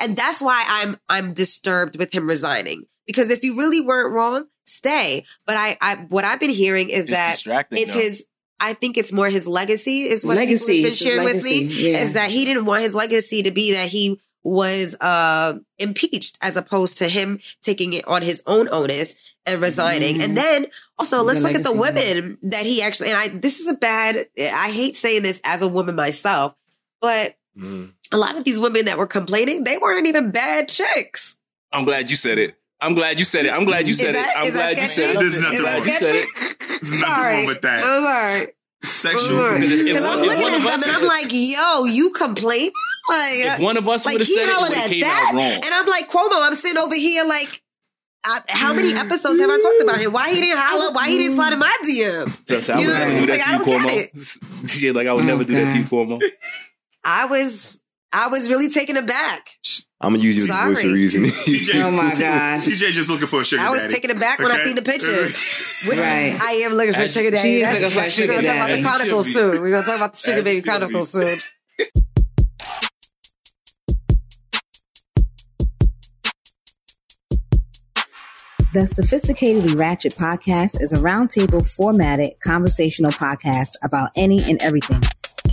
[0.00, 2.84] And that's why I'm I'm disturbed with him resigning.
[3.06, 5.24] Because if you really weren't wrong, stay.
[5.46, 8.00] But I, I what I've been hearing is It's that distracting, it's though.
[8.00, 8.26] his
[8.62, 11.44] I think it's more his legacy is what Legacy, people have been it's sharing with
[11.44, 11.62] me.
[11.92, 11.98] yeah.
[12.02, 16.56] Is that he didn't want his legacy to be that he was uh impeached as
[16.56, 20.16] opposed to him taking it on his own onus and resigning.
[20.18, 20.24] Mhm.
[20.24, 20.66] And then
[20.98, 23.68] also let's The look at the legacy, women that he actually and I this is
[23.68, 26.54] a bad I hate saying this as a woman myself,
[27.00, 27.92] but Mm.
[28.12, 31.36] A lot of these women that were complaining, they weren't even bad chicks.
[31.72, 32.56] I'm glad you said it.
[32.80, 33.52] I'm glad you said it.
[33.52, 34.38] I'm glad you said that- it.
[34.38, 35.18] I'm is that glad you said it.
[35.18, 35.84] There's nothing Is that wrong.
[35.86, 36.26] You said it.
[36.58, 37.36] There's nothing Sorry.
[37.36, 37.84] wrong with that.
[37.84, 38.46] I'm sorry.
[38.82, 39.62] Sexual.
[39.62, 42.70] If Because I'm looking at them and I'm like, yo, you complain?
[43.10, 44.84] Like, If one of us like would have he said it, it hollered would have
[44.86, 45.28] at came that.
[45.28, 45.60] out wrong.
[45.64, 47.62] And I'm like, Cuomo, I'm sitting over here like,
[48.24, 49.06] I, how many mm-hmm.
[49.06, 50.12] episodes have I talked about him?
[50.12, 50.94] Why he didn't holler?
[50.94, 52.46] Why he didn't slide in my DM?
[52.46, 54.64] Just, I would never do that like, to I you, Cuomo.
[54.64, 56.22] DJ, like I would never do that to you, Cuomo.
[57.04, 57.79] I was,
[58.12, 59.48] I was really taken aback.
[60.00, 60.88] I'm gonna use you as a voice Sorry.
[60.88, 61.22] of reason.
[61.24, 62.60] TJ, Oh my God.
[62.60, 63.68] TJ just looking for a sugar daddy.
[63.68, 63.94] I was daddy.
[63.94, 64.64] taken aback when I Okay?
[64.66, 65.66] seen the pictures.
[65.90, 66.36] Right.
[66.40, 67.56] I am looking for As- sugar daddy.
[67.58, 69.60] She is looking for sugar We're gonna talk about the chronicles soon.
[69.62, 71.36] We're gonna talk about the sugar As baby chronicles soon.
[78.72, 85.00] The Sophisticatedly Ratchet podcast is a roundtable formatted conversational podcast about any and everything.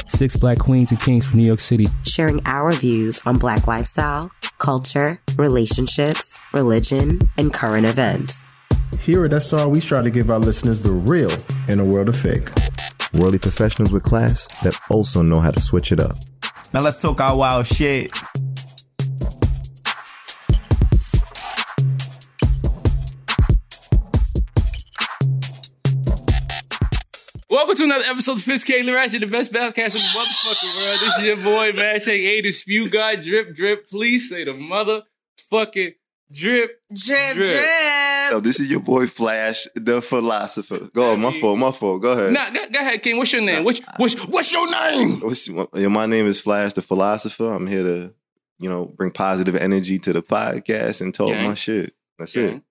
[0.07, 1.87] Six black queens and kings from New York City.
[2.03, 8.47] Sharing our views on Black lifestyle, culture, relationships, religion, and current events.
[8.99, 11.31] Here at SR, we try to give our listeners the real
[11.67, 12.49] in a world of fake.
[13.13, 16.17] Worldly professionals with class that also know how to switch it up.
[16.73, 18.11] Now let's talk our wild shit.
[27.57, 30.99] Welcome to another episode of Sophisticated Ratchet, the best podcast in the motherfucking world.
[30.99, 31.99] This is your boy, man.
[31.99, 33.89] Shake A, the spew guy, drip, drip.
[33.89, 35.95] Please say the motherfucking
[36.31, 36.81] drip.
[36.93, 37.33] Drip, Drip.
[37.35, 37.65] drip.
[38.31, 40.87] Yo, this is your boy Flash, the philosopher.
[40.93, 41.99] Go on, my fault, my fault.
[42.03, 42.31] Go ahead.
[42.31, 43.17] Nah, go, go ahead, King.
[43.17, 43.63] What's your name?
[43.63, 45.21] What's, what's, what's your name?
[45.21, 47.51] What's- my name is Flash, the philosopher.
[47.51, 48.13] I'm here to,
[48.59, 51.47] you know, bring positive energy to the podcast and talk Gang.
[51.47, 51.95] my shit.
[52.19, 52.43] That's Yeah.
[52.49, 52.61] it.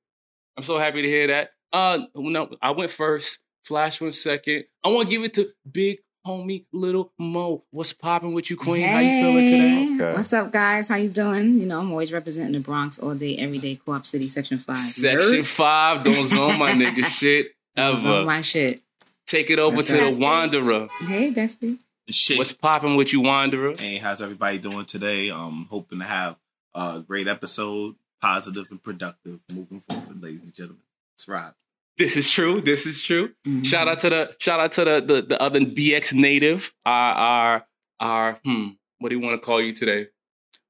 [0.56, 1.50] I'm so happy to hear that.
[1.72, 3.41] Uh, no, I went first.
[3.66, 4.65] Flash one second.
[4.84, 7.65] I want to give it to Big Homie Little Mo.
[7.72, 8.87] What's popping with you, Queen?
[8.87, 9.94] How you feeling today?
[9.94, 10.15] Okay.
[10.16, 10.88] What's up, guys?
[10.88, 11.59] How you doing?
[11.59, 14.76] You know, I'm always representing the Bronx all day, every day, Co-op City, Section 5.
[14.76, 15.47] Section Nerd.
[15.56, 18.26] five, don't zone my nigga shit That's all ever.
[18.26, 18.82] my shit.
[19.26, 20.15] Take it over That's to right.
[20.15, 20.88] the Wanderer.
[21.00, 21.78] Hey, bestie.
[22.09, 22.38] Shit.
[22.38, 23.75] What's popping with you, Wanderer?
[23.76, 25.31] Hey, how's everybody doing today?
[25.31, 26.37] Um, hoping to have
[26.72, 30.82] a great episode, positive and productive, moving forward, ladies and gentlemen.
[31.15, 31.50] It's right.
[31.99, 32.61] This is true.
[32.61, 33.31] This is true.
[33.47, 33.65] Mhm.
[33.65, 36.75] Shout out to the shout out to the the, the other BX native.
[36.84, 37.67] Our our
[38.01, 38.69] our hmm.
[38.99, 40.09] What do you want to call you today?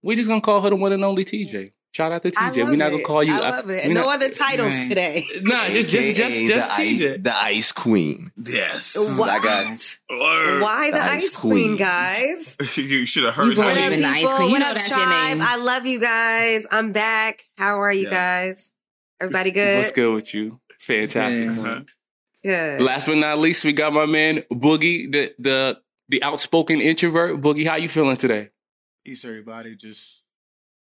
[0.03, 1.73] We're just gonna call her the one and only TJ.
[1.95, 2.61] Shout out to I TJ.
[2.61, 3.33] love We're not gonna call you.
[3.35, 3.89] I love it.
[3.89, 4.89] No not- other titles Right.
[4.89, 5.25] today.
[5.43, 7.13] Nah, just just just, just the, TJ.
[7.15, 8.31] Ice, the Ice Queen.
[8.45, 8.97] Yes.
[9.19, 9.31] What?
[9.31, 11.77] I got- Why the, The ice, Ice queen, Queen.
[11.79, 12.57] guys?
[12.77, 14.37] you should have heard You've how already What she- up, been the ice people?
[14.37, 14.49] queen.
[14.49, 15.39] You What know up, that's your tribe?
[15.39, 15.47] name.
[15.49, 16.67] I love you guys.
[16.71, 17.49] I'm back.
[17.57, 18.11] How are you Yeah.
[18.11, 18.71] guys?
[19.21, 19.79] Everybody good?
[19.79, 20.61] What's good with you?
[20.87, 21.87] Fantastic.
[22.45, 22.79] Yeah.
[22.81, 27.41] Last but not least, we got my man Boogie, the the the outspoken introvert.
[27.41, 28.51] Boogie, how you feeling today?
[29.05, 29.75] Peace, everybody.
[29.75, 30.25] Just,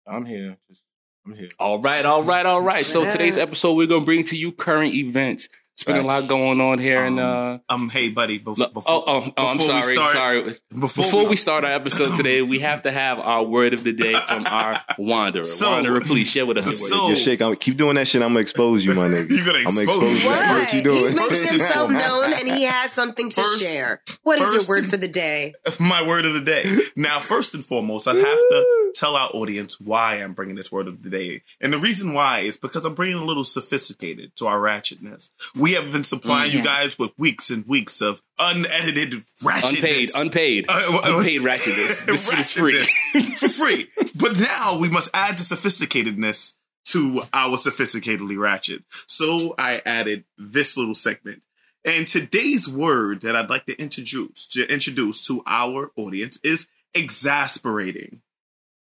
[0.06, 0.56] I'm here.
[0.68, 0.84] Just,
[1.26, 1.48] I'm here.
[1.58, 2.84] All right, all right, all right.
[2.84, 5.48] So today's episode, we're gonna bring to you current events.
[5.78, 8.40] It's been a lot going on here, and uh, Um, hey, buddy.
[8.40, 10.42] Bef- look- before, oh, oh, oh, I'm before sorry, start- sorry.
[10.76, 13.92] Before, Before we start our episode today, we have to have our word of the
[13.92, 15.44] day from our wanderer.
[15.44, 16.64] So- wanderer, please share with us.
[16.66, 16.88] your word.
[16.98, 18.22] So- Yo, Shake, I'm, keep doing that shit.
[18.22, 19.30] I'm gonna expose you, my nigga.
[19.38, 20.30] You gonna I'm gonna expose expose you.
[20.30, 20.34] me.
[20.34, 20.48] What?
[20.48, 20.96] what you doing.
[20.98, 22.08] He's making First himself foremost.
[22.08, 24.02] known and he has something to First- share.
[24.24, 25.54] What is your word for the day?
[25.78, 26.64] my word of the day.
[26.96, 30.88] Now, first and foremost, I have to tell our audience why I'm bringing this word
[30.88, 31.42] of the day.
[31.60, 35.30] And the reason why is because I'm bringing a little sophisticated to our ratchetness.
[35.54, 39.74] We have been supplying Mm, you guys with weeks and weeks of unedited ratchetness.
[39.74, 42.06] Unpaid, unpaid, Uh, was- unpaid ratchetness.
[42.06, 43.22] This shit is free.
[43.36, 43.88] for free.
[44.14, 46.54] But now we must add the sophisticatedness
[46.86, 48.82] to our sophisticatedly ratchet.
[49.08, 51.42] So I added this little segment.
[51.84, 58.20] And today's word that I'd like to introduce to introduce to our audience is exasperating.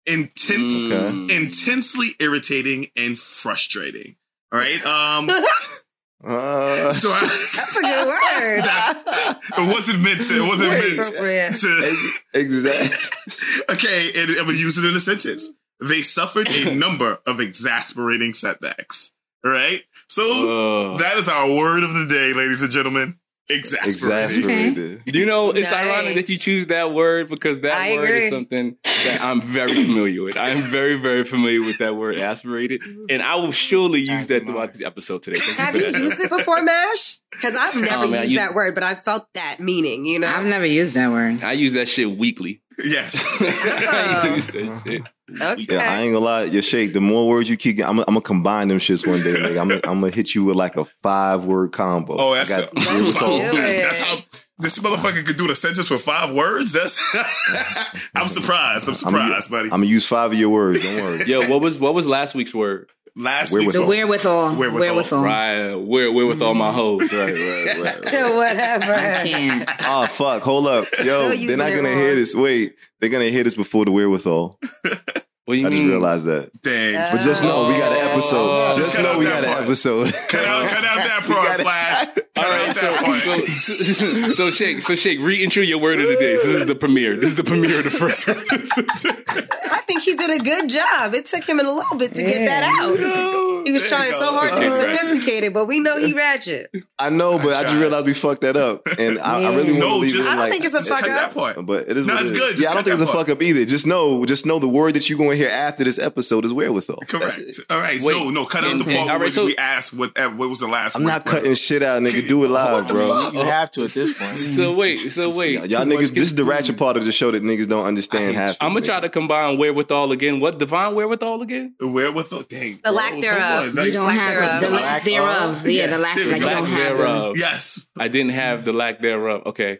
[0.06, 1.30] Intense Mm.
[1.30, 4.16] intensely irritating and frustrating.
[4.50, 4.84] All right.
[4.84, 5.30] Um
[6.24, 8.64] Uh, so I, That's a good word.
[9.68, 11.54] it wasn't meant to it wasn't Very meant appropriate.
[11.56, 11.94] to
[12.34, 13.74] exactly.
[13.74, 15.50] okay, and I'm gonna use it in a sentence.
[15.80, 19.12] They suffered a number of exasperating setbacks.
[19.44, 23.16] All right, so Uh, that is our word of the day, ladies and gentlemen.
[23.52, 24.38] Exasperated.
[24.38, 25.02] Exasperated.
[25.16, 25.86] You know, it's Nice.
[25.86, 28.18] ironic that you choose that word because that I word agree.
[28.24, 30.36] is something that I'm very familiar with.
[30.36, 34.44] I am very, very familiar with that word, aspirated, and I will surely use that
[34.44, 35.38] throughout the episode today.
[35.38, 37.18] Thank Have for you used it before, Mash?
[37.30, 40.04] Because I've oh, never Oh, man, used you- that word, but I felt that meaning.
[40.04, 41.42] You know, I've never used that word.
[41.42, 42.60] I use that shit weekly.
[42.78, 43.38] Yes.
[43.40, 45.02] I use that shit.
[45.42, 45.66] okay.
[45.68, 46.92] Yeah, I ain't gonna lie, your shake.
[46.92, 49.34] The more words you keep, I'm, I'm gonna combine them shits one day.
[49.40, 49.60] Nigga.
[49.60, 52.16] I'm, gonna- I'm gonna hit you with like a five word combo.
[52.18, 53.38] Oh, that's I a, got wherewithal.
[53.38, 53.82] do it.
[53.82, 54.18] that's how
[54.58, 56.72] this motherfucker could do the sentence with five words.
[56.72, 58.88] That's I'm surprised.
[58.88, 59.64] I'm surprised, buddy.
[59.66, 60.96] I'm gonna use five of your words.
[60.96, 61.24] Don't worry.
[61.26, 62.90] Yo, what was what was last week's word?
[63.14, 63.82] Last Wherewithal.
[63.82, 64.54] week, The wherewithal.
[64.56, 64.80] Wherewithal.
[64.80, 65.22] Wherewithal.
[65.22, 66.76] Right, where where with all my mm-hmm.
[66.76, 67.12] hoes?
[67.12, 68.12] Right, right, right.
[68.12, 68.34] right.
[68.34, 68.94] Whatever.
[68.94, 69.70] I can't.
[69.84, 70.42] Oh fuck!
[70.42, 71.28] Hold up, yo.
[71.34, 71.98] They're not gonna wrong.
[71.98, 72.34] hear this.
[72.34, 74.58] Wait, they're gonna hear this before the wherewithal.
[75.60, 76.62] What do you I just realized that.
[76.62, 76.94] Dang.
[77.12, 78.10] But just know we got an oh.
[78.12, 78.48] episode.
[78.48, 78.72] Oh.
[78.74, 79.64] Just Cut know out we that got an part.
[79.64, 80.12] episode.
[80.30, 81.62] cut, out, cut out that We part, got it.
[81.62, 82.06] Flash.
[82.34, 83.18] Cut All out so, that part.
[83.20, 86.36] so, so, so shake, so shake, reintro your word of the day.
[86.38, 87.14] So this is the premiere.
[87.16, 88.26] This is the premiere of the first.
[88.28, 91.14] I think he did a good job.
[91.14, 93.51] It took him a little bit to get that out.
[93.64, 96.68] He was There trying so hard to be sophisticated, but we know he ratchet.
[96.98, 99.82] I know, but I just realized we fucked that up, and I, I really want
[99.82, 100.52] to No, leave just- it I don't like.
[100.52, 101.34] think it's a fuck Cut that up.
[101.34, 101.66] part.
[101.66, 102.06] but it is.
[102.06, 102.38] No, it's it is.
[102.38, 102.50] good.
[102.52, 103.64] Just Yeah, I don't think it's a fuck up either.
[103.64, 106.52] Just know, just know the word that you're going to hear after this episode is
[106.52, 106.98] wherewithal.
[107.08, 107.38] Correct.
[107.70, 108.00] All right.
[108.02, 108.16] Wait.
[108.16, 108.44] no, no.
[108.46, 110.60] Cut out And- the part all where right, so- we asked what uh, what was
[110.60, 110.94] the last.
[110.96, 111.40] I'm not brother.
[111.40, 112.28] cutting shit out, nigga.
[112.28, 113.30] Do it live, bro.
[113.32, 114.30] You have to at this point.
[114.62, 115.70] so wait, so wait.
[115.70, 118.36] Y'all too niggas, this is the ratchet part of the show that niggas don't understand
[118.36, 118.56] half.
[118.60, 120.40] I'm gonna try to combine wherewithal again.
[120.40, 121.74] What divine wherewithal again?
[121.80, 122.42] The wherewithal.
[122.48, 122.76] Dang.
[122.76, 123.20] The bro, lack come
[123.60, 123.86] thereof.
[123.86, 125.68] You don't have the The lack lack thereof.
[125.68, 126.16] Yeah, the lack.
[126.16, 126.50] there Like you go.
[126.50, 127.36] don't Lack thereof.
[127.38, 127.86] Yes.
[127.98, 129.42] I didn't have the lack thereof.
[129.46, 129.78] Okay,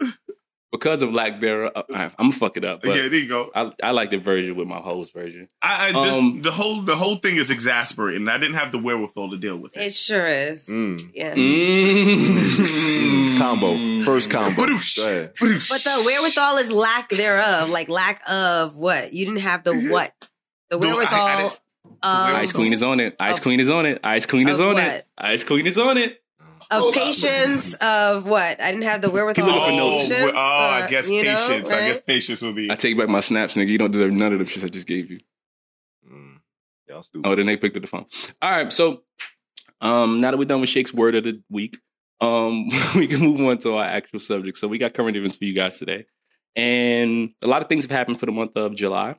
[0.71, 2.83] because of lack thereof, I'm gonna fuck it up.
[2.83, 3.09] But yeah.
[3.09, 3.51] There you go.
[3.55, 5.49] I, I like the version with my host version.
[5.61, 8.29] I, I this- Um, the whole the whole thing is exasperating.
[8.29, 9.87] I didn't have the wherewithal to deal with it.
[9.87, 10.69] It sure is.
[10.69, 11.11] Mm.
[11.15, 11.35] Yeah.
[11.35, 13.33] Mm.
[13.39, 14.67] Combo, first combo.
[14.67, 15.33] Go ahead.
[15.39, 17.71] But the wherewithal is lack thereof.
[17.71, 19.13] Like lack of what?
[19.13, 20.11] You didn't have the what?
[20.71, 21.51] The No, I- I wherewithal
[22.03, 23.17] didn't- Ice Queen is on it.
[23.21, 24.01] Ice Of- Queen is on it.
[24.05, 24.83] Ice Queen is on what?
[24.83, 25.07] it.
[25.19, 26.19] Ice Queen is on it.
[26.71, 28.61] of patience of what?
[28.61, 29.93] I didn't have the wherewithal looking for notes.
[29.93, 30.33] Oh, patience.
[30.33, 31.71] well, oh, I uh, guess you know, patience.
[31.71, 32.71] I guess patience would be.
[32.71, 33.69] I take back my snaps, nigga.
[33.69, 35.19] You don't deserve none of them shits I just gave you.
[36.11, 36.39] Mm.
[36.89, 37.29] Y'all stupid.
[37.29, 38.07] Oh, then they picked up the phone.
[38.41, 39.03] All right, so
[39.83, 41.77] um, now that we're done with Shake's word of the week,
[42.21, 44.57] um, we can move on to our actual subject.
[44.57, 46.07] So we got current events for you guys today,
[46.57, 49.17] and a lot of things have happened for the month of July.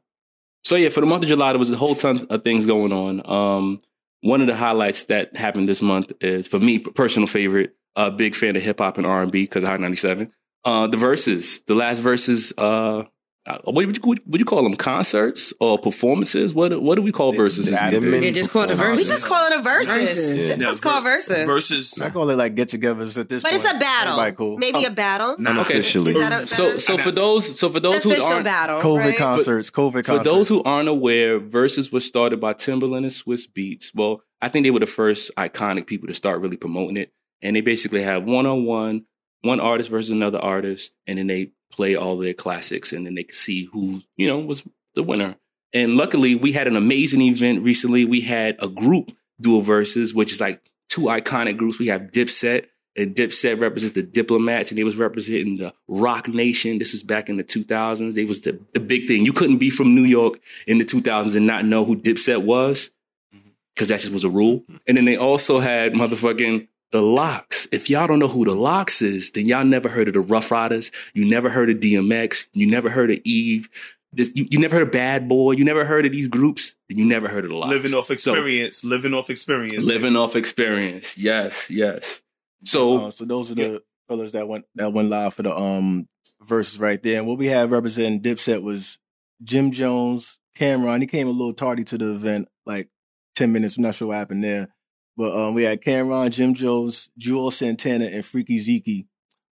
[0.64, 2.94] So yeah, for the month of July, there was a whole ton of things going
[2.94, 3.22] on.
[3.30, 3.82] Um,
[4.22, 7.76] one of the highlights that happened this month is for me, personal favorite.
[7.96, 10.32] A big fan of hip hop and R and B because of High ninety seven.
[10.66, 12.52] Uh, the Verzuz, the last Verzuz.
[12.58, 13.06] Uh, uh,
[13.46, 14.74] Uh, what would you would you call them?
[14.74, 16.54] Concerts or performances?
[16.54, 17.70] What what do we call verses?
[17.70, 18.24] these Them days?
[18.24, 19.08] Yeah, just call it a performances.
[19.08, 20.02] We just call it a versus.
[20.02, 20.52] Versus.
[20.52, 21.46] It's just called verses.
[21.46, 22.02] versus.
[22.02, 23.64] I call it like get-togethers at this But point.
[23.64, 24.14] it's a battle.
[24.14, 24.58] Everybody cool.
[24.58, 24.92] Maybe oh.
[24.92, 25.36] a battle.
[25.40, 25.50] Nah.
[25.50, 25.60] Okay.
[25.60, 26.14] Unofficially.
[26.14, 28.80] A, So so for those so for those who aren't battle?
[28.80, 29.18] COVID right?
[29.18, 29.70] concerts.
[29.70, 30.08] COVID concerts.
[30.08, 33.94] for those who aren't aware, Verzuz was started by Timbaland and Swizz Beatz.
[33.94, 37.12] Well, I think they were the first iconic people to start really promoting it.
[37.42, 39.06] And they basically have one on one,
[39.42, 43.24] one artist versus another artist, and then they play all their classics, and then they
[43.24, 45.36] could see who you know was the winner.
[45.74, 48.06] And luckily, we had an amazing event recently.
[48.06, 49.12] We had a group
[49.42, 51.80] do a versus, which is like two iconic groups.
[51.80, 56.78] We have Dipset, and Dipset represents the Diplomats, and they was representing the Rock Nation.
[56.78, 58.14] This is back in the 2000s.
[58.14, 59.26] They was the, the big thing.
[59.26, 62.92] You couldn't be from New York in the 2000s and not know who Dipset was,
[63.36, 63.50] mm-hmm.
[63.74, 64.60] because that just was a rule.
[64.60, 64.76] Mm-hmm.
[64.88, 67.68] And then they also had motherfucking the LOX.
[67.74, 70.50] If y'all don't know who the LOX is, then y'all never heard of the Ruff
[70.52, 70.92] Ryders.
[71.14, 72.46] You never heard of DMX.
[72.54, 73.68] You never heard of Eve.
[74.14, 75.52] This, you, you never heard of Bad Boy.
[75.54, 76.78] You never heard of these groups.
[76.88, 77.70] Then you never heard of the LOX.
[77.70, 78.84] living off So, experience.
[78.86, 79.86] living off experience.
[79.88, 81.18] living off experience.
[81.18, 82.22] Yes, yes.
[82.64, 86.08] So Uh, so those are the fellas that went that went live for the um
[86.48, 87.18] Verzuz right there.
[87.20, 89.00] And what we had representing Dipset was
[89.44, 91.02] Jim Jones, Cam'ron.
[91.02, 92.90] He came a little tardy to the event, like
[93.36, 93.78] ten minutes.
[93.78, 94.70] I'm not sure what happened there,
[95.18, 99.08] but um we had Cam'ron, Jim Jones, Juelz Santana, and Freaky Zeke.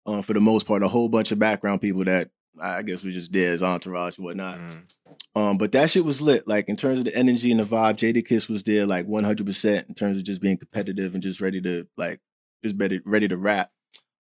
[0.06, 3.12] Um, for the most part, a whole bunch of background people that I guess we
[3.12, 4.60] just did as entourage and whatnot.
[5.36, 6.48] Um, but that shit was lit.
[6.48, 9.94] Like in terms of the energy and the vibe, Jadakiss was there like 100% in
[9.96, 12.20] terms of just being competitive and just ready to like
[12.63, 13.70] just ready ready to rap.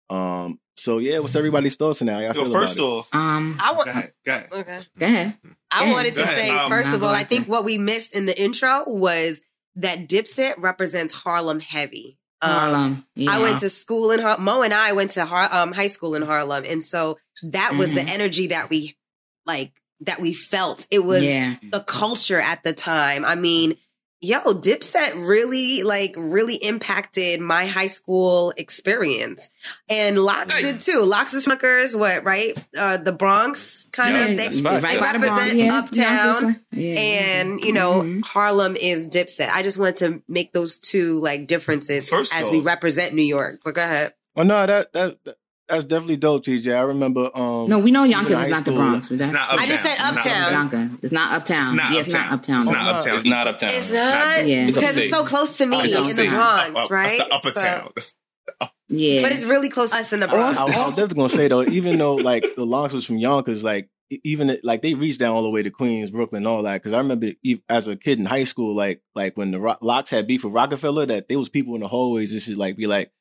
[0.09, 2.19] Um, so yeah, what's everybody's thoughts now?
[2.19, 3.89] Y'all Yo, feel first about off, Um, I go want.
[3.89, 4.11] ahead.
[4.25, 4.49] Go ahead.
[4.53, 4.81] Okay.
[4.97, 5.37] go ahead.
[5.71, 5.91] I Yeah.
[5.91, 6.39] wanted to ahead.
[6.39, 7.35] say, Um, first of all, go I after.
[7.35, 9.41] think what we missed in the intro was
[9.75, 12.17] that Dipset represents Harlem heavy.
[12.41, 13.05] Um, Harlem.
[13.15, 13.31] Yeah.
[13.31, 16.15] I went to school in Har- Mo and I went to Har- um, high school
[16.15, 18.13] in Harlem, and so that was the Mhm.
[18.13, 18.97] energy that we
[19.45, 20.87] like that we felt.
[20.89, 21.55] It was yeah.
[21.61, 23.23] the culture at the time.
[23.23, 23.75] I mean,
[24.21, 29.49] yo, Dipset really, like, really impacted my high school experience.
[29.89, 30.71] And LOX Nice.
[30.71, 31.03] did too.
[31.05, 32.53] LOX is Smuckers, what, right?
[32.79, 34.37] Uh, the Bronx kind Yeah, of.
[34.37, 34.83] that's they, facts.
[34.83, 35.77] Right by Bronx, represent yeah.
[35.79, 36.55] Uptown.
[36.71, 36.99] Yeah.
[36.99, 38.23] And, you know, Mhm.
[38.23, 39.49] Harlem is Dipset.
[39.49, 43.23] I just wanted to make those two, like, differences First as off- we represent New
[43.23, 43.61] York.
[43.65, 44.13] But go ahead.
[44.37, 45.35] Oh no, that that, that
[45.71, 46.77] that's definitely dope, TJ.
[46.77, 47.31] I remember.
[47.33, 49.09] Um, No, we know Yonkers in is high not the Bronx.
[49.09, 50.99] But that's, It's not I just said It's not Uptown.
[51.01, 51.59] It's not Uptown.
[51.59, 52.57] It's not yeah, it's not Uptown.
[52.57, 52.57] Uptown.
[52.59, 53.15] It's not uptown.
[53.15, 53.69] It's not uptown.
[53.73, 54.67] It's not Yeah.
[54.67, 56.29] It's because it's so close to me It's in the.
[56.31, 57.17] Bronx, Up- up- right?
[57.17, 57.83] That's the upper So- town.
[57.95, 58.15] That's-
[58.89, 59.21] Yeah.
[59.21, 60.57] But it's really close to us in the Bronx.
[60.57, 63.63] I, I was definitely gonna say though, even though like the Longs was from Yonkers,
[63.63, 63.89] like
[64.25, 66.73] even like they reached down all the way to Queens, Brooklyn, all that.
[66.81, 67.27] Because I remember
[67.69, 70.53] as a kid in high school, like like when the Ro- LOX had beef with
[70.53, 73.11] Rockefeller, that there was people in the hallways and shit like be like,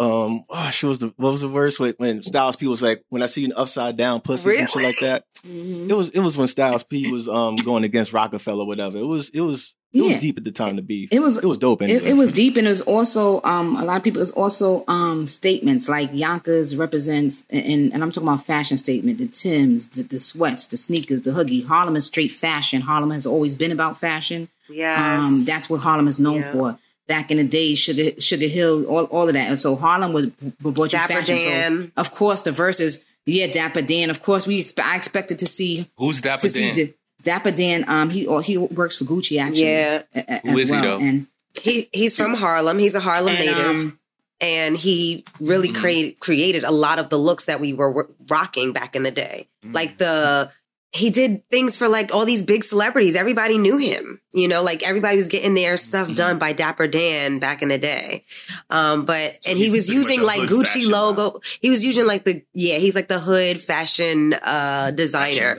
[0.00, 3.04] um, oh, she was the what was the verse when, when Styles P was like,
[3.10, 5.24] when I see an upside down pussy and shit like that.
[5.40, 5.88] Mhm.
[5.88, 8.98] It was it was when Styles P was um going against Rockefeller, whatever.
[8.98, 10.20] It was it was it was Yeah.
[10.20, 11.08] deep at the time to be.
[11.10, 11.80] It was- it was dope.
[11.80, 11.98] Anyway.
[11.98, 14.20] It, it was deep, and it was also um, a lot of people.
[14.20, 19.16] It was also um, statements like Yonkers represents, and, and I'm talking about fashion statement:
[19.16, 21.62] the Tims, the, the sweats, the sneakers, the hoodie.
[21.62, 22.82] Harlem is straight fashion.
[22.82, 24.50] Harlem has always been about fashion.
[24.68, 26.52] Yeah, Um, that's what Harlem is known Yeah.
[26.52, 26.78] for.
[27.10, 30.26] Back in the day, Sugar Sugar Hill, all, all of that, and so Harlem was
[30.60, 31.38] brought you Dapper fashion.
[31.38, 31.92] So Dan.
[31.96, 34.10] of course, the verses, yeah, Dapper Dan.
[34.10, 36.74] Of course, we expe- I expected to see Who's Dapper to see Dan?
[36.76, 37.84] the, Dapper Dan.
[37.88, 39.64] Um, he or he works for Gucci actually.
[39.64, 40.02] Yeah.
[40.14, 40.98] a- a- Who as is he, well.
[41.00, 41.04] though?
[41.04, 41.26] And
[41.60, 42.78] He he's from Harlem.
[42.78, 43.98] He's a Harlem and, native, um,
[44.40, 45.80] and he really Mm-hmm.
[45.82, 49.10] created created a lot of the looks that we were w- rocking back in the
[49.10, 49.48] day.
[49.64, 49.74] Mm-hmm.
[49.74, 50.52] Like the
[50.92, 53.14] he did things for like all these big celebrities.
[53.14, 54.20] Everybody knew him.
[54.32, 56.14] You know, like everybody was getting their stuff Mm-hmm.
[56.16, 58.24] done by Dapper Dan back in the day.
[58.70, 61.40] Um, but and he was using like Gucci fashion logo.
[61.60, 62.78] He was using like the yeah.
[62.78, 65.56] He's like the hood fashion uh designer,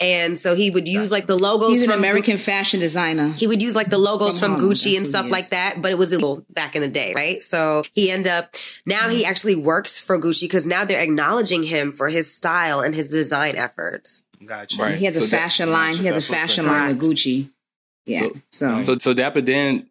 [0.00, 1.70] and so he would use like the logos.
[1.72, 3.30] he's an from American fashion designer.
[3.32, 5.98] he would use like the logos From from, Gucci and stuff like that, but it
[5.98, 7.40] was illegal back in the day, right?
[7.42, 8.54] So he ended up
[8.86, 9.30] now he Mm-hmm.
[9.30, 13.56] actually works for Gucci because now they're acknowledging him for his style and his design
[13.56, 14.24] efforts.
[14.44, 14.82] Gotcha.
[14.82, 14.94] Right.
[14.96, 15.94] he has a So that- fashion line.
[15.96, 17.00] He has a that's what fashion we're line with.
[17.00, 17.50] Gucci.
[18.06, 18.28] Yeah.
[18.50, 19.86] So, So so Dapper Dan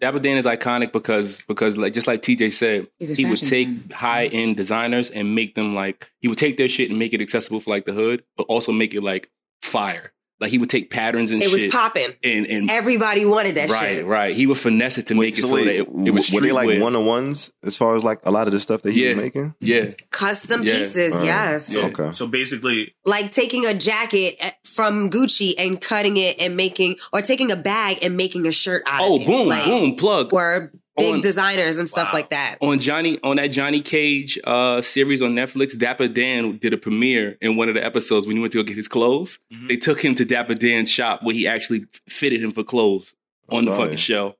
[0.00, 4.26] Dapper Dan is iconic because because like just like TJ said, he would take high
[4.26, 7.60] end designers and make them like he would take their shit and make it accessible
[7.60, 9.28] for like the hood, but also make it like
[9.60, 10.12] fire.
[10.40, 11.52] Like he would take patterns and shit.
[11.52, 12.08] It was popping.
[12.22, 14.04] and and Everybody wanted that right shit.
[14.04, 14.18] right.
[14.28, 14.36] Right.
[14.36, 16.80] He would finesse it to make it so, that it, it was were they like
[16.80, 19.14] one on ones as far as like a lot of the stuff that he Yeah.
[19.14, 19.54] was making?
[19.60, 20.74] Yeah, Custom Yeah.
[20.74, 21.74] pieces, Uh, yes.
[21.74, 21.86] Yeah.
[21.88, 22.10] Okay.
[22.12, 27.20] So basically, Like taking a jacket eh, from Gucci and cutting it and making, or
[27.22, 29.24] taking a bag and making a shirt out Oh, of it.
[29.24, 30.32] Oh, boom, like, boom, plug.
[30.32, 32.18] Or big On- designers and stuff Wow.
[32.18, 32.56] like that.
[32.60, 37.38] on Johnny on that Johnny Cage uh series on Netflix, Dapper Dan did a premiere
[37.40, 39.38] in one of the episodes when he went to go get his clothes.
[39.52, 39.68] Mhm.
[39.68, 43.14] They took him to Dapper Dan's shop where he actually fitted him for clothes
[43.48, 43.84] on the Sorry.
[43.84, 44.36] fucking show.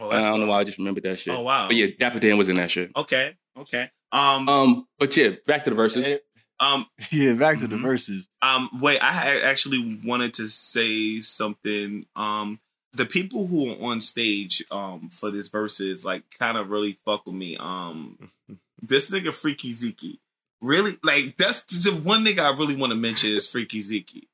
[0.00, 1.34] oh, I don't know why I just remembered that shit.
[1.34, 1.66] Oh wow.
[1.68, 2.90] But yeah, Dapper Dan was in that shit.
[2.96, 3.34] Okay.
[3.56, 3.90] Okay.
[4.12, 4.48] Um.
[4.48, 6.18] Um, but yeah, back to the Verzuz.
[6.60, 6.86] Um.
[7.12, 7.82] yeah, back to the Mhm.
[7.82, 8.26] Verzuz.
[8.42, 8.70] Um.
[8.80, 8.98] Wait.
[9.02, 12.06] I actually wanted to say something.
[12.16, 12.58] Um.
[12.94, 17.26] The people who are on stage um for this Verzuz like kind of really fuck
[17.26, 17.56] with me.
[17.58, 18.30] Um.
[18.80, 20.20] This nigga Freaky Zeke.
[20.60, 24.28] Really, like that's the one nigga I really want to mention is Freaky Zeke.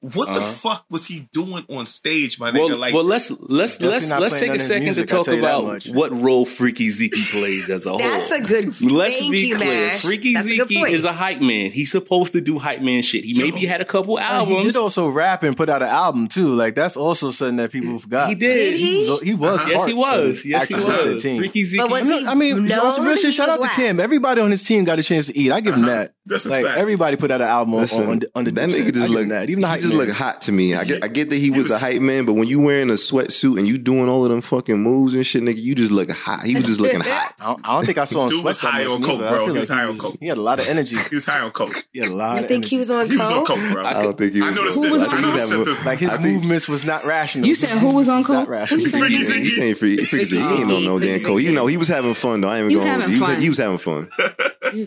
[0.00, 0.40] What the Uh-huh.
[0.42, 2.68] fuck was he doing on stage, my nigga?
[2.68, 5.40] Well, like, well, let's let's let's let's take a second music, to talk tell you
[5.42, 7.98] that about what role Freaky Zeke plays as a whole.
[8.00, 8.64] That's a good.
[8.82, 9.68] Let's thank be you, clear.
[9.92, 10.02] Mash.
[10.02, 10.90] Freaky That's Zeke point.
[10.92, 11.70] is a hype man.
[11.70, 13.24] He's supposed to do hype man shit.
[13.24, 13.44] He Yo.
[13.44, 14.74] maybe had a couple Uh, he albums.
[14.74, 16.54] did also rap and put out an album too.
[16.54, 18.28] Like that's also something that people forgot.
[18.30, 18.52] He did.
[18.54, 19.08] Did he?
[19.08, 19.68] was, he was Uh-huh.
[19.70, 20.44] yes, he was.
[20.44, 21.22] Yes, he was.
[21.22, 21.80] Freaky Zeke.
[21.82, 22.80] But was I'm he I mean, known?
[22.80, 23.32] also real shit.
[23.32, 23.76] Shout out to whack.
[23.76, 24.00] Kim.
[24.00, 25.52] Everybody on his team got a chance to eat.
[25.52, 26.14] I give him that.
[26.26, 26.78] That's a like fact.
[26.78, 29.48] everybody put out an album on, Listen, on, under that nigga just give him that.
[29.48, 30.06] Even the he just man.
[30.06, 30.74] look hot to me.
[30.74, 32.94] I get, I get that he was a hype man, but when you wearing a
[32.94, 36.10] sweatsuit and you doing all of them fucking moves and shit, nigga, you just look
[36.10, 36.44] hot.
[36.44, 37.34] He was just looking hot.
[37.40, 39.52] I don't, I don't think I saw him Dude sweat was high on coke, bro.
[39.52, 40.16] He was high on coke.
[40.20, 40.96] He had a lot of energy.
[41.10, 41.86] he was high on coke.
[41.92, 42.68] He had a lot You of think energy.
[42.70, 43.46] he was on He was on coke?
[43.58, 43.84] coke, bro.
[43.84, 44.50] I don't think he was.
[44.52, 45.84] I know the Who was on I know the coke?
[45.84, 47.46] Like his movements was not rational.
[47.48, 48.48] You said who was on It's not coke?
[48.50, 48.80] rational.
[48.80, 49.44] Who you saying?
[49.44, 49.96] He ain't free.
[49.96, 50.40] Freaky Zeke.
[50.40, 51.40] He ain't on no damn coke.
[51.42, 52.48] You know, he was having fun though.
[52.48, 53.00] I ain't even He was going.
[53.00, 53.40] having He was, fun.
[53.42, 54.10] he was having fun.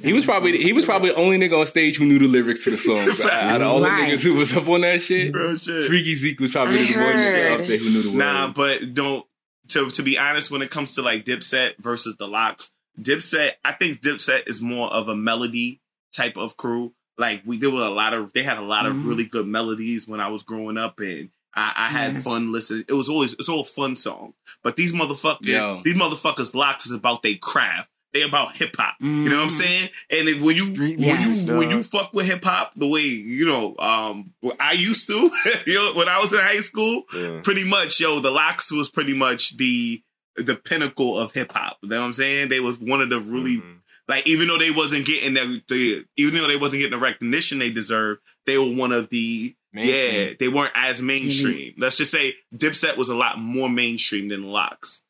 [0.03, 2.63] He was probably he was probably the only nigga on stage who knew the lyrics
[2.65, 2.99] to the song.
[3.31, 5.85] Out of all the niggas who was up on that shit, Real shit.
[5.87, 8.13] Freaky Zeke was probably I the one shit out there who knew the words.
[8.17, 9.25] Nah, but don't.
[9.69, 13.71] To to be honest, when it comes to like Dipset versus the LOX, Dipset, I
[13.73, 15.79] think Dipset is more of a melody
[16.15, 16.93] type of crew.
[17.17, 19.05] Like we there were a lot of they had a lot of Mhm.
[19.07, 22.23] really good melodies when I was growing up, and I, I had Yes.
[22.23, 22.85] fun listening.
[22.89, 24.33] It was always it's all fun song.
[24.63, 25.81] But these motherfuckers, Yo.
[25.85, 27.89] these motherfuckers, Locks is about their craft.
[28.13, 28.95] They about hip hop.
[28.99, 29.89] You know what I'm saying?
[30.09, 33.45] And if, when you when you when you fuck with hip hop the way you
[33.47, 35.13] know, um, I used to,
[35.65, 37.39] you know, when I was in high school, Yeah.
[37.43, 40.01] pretty much, yo, the LOX was pretty much the
[40.37, 41.77] the pinnacle of hip hop.
[41.81, 42.49] You know what I'm saying?
[42.49, 43.77] They was one of the really Mhm.
[44.07, 47.59] like even though they wasn't getting the, the even though they wasn't getting the recognition
[47.59, 51.75] they deserved, they were one of the yeah, they weren't as mainstream.
[51.77, 55.03] Let's just say Dipset was a lot more mainstream than LOX.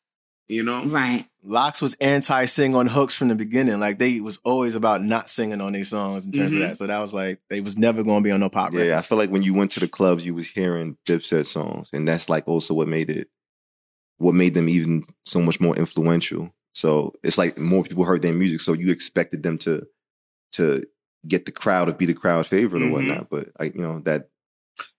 [0.52, 0.84] You know?
[0.86, 1.26] Right.
[1.44, 3.80] LOX was anti sing on hooks from the beginning.
[3.80, 6.56] Like they was always about not singing on their songs in terms Mhm.
[6.56, 6.78] of that.
[6.78, 8.88] So that was like they was never going to be on no pop record.
[8.88, 11.90] Yeah, I feel like when you went to the clubs, you was hearing Dipset songs,
[11.94, 13.30] and that's like also what made it,
[14.18, 16.54] what made them even so much more influential.
[16.74, 19.88] So it's like more people heard their music, so you expected them to
[20.54, 20.84] to
[21.28, 22.90] get the crowd to be the crowd favorite Mhm.
[22.90, 23.30] or whatnot.
[23.30, 24.30] But like you know that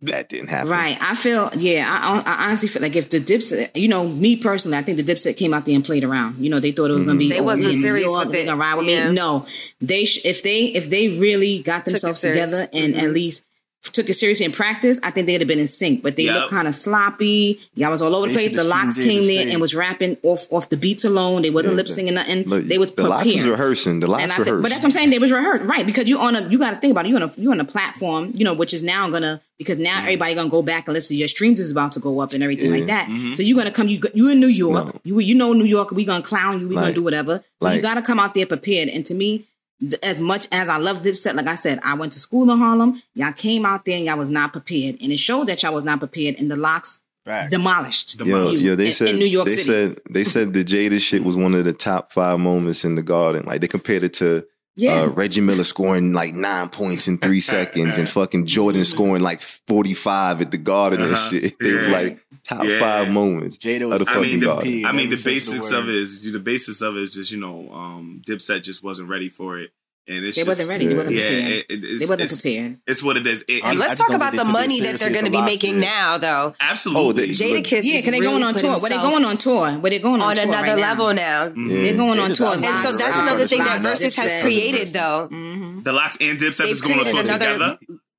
[0.02, 0.71] that didn't happen.
[0.71, 0.97] Right.
[1.00, 4.76] I feel, yeah, I, I honestly feel like if the Dipset, you know, me personally,
[4.76, 6.38] I think the Dipset came out there and played around.
[6.43, 7.31] You know, they thought it was going to be.
[7.31, 8.47] They oh, wasn't we in New serious York, with they it.
[8.47, 9.09] gonna ride with Yeah.
[9.09, 9.14] me.
[9.14, 9.47] No,
[9.81, 13.02] they sh- if they if they really got themselves together and Mhm.
[13.02, 13.45] at least
[13.91, 16.05] took it seriously in practice, I think they'd have been in sync.
[16.05, 16.35] But they Yep.
[16.37, 17.59] look kind of sloppy.
[17.75, 18.57] Y'all was all over the They place.
[18.57, 21.43] The LOX came there and was rapping off off the beats alone.
[21.43, 22.45] They wasn't Yeah, lip singing nothing.
[22.45, 23.99] Look, they was the LOX was rehearsing.
[24.00, 25.11] The LOX And I think, but that's what I'm saying.
[25.11, 25.85] They was rehearsed, right?
[25.85, 27.09] Because you on a, you got to think about it.
[27.09, 29.90] You on a, you on a platform, you know, which is now gonna because now
[29.97, 30.02] mm-hmm.
[30.02, 31.16] everybody gonna go back and listen.
[31.16, 32.76] Your streams is about to go up and everything Yeah.
[32.78, 33.09] like that.
[33.09, 33.35] Mm-hmm.
[33.35, 33.88] So you're gonna come.
[33.88, 34.95] You you in New York.
[34.95, 35.00] No.
[35.04, 35.90] You you know New York.
[35.92, 36.69] We gonna clown you.
[36.69, 37.42] We gonna do whatever.
[37.62, 38.88] So you got to come out there prepared.
[38.88, 39.47] And to me.
[39.85, 42.59] d- As much as I love Dipset, like I said, I went to school in
[42.59, 43.02] Harlem.
[43.14, 45.83] Y'all came out there and y'all was not prepared, and it showed that y'all was
[45.85, 46.37] not prepared.
[46.38, 47.50] And the LOX Fact.
[47.50, 48.19] demolished.
[48.19, 48.62] Yo, Demolished.
[48.62, 49.64] yo, they in- said in New York they City.
[49.95, 53.02] said they said the Jada shit was one of the top five moments in the
[53.02, 53.45] Garden.
[53.45, 55.02] Like they compared it to Yeah.
[55.02, 59.43] uh, Reggie Miller scoring like nine points in three seconds and fucking Jordan scoring like
[59.43, 61.31] forty five at the Garden and Uh-huh.
[61.31, 61.55] shit.
[61.61, 61.93] They was Yeah.
[61.93, 62.79] like top Yeah.
[62.81, 64.85] five moments Jada of was the I fucking mean, the, Garden.
[64.87, 67.02] I mean, the Every sense of the basics of it is the basis of it
[67.02, 69.73] is just you know, um, Dipset just wasn't ready for it,
[70.09, 70.87] and it's They just, wasn't ready.
[70.87, 70.97] They yeah.
[70.97, 71.52] wasn't Yeah, prepared.
[71.52, 72.78] it, it, it's, they wasn't it's, prepared.
[72.87, 73.44] It's what it is.
[73.49, 75.25] It, And I let's just talk about the they took it money that they're going
[75.26, 75.80] to be making did.
[75.82, 76.54] now, though.
[76.61, 77.02] absolutely.
[77.02, 78.71] Oh, they- Jada Look- Kiss Yeah, is because they really going on put tour.
[78.80, 79.71] Where they himself going on tour?
[79.80, 81.14] Where they going on, on tour another right level now?
[81.14, 81.52] now.
[81.56, 81.82] Yeah.
[81.82, 82.54] They're going on tour.
[82.54, 83.23] And so that's Wow.
[83.23, 83.90] another thing that Wow.
[83.92, 85.28] Verzuz has created, though.
[85.30, 85.85] Mhm.
[85.85, 87.78] the LOX and Dipset They've is going on tour created another- together.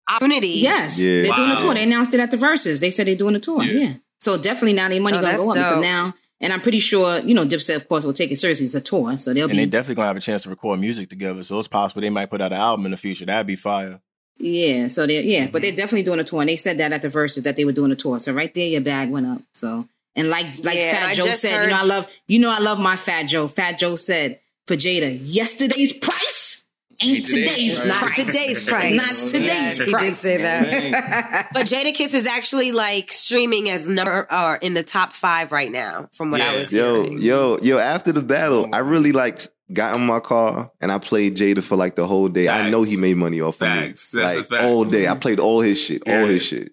[0.09, 0.47] Opportunity.
[0.59, 1.73] Yes, they're doing a tour.
[1.73, 2.79] They announced it at the Verzuz.
[2.81, 3.63] They said they're doing a tour.
[3.63, 3.79] Yeah.
[3.79, 3.93] Yeah.
[4.19, 6.13] So definitely now their money Oh, gonna that's go up because now,
[6.43, 8.65] and I'm pretty sure you know Dipset of course will take it seriously.
[8.67, 9.53] It's a tour, so they'll be.
[9.53, 11.41] And they be definitely gonna have a chance to record music together.
[11.41, 13.25] So it's possible they might put out an album in the future.
[13.25, 13.99] That'd be fire.
[14.37, 14.87] yeah.
[14.87, 15.77] So they are yeah, but they're Mm-hmm.
[15.77, 16.41] definitely doing a tour.
[16.41, 18.19] And they said that at the Verzuz that they were doing a tour.
[18.19, 19.41] So right there, your bag went up.
[19.53, 22.39] So and like like Yeah, Fat I Joe said, heard- you know I love you
[22.39, 23.47] know I love my Fat Joe.
[23.47, 26.62] Fat Joe said for Jada, yesterday's price
[27.03, 28.01] ain't Ain't today's today's price.
[28.01, 28.95] Not today's price.
[29.21, 31.49] Not today's Yes, he did say that.
[31.53, 36.09] but Jadakiss is actually like streaming as number or in the top five right now,
[36.13, 37.21] from what I was Yo, hearing.
[37.21, 41.35] yo, yo, after the battle, I really like got in my car and I played
[41.35, 42.47] Jada for like the whole day.
[42.49, 44.13] I know he made money off Facts.
[44.13, 44.23] of me.
[44.23, 44.63] That's a like fact.
[44.65, 45.07] all day.
[45.07, 45.19] I mm-hmm.
[45.19, 46.03] played all his shit.
[46.07, 46.71] All his shit.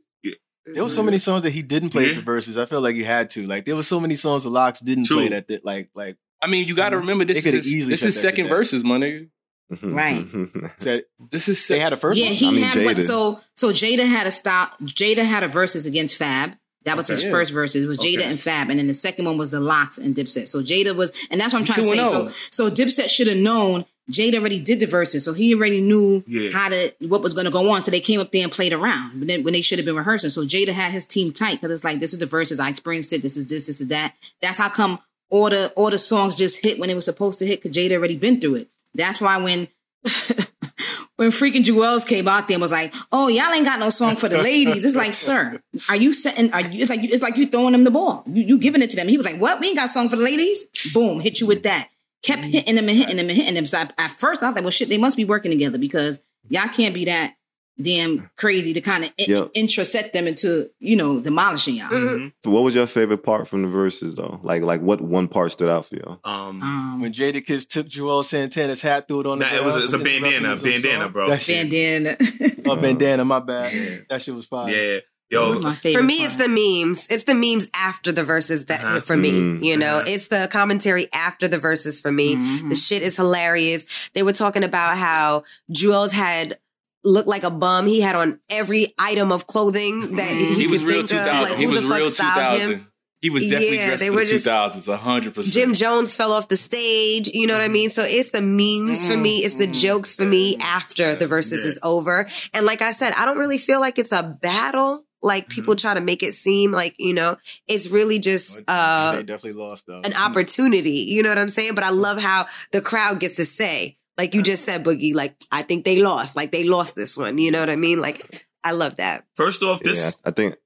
[0.74, 2.18] There was so many songs that he didn't play Yeah.
[2.18, 2.60] at the Verzuz.
[2.60, 3.44] I feel like he had to.
[3.46, 5.16] Like there was so many songs the LOX didn't True.
[5.16, 7.58] play that, that like like I mean, you got to um, remember this They coulda
[7.58, 9.28] is his, this is second Verzuz, my nigga.
[9.70, 10.24] Mm-hmm, right.
[10.24, 10.66] Mm-hmm.
[10.78, 12.34] said This is they had a first yeah, one.
[12.34, 12.94] he I mean, had one.
[12.96, 13.02] Jada.
[13.04, 14.78] So so Jada had a stop.
[14.80, 16.56] Jada had a versus against Fab.
[16.86, 17.30] That was his Okay.
[17.30, 17.82] first Verzuz.
[17.84, 18.30] It was Jada Okay.
[18.30, 20.48] and Fab, and then the second one was the LOX and Dipset.
[20.48, 21.98] So Jada was, and that's what I'm trying to say.
[21.98, 22.28] and So oh.
[22.50, 23.84] so Dipset should have known.
[24.10, 26.50] Jada already did the Verzuz, so he already knew Yeah.
[26.52, 27.80] how to what was going to go on.
[27.82, 29.20] So they came up there and played around.
[29.20, 31.70] But then when they should have been rehearsing, so Jada had his team tight because
[31.70, 32.58] it's like this is the Verzuz.
[32.58, 33.22] I experienced it.
[33.22, 33.66] This is this.
[33.68, 34.14] This is that.
[34.42, 37.46] That's how come all the all the songs just hit when it was supposed to
[37.46, 38.68] hit because Jada already been through it.
[38.94, 39.68] That's why when
[41.16, 44.16] when freaking Juelz came out there and was like, "Oh, y'all ain't got no song
[44.16, 46.52] for the ladies." It's like, sir, are you setting?
[46.52, 46.80] Are you?
[46.80, 48.24] It's like you, it's like you throwing them the ball.
[48.26, 49.08] You you giving it to them.
[49.08, 49.60] He was like, "What?
[49.60, 51.88] We ain't got song for the ladies." Boom, hit you with that.
[52.22, 53.66] Kept hitting them and hitting them and hitting them.
[53.66, 56.22] So I, at first I was like, "Well, shit, they must be working together because
[56.48, 57.34] y'all can't be that
[57.82, 59.52] damn crazy to kind of in, Yep.
[59.54, 62.50] introset them into you know demolishing y'all." Mm-hmm.
[62.50, 64.40] what was your favorite part from the Verzuz though?
[64.42, 66.20] Like like what one part stood out for y'all?
[66.24, 69.74] Um, Um, when Jadakiss took Juelz Santana's hat, threw it on the nah, it was
[69.74, 71.12] ground, it's a bandana, his own bandana, song.
[71.12, 71.28] bro.
[71.28, 72.16] That shit, bandana.
[72.66, 74.06] oh, bandana, my bad.
[74.08, 74.70] That shit was fire.
[74.70, 77.06] Yeah, yo, For me, it's the memes.
[77.08, 79.00] It's the memes after the Verzuz that Uh-huh.
[79.00, 79.30] for me.
[79.32, 79.64] Mm.
[79.64, 80.04] You know, Uh-huh.
[80.08, 82.34] it's the commentary after the Verzuz for me.
[82.36, 82.68] Mhm.
[82.68, 83.84] The shit is hilarious.
[84.14, 86.58] They were talking about how Juelz had
[87.04, 87.86] looked like a bum.
[87.86, 91.50] He had on every item of clothing that he, he was could real think of.
[91.50, 92.86] Like he who was the fuck real two styled him?
[93.22, 95.52] He was definitely Yeah, dressed they for were the two just- thousands, hundred percent.
[95.54, 97.28] Jim Jones fell off the stage.
[97.28, 97.72] You know what I mm-hmm.
[97.74, 97.90] mean?
[97.90, 99.38] So it's the memes for me.
[99.38, 99.72] It's the mm-hmm.
[99.72, 100.62] jokes for me mm-hmm.
[100.62, 101.68] after the Verzuz Yeah.
[101.68, 102.26] is over.
[102.54, 105.04] And like I said, I don't really feel like it's a battle.
[105.22, 107.36] like people try to make it seem like you know
[107.68, 110.00] it's really just uh they definitely lost though.
[110.02, 113.44] an opportunity you know what i'm saying but i love how the crowd gets to
[113.44, 117.16] say like you just said boogie like i think they lost like they lost this
[117.16, 120.32] one you know what i mean like i love that First off, this yeah, I
[120.32, 120.56] think.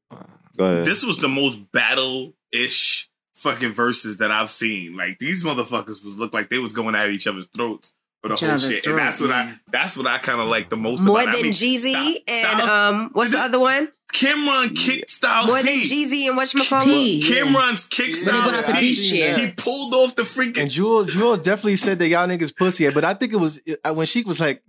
[0.56, 0.86] Go ahead.
[0.86, 4.96] this was the most battle ish fucking Verzuz that I've seen.
[4.96, 8.34] Like these motherfuckers was look like they was going at each other's throats for the
[8.34, 10.70] Each whole other's shit, and that's throat, what I that's what I kind of like
[10.70, 11.04] the most.
[11.04, 11.36] more about it.
[11.36, 15.46] than I mean, jeezy Styles- and Styles- um what's the other one Cam'ron kicked Styles
[15.48, 15.82] more than P.
[15.82, 17.42] jeezy and whatchamacallit P, yeah.
[17.44, 18.80] Cam'ron's kick Yeah, When Styles put P.
[18.80, 19.10] beach.
[19.10, 23.02] He pulled off the freaking And Juelz, Juelz definitely said that y'all niggas pussy, but
[23.04, 24.62] I think it was uh, when she was like,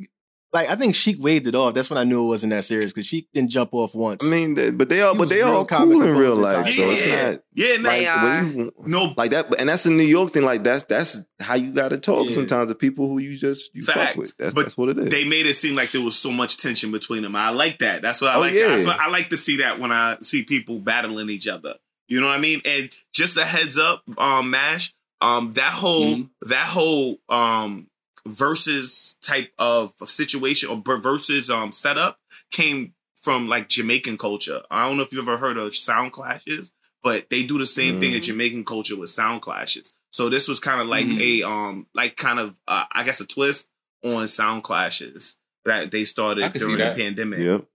[0.55, 1.73] like I think Sheek waved it off.
[1.75, 4.25] That's when I knew it wasn't that serious because Sheek didn't jump off once.
[4.25, 6.65] I mean, they- but they all, but they all comic cool in real life.
[6.65, 6.75] times.
[6.75, 7.31] So it's Yeah.
[7.31, 8.43] not yeah, no, They like are.
[8.43, 9.59] you, no like that.
[9.59, 10.43] And that's a New York thing.
[10.43, 12.33] Like that's that's how you got to talk Yeah.
[12.35, 14.17] sometimes to people who you just you fuck Fact.
[14.17, 14.35] with.
[14.37, 15.09] That's But that's what it is.
[15.09, 17.35] they made it seem like there was so much tension between them.
[17.35, 18.01] I like that.
[18.01, 18.53] That's what I Oh, like.
[18.53, 18.69] yeah.
[18.69, 21.75] That's what I like to see that when I see people battling each other.
[22.07, 22.61] You know what I mean?
[22.65, 26.29] And just a heads up, um, Mash, um, that whole Mhm.
[26.47, 27.87] that whole um
[28.27, 32.19] versus type of situation or ber- versus um setup
[32.51, 34.61] came from like Jamaican culture.
[34.69, 37.99] I don't know if you ever heard of sound clashes, but they do the same
[37.99, 39.93] thing in Jamaican culture with sound clashes.
[40.11, 41.21] So this was kind of like Mhm.
[41.21, 43.69] a um like kind of uh, I guess a twist
[44.03, 47.39] on sound clashes that they started during the pandemic.
[47.39, 47.65] Yep.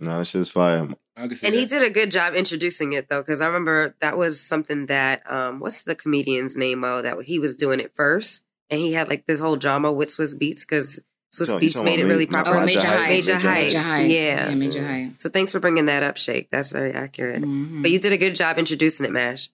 [0.00, 0.88] No, that shit's fire.
[1.16, 1.52] I and that.
[1.52, 5.20] he did a good job introducing it though because i remember that was something that
[5.30, 9.08] um what's the comedian's name oh that he was doing it first and he had
[9.08, 12.42] like this whole drama with Swizz Beatz because swiss So beats made it really Ma-
[12.42, 13.08] proper Oh, Majah Hype.
[13.08, 13.42] Majah Hype.
[13.64, 14.10] Majah Hype.
[14.10, 14.48] Yeah.
[14.50, 15.12] Yeah, Majah Hype.
[15.18, 17.80] so thanks for bringing that up shake that's very accurate Mhm.
[17.82, 19.48] but you did a good job introducing it mash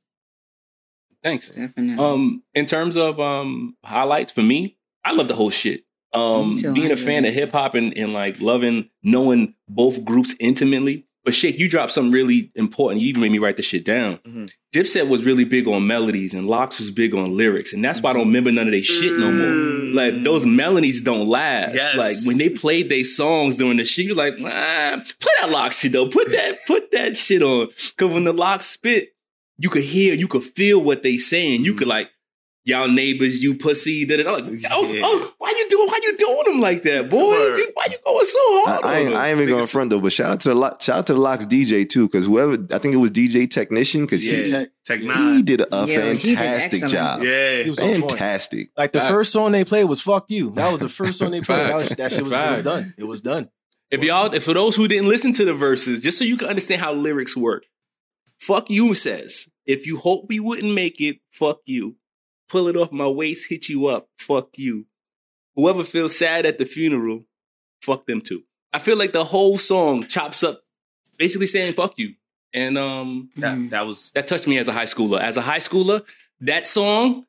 [1.23, 1.51] Thanks.
[1.51, 2.03] Definitely.
[2.05, 5.85] Um, in terms of um highlights for me, I love the whole shit.
[6.15, 11.07] Um, being a fan of hip hop and, and like loving knowing both groups intimately.
[11.25, 13.03] But Shake, you dropped something really important.
[13.03, 14.19] You even made me write the shit down.
[14.19, 14.53] Mhm.
[14.75, 18.11] Dipset was really big on melodies, and LOX was big on lyrics, and that's why
[18.11, 19.47] I don't remember none of their shit no more.
[19.47, 19.95] Mm.
[19.95, 21.75] Like those melodies don't last.
[21.75, 21.97] Yes.
[21.97, 25.81] Like when they played their songs during the shit, you're like, ah, play that LOX
[25.81, 26.09] shit though.
[26.09, 27.69] Put that, put that shit on.
[27.97, 29.15] Cause when the LOX spit,
[29.57, 31.65] you could hear, you could feel what they saying.
[31.65, 32.11] You could like,
[32.69, 34.05] y'all neighbors, you pussy.
[34.05, 34.33] Da, da, da.
[34.35, 35.01] Like, oh, oh Yeah.
[35.05, 35.89] oh, why you doing?
[35.89, 37.29] Why you doing them like that, boy?
[37.31, 37.57] Word.
[37.59, 38.85] You- why you going so hard?
[38.85, 39.15] I, on ain't.
[39.17, 41.07] I ain't even going Niggas- front though, but shout out to the Lo- shout out
[41.09, 44.33] to the LOX DJ too, because whoever I think it was DJ Technician, because Yeah,
[44.45, 47.23] he Tech, Tech he did a Yeah, he did fantastic job.
[47.23, 48.11] Yeah, He was on point.
[48.13, 48.69] Fantastic.
[48.77, 49.11] Like the Facts.
[49.11, 51.59] first song they played was "Fuck You." That was the first song they played.
[51.69, 52.95] That, was, that shit was, it was done.
[52.99, 53.51] It was done.
[53.91, 56.49] If y'all, if for those who didn't listen to the Verzuz, just so you can
[56.49, 57.65] understand how lyrics work,
[58.39, 61.97] fuck you says, if you hope we wouldn't make it, fuck you.
[62.49, 64.87] Pull it off my waist, hit you up, fuck you.
[65.55, 67.25] Whoever feels sad at the funeral,
[67.83, 68.45] fuck them too.
[68.73, 70.63] I feel like the whole song chops up
[71.19, 72.15] basically saying fuck you.
[72.55, 75.21] And um that, that was that touched me as a high schooler.
[75.21, 76.07] As a high schooler,
[76.41, 77.27] that song,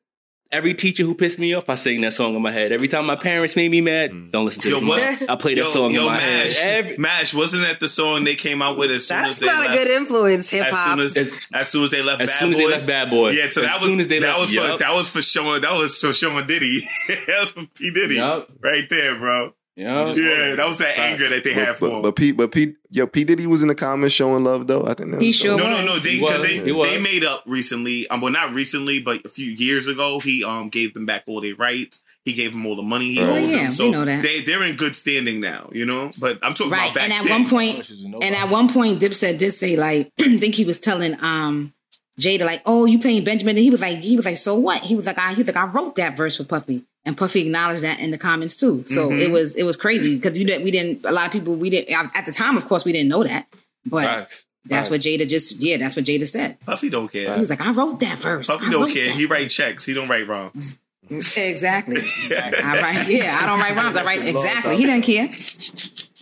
[0.52, 2.72] every teacher who pissed me off, I sing that song in my head.
[2.72, 4.30] Every time my parents made me mad, mm.
[4.30, 5.20] don't listen to Yo, this.
[5.20, 6.84] what- I play that yo, song yo, in my Mash, head.
[6.84, 9.46] Every, Mash, wasn't that the song they came out with as soon that's as they
[9.46, 9.70] not left?
[9.74, 12.30] a good influence hip as hop soon as, As- as soon as they left as
[12.30, 13.30] Bad soon as they left Bad Boy.
[13.30, 14.78] Yeah, so as that was as they that left, was for yup.
[14.80, 16.80] that was for showing that was for showing Diddy.
[17.08, 18.50] that was for P Diddy Yup.
[18.60, 19.54] right there, bro.
[19.80, 20.16] Yup.
[20.16, 22.02] Yeah, that was that anger that they had But, for but, him.
[22.02, 24.84] but P, but P, yo, P Diddy was in the comments showing love though.
[24.84, 25.80] I think that He was sure no, was.
[25.80, 25.96] no, no.
[25.98, 28.06] They, He they, He they made up recently.
[28.08, 31.40] Um, well, not recently, but a few years ago, he um gave them back all
[31.40, 32.02] their rights.
[32.24, 33.66] He gave them all the money he Oh, owed yeah, them.
[33.68, 34.22] we So know that.
[34.22, 36.10] they they're in good standing now, you know.
[36.20, 36.90] But I'm talking right.
[36.90, 37.40] about back And at then.
[37.42, 40.78] one point, She and at one point, Dipset did say like, I think he was
[40.78, 41.72] telling um
[42.20, 44.82] Jada like, "Oh, you playing Benjamin?" And he was like, he was like, "So what?"
[44.82, 47.40] He was like, "I," he was like, "I wrote that verse for Puffy." And Puffy
[47.46, 48.84] acknowledged that in the comments too.
[48.86, 49.20] So Mhm.
[49.20, 51.70] it was it was crazy because you know we didn't a lot of people we
[51.70, 53.46] didn't at the time of course we didn't know that,
[53.86, 54.44] but Facts.
[54.66, 56.58] that's what Jada just yeah that's what Jada said.
[56.66, 57.32] Puffy don't care.
[57.34, 59.06] He was like, "I wrote that verse." Puffy I don't care.
[59.06, 59.86] that He write checks.
[59.86, 60.76] He don't write wrongs.
[61.10, 61.96] exactly.
[62.36, 63.96] I write yeah I don't write rhymes.
[63.96, 64.76] I write exactly.
[64.76, 65.28] He doesn't care.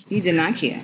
[0.08, 0.82] He did not care.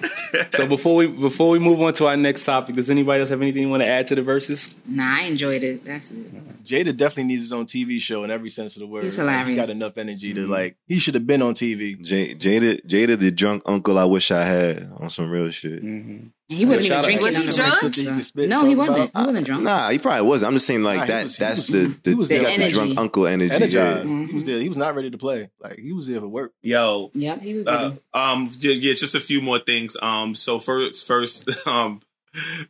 [0.52, 3.40] So before we before we move on to our next topic, does anybody else have
[3.40, 4.74] anything you want to add to the Verzuz?
[4.86, 5.84] Nah, I enjoyed it.
[5.84, 6.64] That's it.
[6.64, 9.04] Jada definitely needs his own TV show in every sense of the word.
[9.04, 9.48] He's hilarious.
[9.48, 10.76] he got enough energy to like.
[10.88, 12.00] He should have been on TV.
[12.02, 15.82] J- Jada, Jada, the drunk uncle I wish I had on some real shit.
[15.82, 16.26] Mm-hmm.
[16.50, 17.22] And he wasn't even drinking.
[17.24, 17.74] Was he drunk?
[17.74, 19.10] verses, Something you so- can spit, No, he wasn't.
[19.10, 19.20] about.
[19.22, 19.62] He wasn't drunk.
[19.64, 20.48] Nah, he probably wasn't.
[20.48, 21.22] I'm just saying like Nah, that.
[21.24, 23.50] was- he that's was- the the, he was he got the drunk uncle energy.
[23.54, 24.08] Energized.
[24.08, 24.26] Yeah.
[24.26, 24.58] He was there.
[24.60, 25.48] He was not ready to play.
[25.60, 26.52] Like he was there for work.
[26.62, 27.66] Yo, Yep, he was.
[27.66, 29.96] uh, um, yeah, yeah, just a few more things.
[30.02, 32.02] Um, so first, first, um,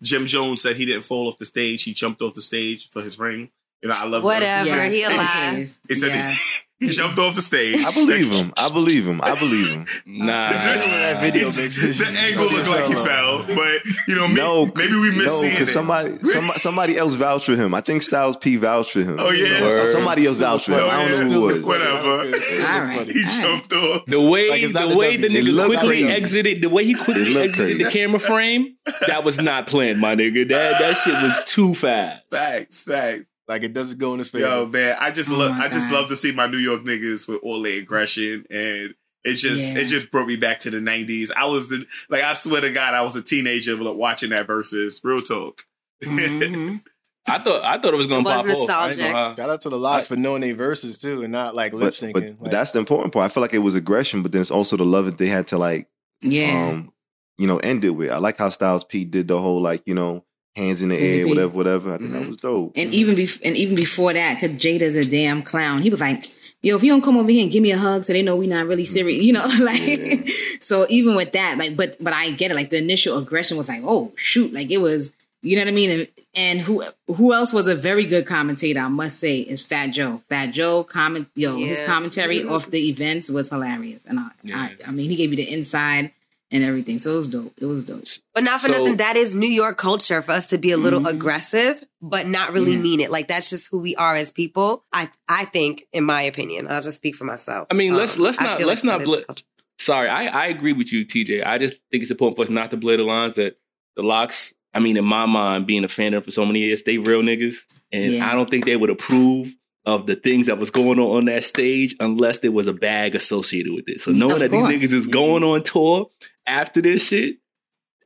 [0.03, 1.83] Jim Jones said he didn't fall off the stage.
[1.83, 3.51] He jumped off the stage for his ring.
[3.85, 4.67] You know, I love Whatever.
[4.67, 5.79] Yes, he it alive.
[5.89, 6.33] He said Yeah.
[6.89, 7.85] he, jumped off the stage.
[7.85, 8.51] I believe him.
[8.57, 9.21] I believe him.
[9.23, 9.87] I believe him.
[10.25, 10.49] Nah.
[10.49, 14.95] that video makes the angle looked like he fell, but you know, maybe, No, maybe
[14.95, 15.55] we missed no, seeing it.
[15.55, 17.75] because somebody, somebody, somebody else vouched for him.
[17.75, 19.17] I think Styles P vouched for him.
[19.19, 19.83] Oh, yeah?
[19.83, 20.81] Or somebody else vouched for him.
[20.81, 21.25] Oh, I don't yeah.
[21.25, 21.63] know who it was.
[21.65, 22.09] Whatever.
[22.09, 22.35] All right.
[22.35, 23.09] he All right.
[23.43, 24.07] jumped off.
[24.07, 25.41] The way Like, the the way the W.
[25.41, 26.13] It nigga quickly crazy.
[26.13, 28.77] exited, the way he quickly It looked exited the camera frame,
[29.09, 30.49] that was not planned, my nigga.
[30.49, 32.23] That that shit was too fast.
[32.31, 33.29] Facts, facts.
[33.49, 34.47] Like it doesn't go in his favor.
[34.47, 37.29] Yo, man, I just Oh love, I just love to see my New York niggas
[37.29, 39.83] with all their aggression, and it just, Yeah.
[39.83, 41.31] it just brought me back to the '90s.
[41.37, 44.47] I was, the, like, I swear to God, I was a teenager like, watching that
[44.47, 45.63] versus real talk.
[46.03, 46.83] Mhm.
[47.27, 48.47] I thought I thought it was gonna It was pop off.
[48.47, 48.49] I
[48.89, 49.13] nostalgic.
[49.13, 49.37] gonna.
[49.37, 51.95] Shout out to the LOX for knowing their verses too, and not like lip But,
[51.95, 52.13] syncing.
[52.13, 53.25] but, Like, but that's the important part.
[53.25, 55.47] I feel like it was aggression, but then it's also the love that they had
[55.49, 55.89] to like,
[56.21, 56.69] Yeah.
[56.73, 56.93] um,
[57.39, 58.11] you know, end it with.
[58.11, 60.25] I like how Styles P did the whole like, you know,
[60.57, 61.29] hands in the air, Mhm.
[61.31, 61.93] whatever, whatever.
[61.93, 62.13] I think Mhm.
[62.21, 62.73] that was dope.
[62.77, 65.83] And even bef- and even before that, because Jada's a damn clown.
[65.83, 66.23] He was like,
[66.63, 68.37] "Yo, if you don't come over here and give me a hug, so they know
[68.37, 70.29] we're not really serious," you know, like.
[70.61, 72.55] So even with that, like, but but I get it.
[72.55, 75.13] Like the initial aggression was like, "Oh shoot!" Like it was,
[75.43, 75.91] you know what I mean?
[75.91, 78.81] And, and who who else was a very good commentator?
[78.81, 80.23] I must say is Fat Joe.
[80.31, 81.87] Fat Joe comment, yo, his Yeah.
[81.87, 84.69] commentary off the events was hilarious, and I, Yeah.
[84.87, 86.13] I, I mean, he gave you the inside
[86.51, 87.53] and everything, so it was dope.
[87.61, 88.05] It was dope.
[88.35, 90.77] But not for So- nothing, that is New York culture for us to be a
[90.77, 91.11] little Mhm.
[91.11, 92.83] aggressive, but not really Yeah.
[92.83, 93.11] mean it.
[93.11, 94.85] Like that's just who we are as people.
[94.93, 97.67] I I think, in my opinion, I'll just speak for myself.
[97.71, 99.33] I mean, let's- let's not- let's like not bl-
[99.79, 101.43] Sorry, I, I agree with you, TJ.
[101.45, 103.59] I just think it's important for us not to blur the lines that
[103.97, 106.61] the LOX, I mean, in my mind, being a fan of them for so many
[106.61, 107.57] years, they real niggas.
[107.93, 108.31] And Yeah.
[108.31, 109.55] I don't think they would approve
[109.87, 113.15] of the things that was going on on that stage unless there was a bag
[113.15, 114.01] associated with it.
[114.01, 114.69] So knowing Of that course.
[114.69, 116.11] these niggas is going on tour
[116.47, 117.37] after this shit,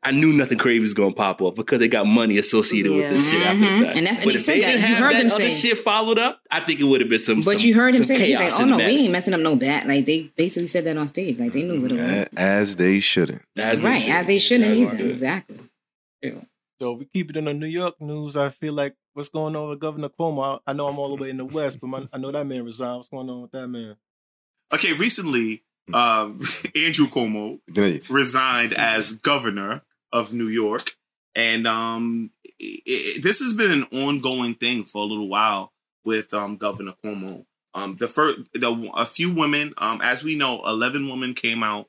[0.03, 3.11] I knew nothing crazy was going to pop up because they got money associated with
[3.11, 3.79] this shit after Mhm.
[3.81, 3.97] the fact.
[3.97, 5.51] And that's- and but he if said they didn't You have heard that them other
[5.51, 7.41] say- shit followed up, I think it would have been some.
[7.41, 9.35] But some- you heard him some say, he's like, chaos "Oh no, we ain't messing
[9.35, 11.38] up no bat." Like they basically said that on stage.
[11.38, 12.27] Like they knew what it was.
[12.37, 13.43] As they shouldn't.
[13.57, 14.11] As they right, should.
[14.11, 15.11] as they shouldn't That's either.
[15.11, 15.59] Exactly.
[16.23, 16.47] True.
[16.81, 19.57] So if we keep it in the New York news, I feel like what's going
[19.57, 20.61] on with Governor Cuomo?
[20.67, 22.47] I, I know I'm all the way in the West, but my, I know that
[22.47, 22.99] man resigned.
[22.99, 23.97] What's going on with that man?
[24.73, 26.41] Okay, recently, um,
[26.77, 27.59] Andrew Cuomo
[28.09, 30.93] resigned as governor of New York,
[31.35, 35.73] and um, i i this has been an ongoing thing for a little while
[36.05, 37.45] with um, Governor Cuomo.
[37.75, 41.89] Um, the first, the, a few women, um, as we know, eleven women came out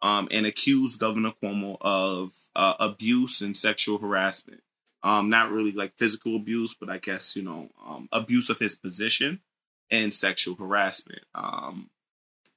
[0.00, 4.62] um, and accused Governor Cuomo of uh, abuse and sexual harassment.
[5.02, 8.74] Um, not really like physical abuse, but I guess you know um, abuse of his
[8.74, 9.40] position
[9.90, 11.22] and sexual harassment.
[11.34, 11.90] Um,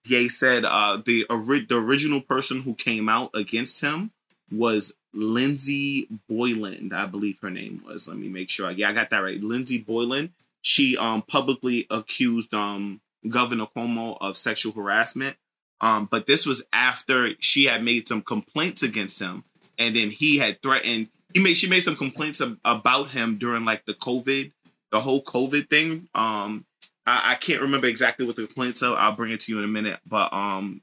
[0.06, 4.12] Ye said uh, the ori- the original person who came out against him
[4.52, 8.08] was Lindsey Boylan, I believe her name was.
[8.08, 8.72] Let me make sure.
[8.72, 9.42] Yeah, I got that right.
[9.42, 10.34] Lindsey Boylan.
[10.62, 15.38] She um publicly accused um Governor Cuomo of sexual harassment.
[15.80, 19.44] Um, but this was after she had made some complaints against him,
[19.78, 21.10] and then he had threatened.
[21.34, 24.52] He made she made some complaints ab- about him during like the COVID,
[24.92, 26.08] the whole COVID thing.
[26.14, 26.66] Um,
[27.06, 28.96] I, I can't remember exactly what the complaints are.
[28.96, 30.00] I'll bring it to you in a minute.
[30.06, 30.82] But um,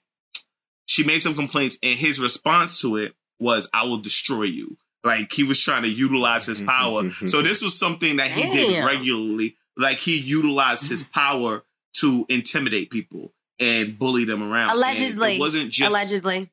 [0.86, 5.32] she made some complaints, and his response to it was, "I will destroy you." Like
[5.32, 7.08] he was trying to utilize his power.
[7.08, 9.56] so this was something that he did regularly.
[9.76, 11.62] Like he utilized his power
[11.94, 14.70] to intimidate people and bully them around.
[14.70, 15.34] And Allegedly.
[15.34, 16.50] it wasn't just Allegedly.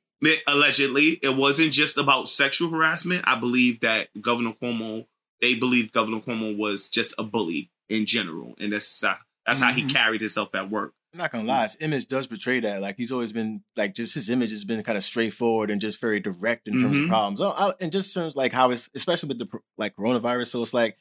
[0.48, 5.06] Allegedly it wasn't just about sexual harassment i believe that governor cuomo
[5.42, 9.72] they believed governor cuomo was just a bully in general and that's how, that's how
[9.72, 9.94] he Mhm.
[9.94, 12.82] carried himself at work I'm not gonna lie, his image does betray that.
[12.82, 16.02] Like he's always been like just his image has been kind of straightforward and just
[16.02, 17.04] very direct in terms Mhm.
[17.04, 17.40] of problems.
[17.40, 20.48] Oh, I, and just terms like how it's especially with the like coronavirus.
[20.48, 20.98] So it's like,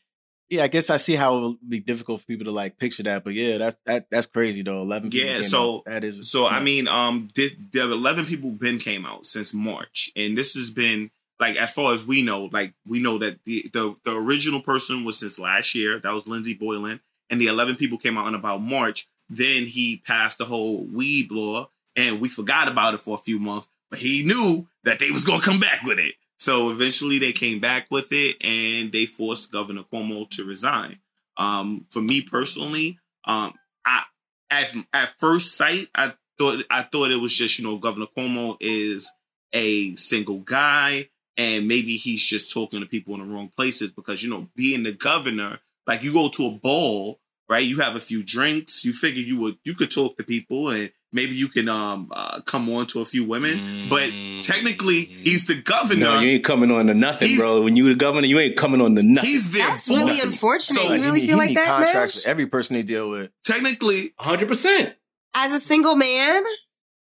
[0.50, 3.02] yeah, I guess I see how it will be difficult for people to like picture
[3.04, 3.24] that.
[3.24, 4.80] But yeah, that's that that's crazy though.
[4.80, 5.10] Eleven.
[5.10, 5.84] people Yeah, so- out.
[5.86, 10.10] that is so i mean um this, the 11 people been came out since march
[10.16, 13.64] and this has been like as far as we know like we know that the
[13.72, 17.76] the, the original person was since last year that was lindsey boylan and the 11
[17.76, 22.28] people came out in about march then he passed the whole weed law and we
[22.28, 25.46] forgot about it for a few months but he knew that they was going to
[25.46, 29.82] come back with it so eventually they came back with it and they forced governor
[29.92, 30.98] cuomo to resign
[31.36, 33.52] um for me personally um
[33.86, 34.02] i
[34.50, 38.56] at, at first sight i thought i thought it was just you know governor cuomo
[38.60, 39.10] is
[39.54, 44.22] a single guy and maybe he's just talking to people in the wrong places because
[44.22, 47.64] you know being the governor like you go to a ball right?
[47.64, 48.84] You have a few drinks.
[48.84, 52.40] You figure you would you could talk to people and maybe you can um uh,
[52.44, 53.88] come on to a few women.
[53.88, 54.10] But
[54.42, 56.00] technically, he's the governor.
[56.00, 57.62] No, you ain't coming on to nothing, He's- bro.
[57.62, 59.30] When you the governor, you ain't coming on to nothing.
[59.30, 60.82] he's their That's really unfortunate.
[60.82, 62.24] So you really he, feel he like need that, contracts Mesh?
[62.24, 63.30] with every person they deal with.
[63.44, 64.94] technically, hundred percent.
[65.36, 66.42] As a single man,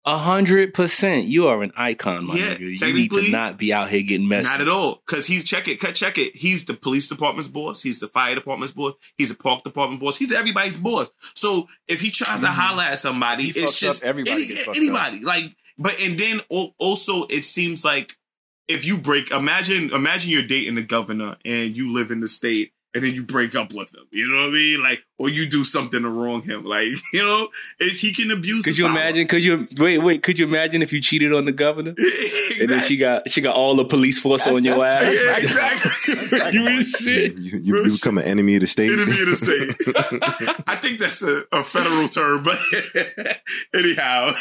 [0.04, 1.26] A hundred percent.
[1.26, 2.80] You are an icon, my Yeah, nigga.
[2.80, 4.48] You need to not be out here getting messy.
[4.48, 5.00] Not at all.
[5.06, 6.34] Because he's check it, cut check it.
[6.34, 7.82] He's the police department's boss.
[7.82, 8.94] He's the fire department's boss.
[9.16, 10.16] He's the park department boss.
[10.16, 11.12] He's everybody's boss.
[11.36, 13.58] So if he tries to holler at somebody, Mm-hmm.
[13.58, 15.20] He it's just everybody any- anybody.
[15.20, 15.44] Like,
[15.78, 16.38] but and then
[16.78, 18.12] also it seems like
[18.68, 22.72] if you break, imagine imagine you're dating the governor and you live in the state.
[22.94, 24.82] And then you break up with him, you know what I mean?
[24.82, 28.64] Like, or you do something to wrong him, like, you know, it's, he can abuse.
[28.64, 28.92] Could you power.
[28.92, 29.26] imagine?
[29.28, 29.98] Could you wait?
[29.98, 30.22] Wait.
[30.22, 31.90] Could you imagine if you cheated on the governor
[32.60, 35.04] and then she got she got all the police force That's- on your ass?
[35.24, 36.58] Yeah, exactly.
[36.58, 37.38] you in shit.
[37.40, 38.90] You, you, you become an enemy of the state.
[38.92, 40.62] enemy of the state.
[40.66, 42.58] I think that's a, a federal term, but
[43.74, 44.32] anyhow,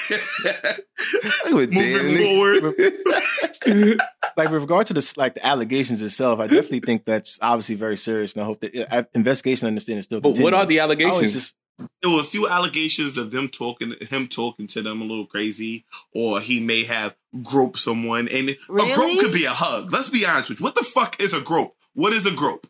[1.51, 4.01] moving forward,
[4.37, 7.97] like with regard to this, like the allegations itself, I definitely think that's obviously very
[7.97, 10.21] serious, and I hope that yeah, I- investigation, I understand, is still.
[10.21, 10.81] But what are the continuing.
[10.81, 11.33] I was allegations?
[11.33, 11.55] just
[12.01, 15.85] there were a few allegations of them talking, him talking to them a little crazy,
[16.13, 18.27] or he may have groped someone.
[18.27, 19.91] And a grope could be a hug.
[19.91, 20.63] Let's be honest with you.
[20.63, 21.75] What the fuck is a grope?
[21.93, 22.67] What is a grope?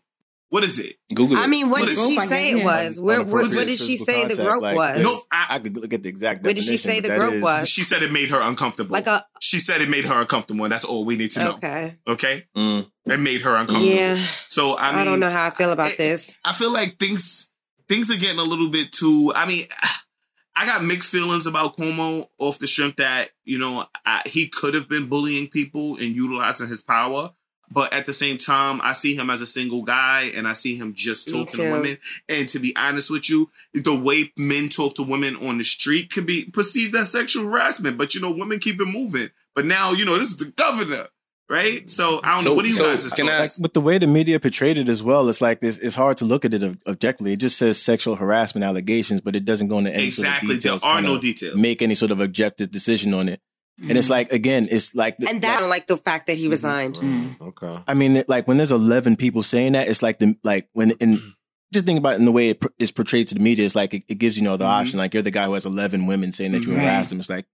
[0.51, 0.97] What is it?
[1.15, 1.39] Google it.
[1.39, 2.63] I mean, what What did she Rope, say guess, it yeah.
[2.65, 2.99] was?
[2.99, 5.03] Where, where, what did she physical say the contact, grope like, was?
[5.03, 6.43] No, I- I could look at the exact.
[6.43, 7.69] What did she say the that grope is- was?
[7.69, 8.91] She said it made her uncomfortable.
[8.91, 11.53] Like a she said it made her uncomfortable, and that's all we need to know.
[11.55, 12.85] okay, Okay, Mm.
[13.05, 13.85] it made her uncomfortable.
[13.95, 14.21] yeah.
[14.49, 16.35] So I I, don't know how I feel about it- this.
[16.43, 17.49] I feel like things
[17.87, 19.31] things are getting a little bit too.
[19.33, 19.63] I mean,
[20.55, 24.73] I got mixed feelings about Cuomo off the shrimp that you know I, he could
[24.73, 27.31] have been bullying people and utilizing his power,
[27.71, 30.75] but at the same time, I see him as a single guy and I see
[30.75, 31.97] him just Me talking to women.
[32.29, 36.11] And to be honest with you, the way men talk to women on the street
[36.11, 37.97] could be perceived as sexual harassment.
[37.97, 39.29] But you know, women keep it moving.
[39.55, 41.07] But now you know this is the governor,
[41.49, 41.89] right?
[41.89, 42.53] So I don't know.
[42.53, 44.87] What do you so guys can I- like with the way the media portrayed it
[44.87, 45.77] as well, it's like this.
[45.77, 47.33] It's hard to look at it objectively.
[47.33, 50.29] It just says sexual harassment allegations, but it doesn't go into any Exactly.
[50.29, 51.55] Sort of There details, are kinda no details.
[51.57, 53.41] Make any sort of objective decision on it.
[53.81, 56.37] And it's like again, it's like the- And that I don't like the fact that
[56.37, 56.99] he resigned.
[57.41, 57.77] Okay.
[57.87, 61.33] I mean, like when there's 11 people saying that, it's like the like when in
[61.73, 63.65] just think about it in the way it pr- is portrayed to the media.
[63.65, 64.79] It's like it, it gives you know the Mhm.
[64.81, 64.99] option.
[64.99, 66.81] Like you're the guy who has 11 women saying that you Right.
[66.81, 67.19] harassed them.
[67.19, 67.45] It's like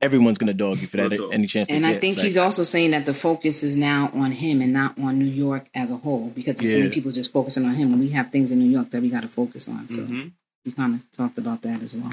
[0.00, 1.10] everyone's gonna dog you for that.
[1.12, 1.30] Real.
[1.32, 1.68] Any chance?
[1.68, 2.00] they And I get.
[2.00, 4.98] think It's he's like, also saying that the focus is now on him and not
[4.98, 7.92] on New York as a whole because there's so many people just focusing on him
[7.92, 9.88] and we have things in New York that we got to focus on.
[9.88, 10.32] So Mhm.
[10.66, 12.10] we kind of talked about that as well.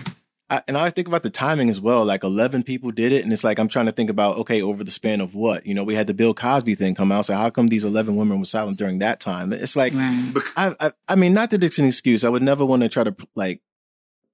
[0.51, 2.03] I, and I always think about the timing as well.
[2.03, 4.83] Like 11 people did it, and it's like I'm trying to think about okay, over
[4.83, 5.65] the span of what?
[5.65, 7.25] You know, we had the Bill Cosby thing come out.
[7.25, 9.53] So how come these 11 women were silent during that time?
[9.53, 10.33] It's like Right.
[10.57, 12.25] I, I, I mean, not that it's an excuse.
[12.25, 13.61] I would never want to try to like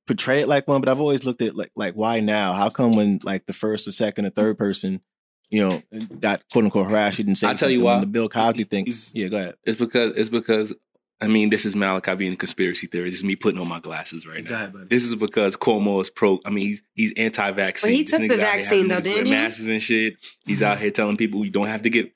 [0.08, 2.54] portray it like one, but I've always looked at like like why now?
[2.54, 5.02] How come when like the first or second or third person,
[5.50, 5.82] you know,
[6.20, 7.94] got quote unquote harassed, you didn't say I'll tell you something?
[7.96, 8.00] why.
[8.00, 8.86] The Bill Cosby thing.
[8.86, 9.56] He's- Yeah, go ahead.
[9.66, 10.74] It's because it's because
[11.22, 13.14] I mean this is Malachi being a conspiracy theorist.
[13.14, 14.50] This is me putting on my glasses right now.
[14.50, 14.86] Go ahead, buddy.
[14.86, 16.40] This is because Cuomo is pro.
[16.46, 17.92] I mean, he's he's anti-vaccine.
[17.92, 19.32] But he took the vaccine, though, didn't he?
[19.32, 20.18] Masks and shit.
[20.46, 20.84] He's out mm-hmm.
[20.84, 22.12] here telling people you don't have to get.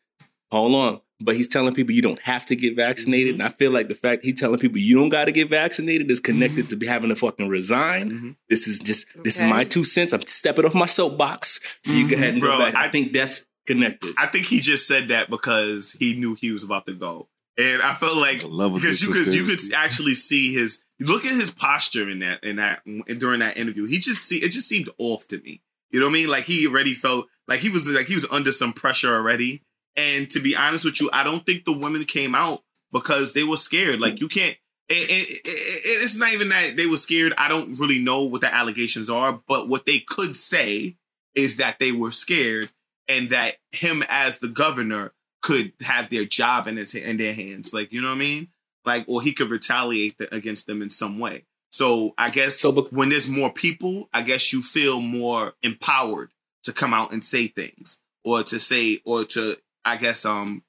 [0.51, 3.35] Hold on, but he's telling people you don't have to get vaccinated.
[3.35, 3.41] Mm-hmm.
[3.41, 6.11] And I feel like the fact he's telling people you don't got to get vaccinated
[6.11, 6.79] is connected mm-hmm.
[6.79, 8.11] to having to fucking resign.
[8.11, 8.35] Mhm.
[8.49, 10.11] This is just this is my two cents.
[10.11, 12.75] I'm stepping off my soapbox, so you go ahead and Bro, go back.
[12.75, 14.13] I, I- think that's connected.
[14.17, 17.28] I think he just said that because he knew he was about to go.
[17.59, 21.51] And I felt like because you could you could actually see his look at his
[21.51, 22.83] posture in that in that
[23.17, 23.85] during that interview.
[23.85, 25.61] He just see it just seemed off to me.
[25.91, 26.29] You know what I mean?
[26.29, 29.61] Like he already felt like he was like he was under some pressure already.
[29.97, 32.61] And to be honest with you, I don't think the women came out
[32.93, 33.99] because they were scared.
[33.99, 34.55] Like you can't.
[34.87, 37.33] It, it, it, it's not even that they were scared.
[37.37, 40.95] I don't really know what the allegations are, but what they could say
[41.35, 42.69] is that they were scared
[43.07, 45.11] and that him as the governor
[45.41, 47.73] could have their job in his in their hands.
[47.73, 48.47] Like you know what I mean?
[48.85, 51.45] Like or he could retaliate th- against them in some way.
[51.71, 56.31] So I guess So, bec- when there's more people, I guess you feel more empowered
[56.63, 60.63] to come out and say things or to say or to I guess um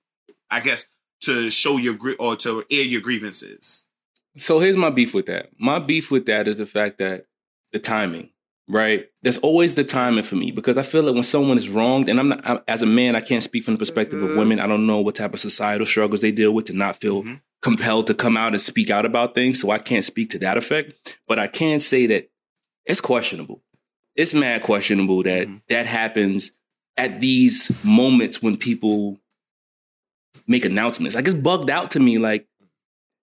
[0.51, 0.85] I guess
[1.23, 3.87] to show your gri- or to air your grievances.
[4.37, 5.51] So here's my beef with that.
[5.59, 7.27] My beef with that is the fact that
[7.73, 8.31] the timing,
[8.71, 9.07] right?
[9.23, 12.19] There's always the timing for me because I feel like when someone is wronged, and
[12.19, 14.39] I'm not, I, as a man, I can't speak from the perspective of Mhm.
[14.39, 14.61] women.
[14.61, 17.41] I don't know what type of societal struggles they deal with to not feel Mhm.
[17.63, 19.61] compelled to come out and speak out about things.
[19.61, 22.31] So I can't speak to that effect, but I can say that
[22.87, 23.63] it's questionable.
[24.17, 25.63] It's mad questionable that Mhm.
[25.69, 26.53] that happens
[26.97, 29.19] at these moments when people
[30.47, 31.15] make announcements.
[31.15, 32.19] Like it's bugged out to me.
[32.19, 32.47] Like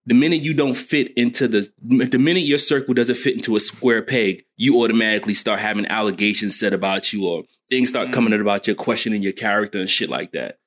[0.08, 3.60] the minute you don't fit into the the minute your circle doesn't fit into a
[3.60, 8.40] square peg, you automatically start having allegations said about you or things start coming out
[8.40, 10.58] about you, questioning your character and shit like that.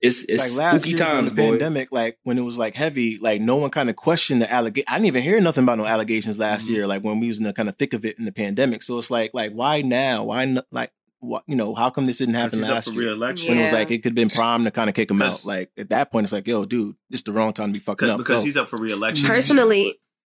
[0.00, 1.50] It's it's like last spooky year times, the boy.
[1.50, 4.86] pandemic, like when it was like heavy, like no one kind of questioned the allegation.
[4.88, 6.74] I didn't even hear nothing about no allegations last Mm-hmm.
[6.74, 8.82] year, like when we was in the kind of thick of it in the pandemic.
[8.82, 10.24] So it's like, like why now?
[10.24, 10.64] Why not?
[10.70, 10.90] Like,
[11.26, 11.42] what?
[11.46, 13.10] You know, how come this didn't happen he's up last for year?
[13.10, 13.48] re-election.
[13.50, 15.44] When it was like it could have been prime to kind of kick him out.
[15.44, 17.78] Like at that point, it's like, yo, dude, this is the wrong time to be
[17.78, 18.18] fucking up.
[18.18, 18.44] because Go.
[18.46, 19.26] he's up for re-election.
[19.28, 19.92] Personally,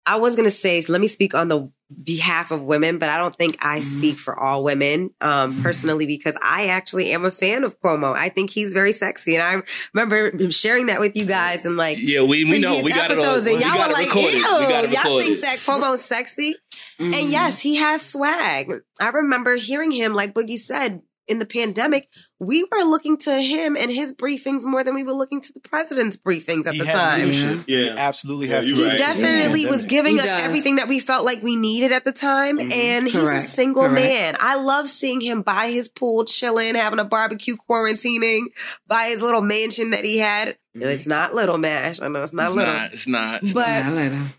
[0.06, 1.70] I was gonna say, let me speak on the
[2.04, 5.10] behalf of women, but I don't think I speak for all women.
[5.20, 8.14] Um, personally, because I actually am a fan of Cuomo.
[8.16, 9.60] I think he's very sexy, and I
[9.92, 13.18] remember sharing that with you guys and like Yeah, we we know we got it
[13.18, 13.24] on.
[13.24, 14.32] episodes, We and y'all got were it like, recorded.
[14.34, 16.54] "Ew, We it y'all think that Cuomo's sexy?"
[17.00, 17.14] Mm-hmm.
[17.14, 18.70] And yes, he has swag.
[19.00, 22.08] I remember hearing him, like Boogie said, in the pandemic,
[22.40, 25.60] we were looking to him and his briefings more than we were looking to the
[25.60, 27.20] president's briefings at He the had time.
[27.20, 27.64] leadership.
[27.68, 27.78] Yeah.
[27.78, 28.68] He absolutely has.
[28.68, 28.98] you're He right.
[28.98, 30.42] definitely was giving He us does.
[30.42, 32.58] everything that we felt like we needed at the time.
[32.58, 32.72] Mhm.
[32.74, 33.44] And he's Correct.
[33.44, 33.94] a single Correct.
[33.94, 34.36] man.
[34.40, 38.46] I love seeing him by his pool, chilling, having a barbecue, quarantining,
[38.88, 40.56] by his little mansion that he had.
[40.74, 42.00] It's not little mash.
[42.00, 42.74] I know it's not It's little.
[42.74, 42.92] not.
[42.92, 43.40] It's not.
[43.54, 44.32] But I like that.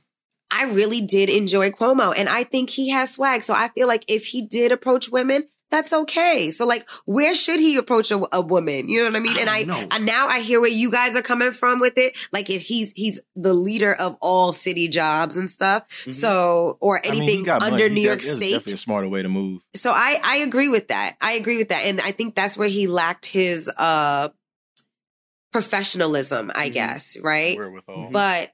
[0.51, 3.41] I really did enjoy Cuomo and I think he has swag.
[3.41, 6.51] So I feel like if he did approach women, that's okay.
[6.51, 8.89] So like, where should he approach a, a woman?
[8.89, 9.37] You know what I mean?
[9.37, 12.17] I and I, don't now I hear where you guys are coming from with it.
[12.33, 15.89] Like if he's, he's the leader of all city jobs and stuff.
[15.89, 18.51] So, or I mean, anything under New York State.
[18.51, 19.61] Definitely a smarter way to move.
[19.73, 21.15] So I, I agree with that.
[21.21, 21.85] I agree with that.
[21.85, 24.27] And I think that's where he lacked his, uh,
[25.53, 26.73] professionalism, I Mhm.
[26.73, 27.17] guess.
[27.21, 27.57] Right.
[27.57, 28.09] Wherewithal.
[28.11, 28.51] But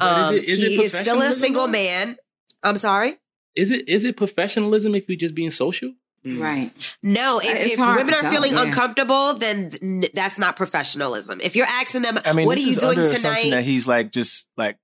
[0.00, 1.72] um, is it, is he it is still a single though?
[1.72, 2.16] man.
[2.62, 3.14] I'm sorry.
[3.56, 5.92] Is it is it professionalism if you're just being social?
[6.24, 6.70] Right.
[7.02, 8.64] No, if, It's if hard women to are tell, feeling yeah.
[8.64, 11.40] uncomfortable, then n- that's not professionalism.
[11.42, 13.50] If you're asking them, I mean, what are you is doing under tonight?
[13.50, 14.80] that he's like just like si-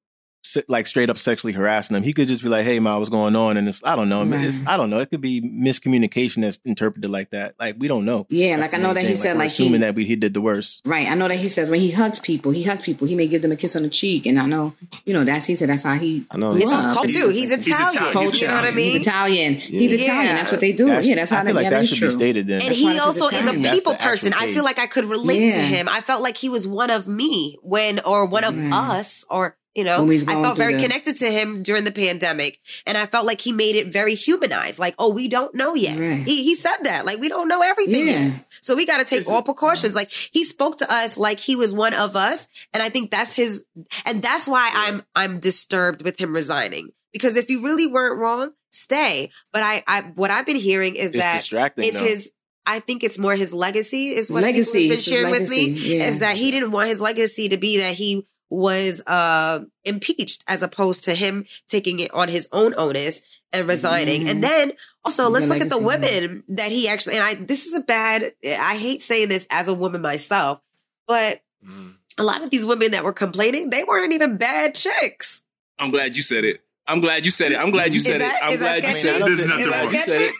[0.68, 2.02] like straight up sexually harassing them.
[2.02, 4.22] He could just be like, "Hey, ma, what's going on?" And it's I don't know.
[4.26, 4.98] It's, I don't know.
[5.00, 7.54] It could be miscommunication that's interpreted like that.
[7.58, 8.26] Like we don't know.
[8.28, 9.16] Yeah, That's like I know main that he thing.
[9.16, 10.82] said we're like assuming he, that we, he did the worst.
[10.84, 11.08] Right.
[11.08, 13.06] I know that he says when he hugs people, he hugs people.
[13.06, 14.74] He may give them a kiss on the cheek, and I know,
[15.04, 16.24] you know, that's he said that's how he.
[16.30, 16.54] I know.
[16.56, 16.94] it's on up.
[16.94, 17.10] culture.
[17.18, 18.02] It's- He's He's Italian.
[18.10, 18.32] Italian.
[18.34, 18.76] You know what I mean?
[18.76, 19.00] He's mean?
[19.00, 19.54] Italian.
[19.54, 19.98] He's Yeah.
[20.04, 20.34] Italian.
[20.36, 20.86] That's what they do.
[20.86, 22.08] That yeah, that's how I feel they, like yeah, that should true.
[22.08, 22.60] be stated then.
[22.60, 24.32] And That's he also is a people person.
[24.34, 25.88] I feel like I could relate to him.
[25.88, 29.84] I felt like he was one of me when, or one of us, or you
[29.84, 32.96] know, When we was I felt very the- connected to him during the pandemic, and
[32.98, 34.78] I felt like he made it very humanized.
[34.78, 35.98] Like, oh, we don't know yet.
[35.98, 36.24] Right.
[36.26, 37.04] He he said that.
[37.06, 38.24] Like, we don't know everything Yeah.
[38.26, 38.32] yet.
[38.62, 39.94] So we got to take Is all it- precautions.
[39.94, 43.36] Like he spoke to us like he was one of us, and I think that's
[43.36, 43.64] his,
[44.04, 48.52] and that's why I'm I'm disturbed with him resigning because if you really weren't wrong,
[48.70, 49.30] stay.
[49.52, 51.84] But I I what I've been hearing is It's that distracting.
[51.84, 52.06] it's though.
[52.06, 52.30] his.
[52.68, 55.68] I think it's more his legacy is what Legacy, people have been sharing with me
[55.68, 56.04] yeah.
[56.08, 60.62] is that he didn't want his legacy to be that he was uh impeached as
[60.62, 63.22] opposed to him taking it on his own onus
[63.52, 64.24] and resigning.
[64.26, 64.30] Mhm.
[64.30, 64.72] And then
[65.04, 67.80] also let's The look at the women that he actually and I this is a
[67.80, 70.60] bad I hate saying this as a woman myself,
[71.06, 71.40] but
[72.18, 75.42] a lot of these women that were complaining, they weren't even bad chicks.
[75.78, 76.62] I'm glad you said it.
[76.88, 77.58] I'm glad you said it.
[77.58, 78.44] I'm glad you said that- it.
[78.44, 79.22] I'm glad you said it.
[79.22, 79.92] I There's nothing wrong.
[79.92, 80.30] You said.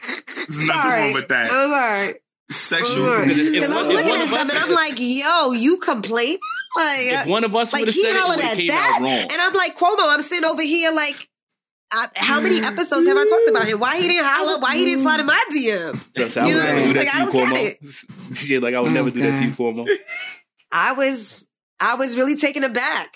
[0.47, 1.51] There's nothing wrong with that.
[1.51, 2.13] I'm sorry.
[2.49, 3.21] Sexual.
[3.25, 6.37] Because If- if I'm looking at them and I'm like, yo, you complain?
[6.75, 8.57] Like, If one of us like would have said it, it hollered would have at
[8.57, 8.95] came that.
[8.99, 9.27] out wrong.
[9.31, 11.29] And I'm like, Cuomo, I'm sitting over here like,
[11.91, 12.65] I, how many mm-hmm.
[12.65, 13.79] episodes have I talked about him?
[13.79, 14.59] Why he didn't holler?
[14.59, 15.97] Why he didn't slide in my mm-hmm.
[15.97, 16.13] DM?
[16.13, 18.43] That's- I You would know, never do that like, to I you, don't get Cuomo.
[18.43, 18.49] it.
[18.49, 19.57] Yeah, like I would Oh, never do that to you, God.
[19.57, 19.87] Cuomo.
[20.71, 21.47] I was,
[21.79, 23.15] I was really taken aback.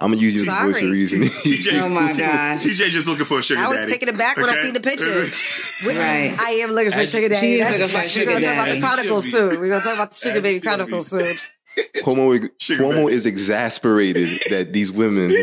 [0.00, 0.86] I'm gonna use you as a voice Sorry.
[0.86, 1.20] of reason.
[1.22, 2.64] TJ, Oh my gosh.
[2.64, 3.66] TJ just looking for a sugar daddy.
[3.66, 3.92] I was daddy.
[3.92, 4.62] taken aback when I Okay?
[4.64, 5.84] seen the pictures.
[5.98, 6.36] Right.
[6.38, 7.40] I am looking for As- sugar daddy.
[7.56, 9.60] She is looking for We're gonna talk about the chronicles soon.
[9.60, 11.57] We're gonna talk about the sugar baby chronicles soon.
[11.98, 15.30] Cuomo, Cuomo is exasperated that these women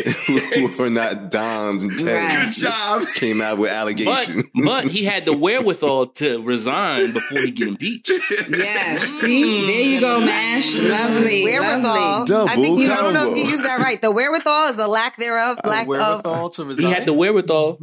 [0.56, 2.46] who are not doms and tens Right.
[2.46, 3.04] Good job.
[3.16, 4.44] came out with allegations.
[4.66, 8.10] but he had the wherewithal to resign before he get impeached.
[8.50, 9.06] Yes.
[9.06, 9.22] Mm.
[9.22, 10.72] See, there you go, Mash.
[10.74, 10.90] Mm.
[10.90, 11.82] Lovely, Wherewithal.
[11.84, 12.26] lovely.
[12.34, 12.92] Double I think you.
[12.92, 13.50] I don't know if you combo.
[13.52, 14.02] used that right.
[14.02, 15.58] The wherewithal is the lack thereof.
[15.66, 15.88] Lack of.
[15.88, 16.92] wherewithal to He resign.
[16.94, 17.80] had the wherewithal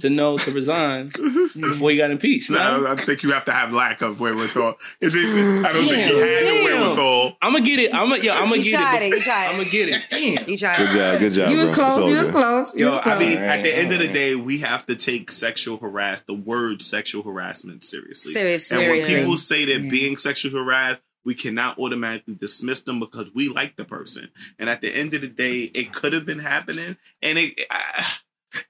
[0.00, 2.50] to know to resign before he got impeached.
[2.50, 2.86] No, No?
[2.92, 4.74] I think you have to have lack of wherewithal.
[5.00, 6.64] It- I don't think Damn, he had the damn.
[6.82, 7.36] wherewithal.
[7.42, 7.94] I'm gonna get it.
[7.94, 9.12] I'm gonna, yo, I'm gonna get it.
[9.12, 9.32] it, you.
[9.32, 10.06] I'm gonna get it.
[10.38, 10.48] Damn.
[10.50, 10.76] You try.
[10.76, 11.50] Good job, good job.
[11.50, 12.06] You was close.
[12.06, 12.76] You was close.
[12.76, 15.30] Yo, was I mean, Alright, at the end of the day, we have to take
[15.30, 18.32] sexual harass the word sexual harassment seriously.
[18.32, 19.90] Serious- And when people say that Yeah.
[19.90, 24.28] being sexually harassed, we cannot automatically dismiss them because we like the person.
[24.58, 27.60] And at the end of the day, it could have been happening, and it.
[27.70, 28.04] I,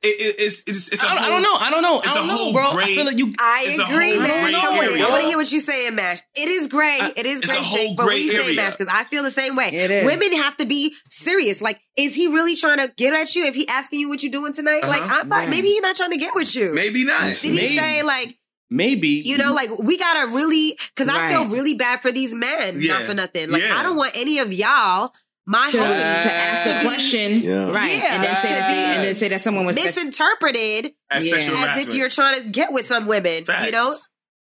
[0.02, 1.54] It, it, it's it's it's a I don't, I whole- don't know.
[1.54, 1.98] I don't know.
[2.00, 2.68] it's I don't a whole know, bro.
[2.68, 3.32] I gray- feel like you.
[3.38, 4.54] I It's a agree, whole man.
[4.54, 4.92] I'm with it.
[4.92, 5.06] area.
[5.06, 6.20] I want to hear what you saying, Mash.
[6.34, 6.98] It is gray.
[7.00, 8.54] I- it is It's gray a whole shake, but we what say.
[8.56, 8.76] Mash?
[8.76, 9.68] Because I feel the same way.
[9.72, 10.04] It is.
[10.06, 11.60] Women have to be serious.
[11.60, 13.44] Like, is he really trying to get at you?
[13.44, 15.18] If he asking you what you doing tonight, like, Uh-huh.
[15.22, 15.50] I'm not, Yeah.
[15.50, 16.74] maybe he's not trying to get with you.
[16.74, 17.24] Maybe not.
[17.26, 18.34] Did he say like
[18.70, 22.74] Maybe you know like we gotta really because I feel really bad for these men
[22.82, 22.92] Yeah.
[22.98, 23.78] not for nothing like Yeah.
[23.78, 25.10] I don't want any of y'all
[25.48, 27.70] my to, to ask to a be question, Yeah.
[27.70, 27.96] right?
[27.96, 28.14] Yeah.
[28.14, 31.36] and then say To that, be and then say that someone was misinterpreted As Yeah.
[31.36, 33.66] as if you're trying to get with some women Facts.
[33.66, 33.94] you know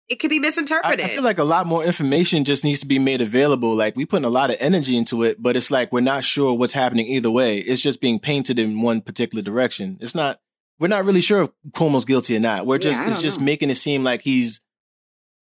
[0.09, 2.99] it could be misinterpreted I feel like a lot more information just needs to be
[2.99, 3.75] made available.
[3.75, 6.55] Like we putting a lot of energy into it, but it's like we're not sure
[6.55, 7.59] what's happening either way.
[7.59, 9.99] It's just being painted in one particular direction.
[10.01, 10.39] It's not.
[10.79, 12.67] We're not really sure if Cuomo's guilty or not.
[12.67, 13.01] We're just.
[13.01, 13.47] I it's don't just know.
[13.47, 14.61] making it seem like he's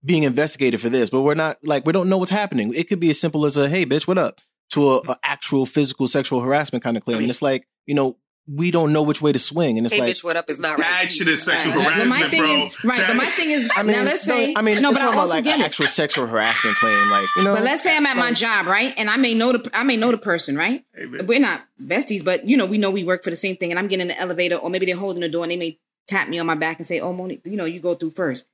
[0.03, 1.57] being investigated for this, but we're not.
[1.63, 2.73] Like we don't know what's happening.
[2.73, 4.41] It could be as simple as a "Hey, bitch, what up?"
[4.75, 7.17] To a, a actual physical sexual harassment kind of claim.
[7.17, 8.17] and it's like you know
[8.47, 10.59] we don't know which way to swing, and it's hey like bitch what up is
[10.59, 11.83] not right That shit is sexual Right.
[11.83, 12.67] But harassment, my thing bro.
[12.67, 13.03] is right.
[13.07, 15.17] But my thing is I mean, now let's say I mean, no, but I also
[15.19, 15.65] about like get an it.
[15.65, 17.55] actual sexual harassment claim, like you know.
[17.55, 18.93] But let's say I'm at my job, right?
[18.97, 20.85] And I may know the I may know the person, right?
[20.93, 21.07] Hey.
[21.07, 23.71] We're not besties, but you know, we know we work for the same thing.
[23.71, 25.79] And I'm getting in the elevator, or maybe they're holding the door, and they may
[26.07, 28.47] tap me on my back and say, "Oh, Monique, you know, you go through first.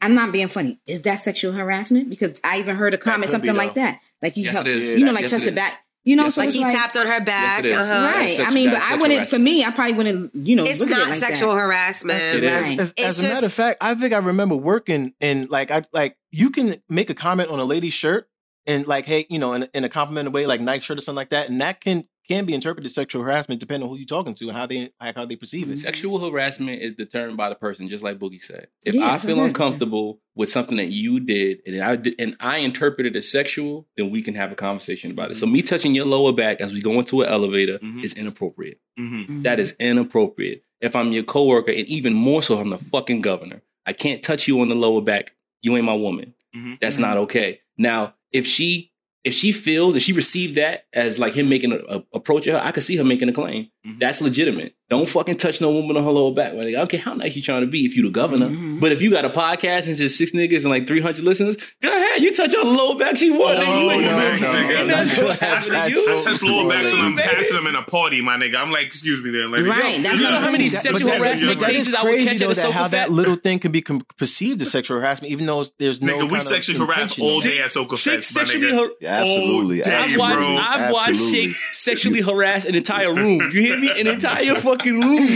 [0.00, 0.80] I'm not being funny.
[0.86, 2.10] Is that sexual harassment?
[2.10, 4.72] Because I even heard a comment something be, like that, like you Yes, help, it
[4.72, 4.96] is.
[4.96, 6.96] you know, like Yes, touch the back, you know, Yes, so like he like, tapped
[6.96, 8.06] on her back Yes, uh-huh.
[8.16, 8.36] right.
[8.36, 9.12] That's I mean, but I wouldn't.
[9.12, 9.28] harassment.
[9.30, 11.60] For me, I probably wouldn't, you know, it's look at it not like sexual that.
[11.60, 12.62] harassment It is.
[12.62, 12.80] Right.
[12.80, 15.70] As, It's as a just- matter of fact, I think I remember working and like
[15.70, 18.28] I like you can make a comment on a lady's shirt
[18.66, 21.16] and like hey you know in, in a complimented way like nice shirt or something
[21.16, 24.06] like that and that can can be interpreted as sexual harassment depending on who you're
[24.06, 25.78] talking to and how they like how they perceive it.
[25.78, 28.68] Sexual harassment is determined by the person, just like Boogie said.
[28.84, 29.44] If Yeah, I feel exactly.
[29.48, 33.88] uncomfortable with something that you did and I did, and I interpret it as sexual,
[33.96, 35.36] then we can have a conversation about it.
[35.36, 38.04] So me touching your lower back as we go into an elevator Mhm.
[38.04, 38.78] is inappropriate.
[38.98, 39.42] Mhm.
[39.44, 40.64] That is inappropriate.
[40.80, 43.62] If I'm your coworker, and even more so, I'm the fucking governor.
[43.86, 45.34] I can't touch you on the lower back.
[45.62, 46.34] You ain't my woman.
[46.54, 46.78] Mhm.
[46.78, 47.60] That's not okay.
[47.76, 48.92] Now, if she
[49.24, 52.66] if she feels if she received that as like him making a, approach at her,
[52.66, 53.70] I could see her making a claim.
[53.88, 53.98] Mhm.
[53.98, 54.74] That's legitimate.
[54.90, 56.54] Don't fucking touch no woman on her lower back.
[56.54, 58.48] Like, I don't how nice you trying to be if you the governor.
[58.48, 58.80] Mhm.
[58.80, 61.90] But if you got a podcast and just six niggas and like 300 listeners, go
[61.94, 62.22] ahead.
[62.22, 63.16] You touch her on lower back.
[63.18, 63.40] She won.
[63.42, 63.82] Oh.
[63.84, 64.86] You ain't- no, no, ain't no.
[64.86, 66.00] nothing gonna I, to I, you.
[66.08, 67.28] I touch lower backs and I'm Baby.
[67.28, 68.56] passing them in a party, my nigga.
[68.56, 69.68] I'm like, excuse me, there, lady.
[69.68, 70.94] Right, that's You know how many saying.
[70.94, 72.72] sexual But that's- harassment but cases I would crazy catch though at a that sofa
[72.72, 76.14] how that little thing can be com- perceived as sexual harassment even though there's no
[76.14, 77.24] Nigga, we kind of sexually harass intention.
[77.24, 78.74] all day at Soca Chicks Fest, my sexually nigga.
[78.74, 79.82] har- Yeah, absolutely.
[79.82, 80.56] All day, I've watched, bro.
[80.56, 81.40] I've watched Absolutely.
[81.42, 83.50] chicks sexually harass an entire room.
[83.52, 84.00] You hear me?
[84.00, 85.28] An entire fucking room.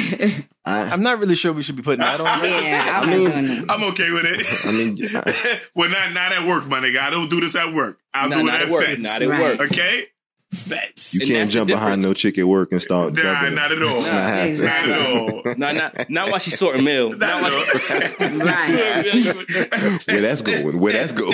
[0.64, 2.26] I, I'm not really sure we should be putting that on.
[2.26, 3.66] Yeah, I'm I mean, not doing that.
[3.68, 4.64] I'm okay with it.
[4.68, 7.00] I mean, well, not not at work, my nigga.
[7.00, 7.98] I don't do this at work.
[8.14, 8.84] I'll Nah, do it not at at work.
[8.84, 8.98] fence.
[9.00, 9.58] Not at Right.
[9.58, 9.70] work.
[9.72, 10.04] Okay,
[10.52, 11.14] fence.
[11.14, 13.14] you can't jump behind no chick at work and start.
[13.14, 13.54] Nah, jumping.
[13.54, 13.96] not at all.
[13.98, 14.48] It's Nah, not happening.
[14.50, 14.92] exactly.
[14.92, 15.42] Not at all.
[15.56, 17.10] Not, not, not while she's sorting mail.
[17.10, 18.38] Not Not at while all.
[18.46, 20.06] Right.
[20.08, 20.78] Where that's going?
[20.80, 21.32] Where that's going?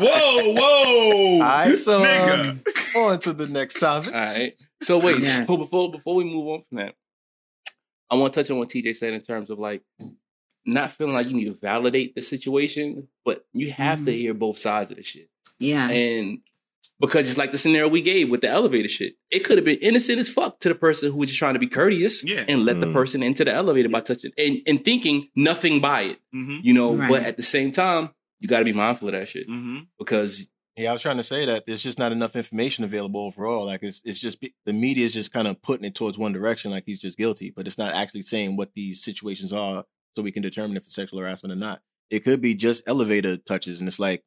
[0.00, 1.34] whoa, whoa.
[1.34, 2.48] All right, so Nigga.
[2.50, 2.60] um,
[2.96, 4.14] on to the next topic.
[4.14, 4.54] All right.
[4.82, 5.44] So wait, Yeah.
[5.46, 6.94] so before before we move on from that,
[8.10, 9.82] I want to touch on what TJ said in terms of like
[10.64, 14.16] not feeling like you need to validate the situation, but you have to Mhm.
[14.16, 15.28] hear both sides of the shit.
[15.58, 15.88] Yeah.
[15.90, 16.40] And
[17.02, 19.78] because it's like the scenario we gave with the elevator shit, it could have been
[19.82, 22.44] innocent as fuck to the person who was just trying to be courteous Yeah.
[22.48, 22.92] and let the Mm.
[22.94, 26.58] person into the elevator by touching and, and thinking nothing by it, Mm-hmm.
[26.62, 26.94] you know.
[26.94, 27.10] Right.
[27.10, 29.80] But at the same time, you got to be mindful of that shit Mm-hmm.
[29.98, 30.46] because
[30.76, 33.66] Yeah, I was trying to say that there's just not enough information available overall.
[33.66, 36.70] Like it's it's just the media is just kind of putting it towards one direction,
[36.70, 39.84] like he's just guilty, but it's not actually saying what these situations are,
[40.16, 41.82] so we can determine if it's sexual harassment or not.
[42.10, 44.22] It could be just elevator touches, and it's like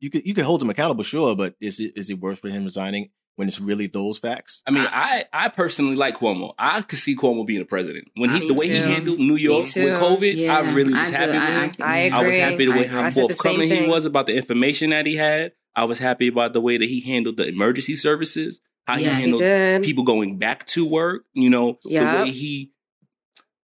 [0.00, 2.48] you could you could hold him accountable, sure, but is it is it worth for
[2.48, 4.62] him resigning when it's really those facts?
[4.66, 6.52] I mean, I I personally like Cuomo.
[6.58, 9.36] I could see Cuomo being a president when he Me the way he handled New
[9.36, 9.98] York with.
[9.98, 10.34] COVID.
[10.36, 11.72] Yeah, I really was I happy with I- him.
[11.80, 12.18] I agree.
[12.18, 14.26] I was happy the way I- how I said the same forthcoming he was about
[14.26, 15.52] the information that he had.
[15.74, 19.08] I was happy about the way that he handled the emergency services, how Yes, he
[19.14, 19.82] he handled did.
[19.82, 21.24] people going back to work.
[21.34, 22.16] You know, Yep.
[22.18, 22.72] the way he,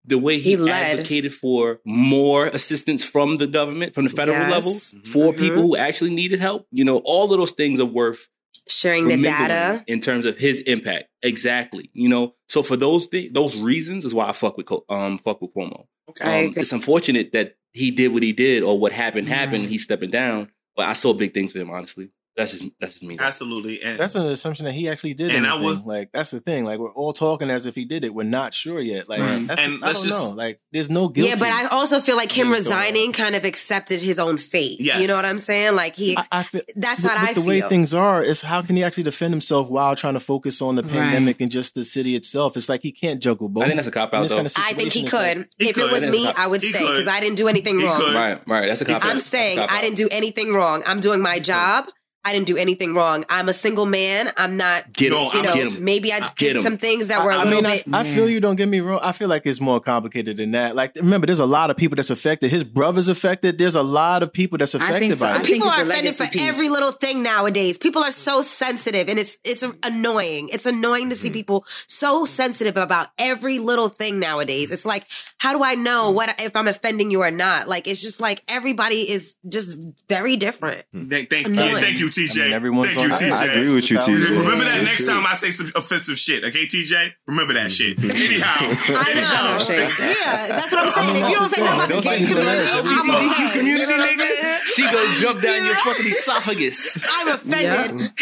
[0.05, 0.93] the way he, He led.
[0.99, 4.51] advocated for more assistance from the government, from the federal Yes.
[4.51, 4.73] level,
[5.05, 5.39] for Mhm.
[5.39, 6.67] people who actually needed help.
[6.73, 8.29] You know, all of those things are worth
[8.69, 9.85] Sharing the data.
[9.87, 11.05] in terms of his impact.
[11.23, 11.91] Exactly.
[11.93, 15.19] You know, so for those things, those reasons is why I fuck with Co- um
[15.19, 15.87] fuck with Cuomo.
[16.11, 19.63] Okay, Um, it's unfortunate that he did what he did or what happened happened.
[19.65, 19.71] Right.
[19.71, 21.71] He's stepping down, but I saw big things for him.
[21.71, 23.19] Honestly, That's just that's just me.
[23.21, 23.83] Absolutely.
[23.83, 25.31] And That's an assumption that he actually did.
[25.31, 25.37] It.
[25.37, 25.77] And I anything.
[25.77, 26.65] would- like that's the thing.
[26.65, 28.15] Like we're all talking as if he did it.
[28.15, 29.07] We're not sure yet.
[29.07, 29.47] Like Right.
[29.47, 30.35] that's, And I let's don't just- know.
[30.35, 31.29] Like there's no guilty.
[31.29, 34.79] Yeah, but I also feel like him resigning kind of accepted his own fate.
[34.81, 35.01] Yes.
[35.03, 35.77] You know what I'm saying?
[35.77, 37.49] Like he, I, I feel that's with, what with I the feel.
[37.49, 40.77] way things are is how can he actually defend himself while trying to focus on
[40.77, 40.93] the Right.
[40.93, 42.57] pandemic and just the city itself?
[42.57, 43.65] It's like he can't juggle both.
[43.65, 44.37] I think that's a cop out though.
[44.37, 45.37] kind of I think he could.
[45.39, 45.85] like- He if could.
[45.85, 48.01] it was me, I would he stay because I didn't do anything He wrong.
[48.01, 48.15] could.
[48.15, 48.67] right, right.
[48.69, 49.03] That's a cop out.
[49.05, 50.83] I'm That's a saying I didn't do anything wrong.
[50.87, 51.89] I'm doing my job.
[52.25, 53.25] I didn't do anything wrong.
[53.29, 54.31] I'm a single man.
[54.37, 54.93] I'm not.
[54.93, 55.19] Get him.
[55.19, 56.63] You I'm know, get maybe I Get did him.
[56.63, 57.95] some things that were a I, I little mean, I- bit.
[57.95, 58.39] I, feel you.
[58.41, 59.01] Don't get me wrong.
[59.03, 60.77] I feel like it's more complicated than that.
[60.77, 62.51] Like, remember, there's a lot of people that's affected.
[62.51, 63.59] His brother's affected.
[63.59, 65.27] There's a lot of people that's I affected think so.
[65.27, 65.45] by it.
[65.45, 66.49] People are offended for piece.
[66.49, 67.77] every little thing nowadays.
[67.79, 70.49] People are so sensitive, and it's it's annoying.
[70.53, 71.33] It's annoying to see Mm-hmm.
[71.35, 74.71] people so sensitive about every little thing nowadays.
[74.73, 75.07] It's like,
[75.39, 76.15] how do I know Mm-hmm.
[76.17, 77.69] what if I'm offending you or not?
[77.69, 80.85] Like, it's just like everybody is just very different.
[80.93, 82.39] thank, thank, yeah, thank you, TJ.
[82.41, 83.33] I mean, everyone's thank you, on- TJ.
[83.33, 84.39] I, I agree with you, That's TJ.
[84.39, 85.15] Remember that Yeah, next sure.
[85.15, 87.13] time I say some offensive shit, okay, TJ?
[87.27, 87.99] Remember that shit.
[87.99, 88.55] Anyhow,
[88.95, 89.75] I know.
[89.75, 91.17] Yeah, that's what I'm saying.
[91.25, 92.69] If you don't say nothing about the gay community.
[92.79, 94.59] I'm LGBTQ community, You know what I'm nigga.
[94.77, 96.99] She gonna jump down your fucking esophagus.
[97.11, 98.11] I'm offended.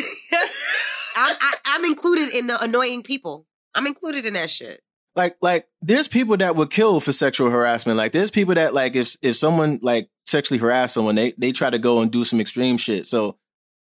[1.17, 3.47] I'm, I, I'm included in the annoying people.
[3.75, 4.81] I'm included in that shit.
[5.17, 7.97] like like there's people that would kill for sexual harassment.
[7.99, 11.71] Like there's people that like if if someone like sexually harass someone, they they try
[11.71, 13.07] to go and do some extreme shit.
[13.07, 13.37] So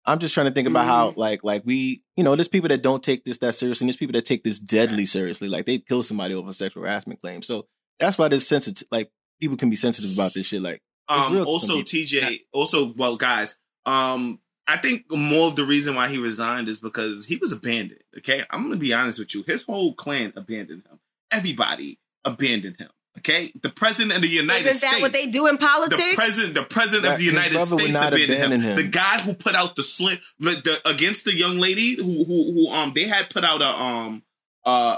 [0.06, 2.82] I'm just trying to think about how like like we you know there's people that
[2.82, 3.86] don't take this that seriously.
[3.86, 5.50] And there's people that take this deadly seriously.
[5.50, 7.46] Like they kill somebody over sexual harassment claims.
[7.46, 7.68] So
[8.00, 10.62] that's why there's sensitive like people can be sensitive about this shit.
[10.62, 11.82] Like um, also.
[11.82, 16.80] TJ, also well, guys, um, I think more of the reason why he resigned is
[16.80, 18.02] because he was abandoned.
[18.18, 19.44] Okay, I'm gonna be honest with you.
[19.44, 21.00] His whole clan abandoned him.
[21.32, 22.90] Everybody abandoned him.
[23.20, 24.76] Okay, the president of the United States.
[24.84, 24.96] Isn't States.
[24.96, 26.10] that what they do in politics?
[26.12, 28.36] The president, the president That- of the United States not abandoned him.
[28.52, 28.76] abandon him.
[28.78, 30.52] The guy who put out the slim, the,
[30.84, 34.24] the against the young lady who who who um they had put out a um
[34.66, 34.98] uh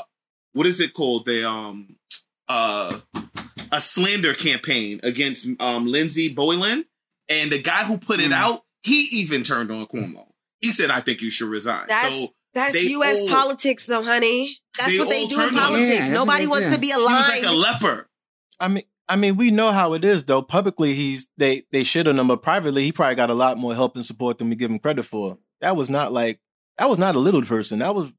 [0.53, 1.95] what is it called the um
[2.49, 2.97] uh
[3.72, 6.86] a slander campaign against um Lindsey Boylan
[7.30, 8.28] and the guy who put Hmm.
[8.28, 10.26] it out he even turned on Cuomo.
[10.59, 13.19] He said, "I think you should resign." That's so that's they U.S.
[13.22, 14.57] all- politics, though, honey.
[14.78, 15.80] That's They what they do in turned on him.
[15.86, 16.07] politics.
[16.09, 18.07] Yeah, Nobody wants to be he was like a leper.
[18.62, 20.41] I mean, I mean, we know how it is though.
[20.41, 23.74] Publicly, he's they they shit on him, but privately, he probably got a lot more
[23.76, 25.38] help and support than we give him credit for.
[25.59, 26.39] That was not like
[26.78, 27.80] that was not a little person.
[27.80, 28.14] That was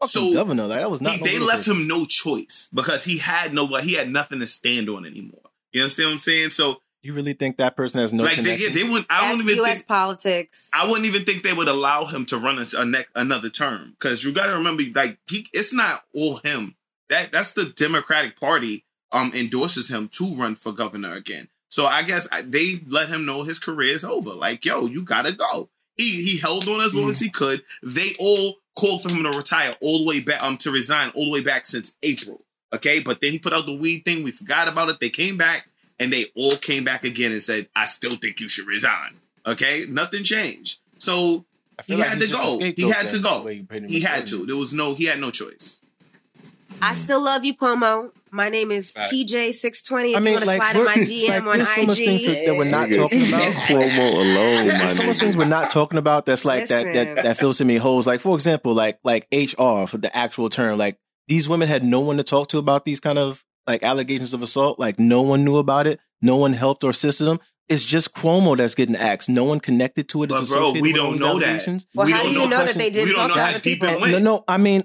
[0.00, 0.66] fucking So, governor.
[0.66, 1.14] Like that was not.
[1.14, 1.82] He, no they left person.
[1.82, 5.42] him no choice because he had no he had nothing to stand on anymore.
[5.72, 6.50] You understand what I'm saying?
[6.50, 8.72] So You really think that person has no like they, connection?
[8.74, 9.06] they wouldn't.
[9.10, 9.74] I That's don't even U.S.
[9.78, 9.86] think.
[9.88, 10.70] politics.
[10.74, 13.90] I wouldn't even think they would allow him to run a, a neck another term
[13.98, 16.74] because you got to remember, like he, it's not all him.
[17.10, 21.48] That that's the Democratic Party um endorses him to run for governor again.
[21.68, 24.30] So I guess they let him know his career is over.
[24.30, 25.68] Like, yo, you gotta go.
[25.96, 27.62] He he held on as long as he could.
[27.82, 31.26] They all called for him to retire all the way back, um, to resign all
[31.26, 32.42] the way back since April.
[32.72, 34.22] Okay, but then he put out the weed thing.
[34.22, 35.00] We forgot about it.
[35.00, 38.48] They came back and they all came back again and said, "I still think you
[38.48, 40.80] should resign." Okay, nothing changed.
[40.98, 41.44] So
[41.86, 42.72] he like had he's to just a go.
[42.76, 43.38] He had to go.
[43.40, 44.46] the way you pretty He had to.
[44.46, 44.94] There was no.
[44.94, 45.80] He had no choice.
[46.80, 48.12] I still love you, Cuomo.
[48.32, 49.06] My name is Right.
[49.10, 50.10] TJ620.
[50.10, 51.86] If I mean, you want to like, slide in my DM like, on there's so
[51.86, 52.46] much things that, IG.
[52.46, 53.52] that we're not talking about.
[53.68, 57.14] Cuomo alone, my There's so much things we're not talking about that's like that Listen.
[57.14, 58.06] that that fills to me holes.
[58.06, 60.78] Like for example, like like HR for the actual term.
[60.78, 60.98] Like
[61.28, 64.42] these women had no one to talk to about these kind of like allegations of
[64.42, 64.78] assault.
[64.78, 66.00] Like no one knew about it.
[66.22, 67.38] No one helped or assisted them.
[67.68, 69.28] It's just Cuomo that's getting axed.
[69.28, 70.30] No one connected to it.
[70.30, 71.44] But It's bro, associated we with don't these know that.
[71.48, 71.86] allegations.
[71.94, 73.88] Well, we how don't do you know that they didn't talk to how other people?
[73.88, 74.10] it.
[74.12, 74.44] No, no.
[74.48, 74.84] I mean,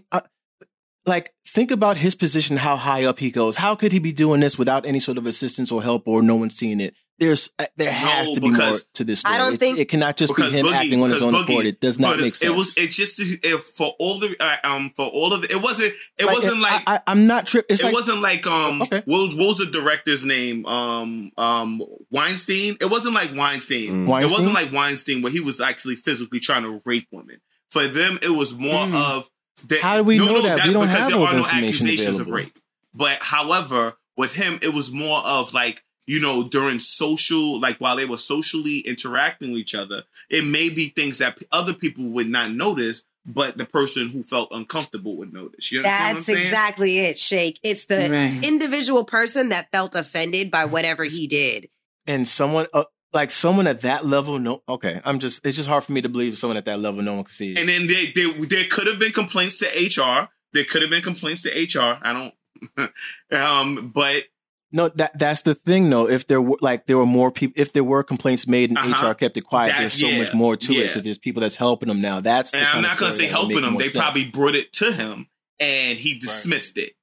[1.06, 3.56] like think about his position, how high up he goes.
[3.58, 6.36] How could he be doing this without any sort of assistance or help, or no
[6.36, 6.95] one seeing it?
[7.20, 9.20] There's uh, there has No, to be more to this.
[9.20, 9.36] story.
[9.36, 11.43] I don't It- think- it, cannot just be him Boogie- acting on his own Boogie,
[11.49, 11.66] accord.
[11.68, 12.51] It does not make sense.
[12.51, 12.76] It was.
[12.78, 15.51] It just if for all the uh, um for all of it.
[15.51, 15.93] It wasn't.
[16.18, 16.82] It Like, wasn't like.
[16.88, 17.76] I, am not tripping.
[17.78, 19.04] It like wasn't like um Okay.
[19.06, 21.82] what, was, what was the director's name um um
[22.12, 24.22] Weinstein it wasn't like Weinstein Mm.
[24.24, 27.38] it wasn't like Weinstein where he was actually physically trying to rape women
[27.70, 29.18] for them it was more Mm.
[29.18, 29.30] of
[29.70, 30.66] that How do we know that?
[30.68, 32.57] We don't because have there are the no information accusations of rape
[32.93, 37.95] but however with him it was more of like you know during social like while
[37.95, 42.03] they were socially interacting with each other it may be things that p- other people
[42.05, 46.18] would not notice but the person who felt uncomfortable would notice you understand That's what
[46.18, 46.45] I'm saying?
[46.47, 47.57] exactly it, Shake.
[47.64, 48.45] It's the Right.
[48.45, 51.70] individual person that felt offended by whatever he did.
[52.05, 52.84] and someone uh,
[53.14, 54.39] like someone at that level.
[54.39, 55.01] No, okay.
[55.05, 55.45] I'm just.
[55.45, 57.01] It's just hard for me to believe someone at that level.
[57.01, 57.59] No one can see it.
[57.59, 60.30] And then they, they, there could have been complaints to HR.
[60.53, 61.97] There could have been complaints to HR.
[62.01, 62.91] I don't,
[63.32, 64.24] um, but
[64.72, 66.07] No, that that's the thing though.
[66.07, 69.09] If there were like there were more people, if there were complaints made and Uh-huh.
[69.11, 71.41] HR kept it quiet, That's- there's so yeah, much more to it because there's people
[71.41, 72.20] that's helping them now.
[72.20, 73.76] That's the And I'm not gonna say helping them.
[73.78, 73.95] They sense.
[73.97, 75.28] probably brought it to him,
[75.59, 76.93] and he dismissed it.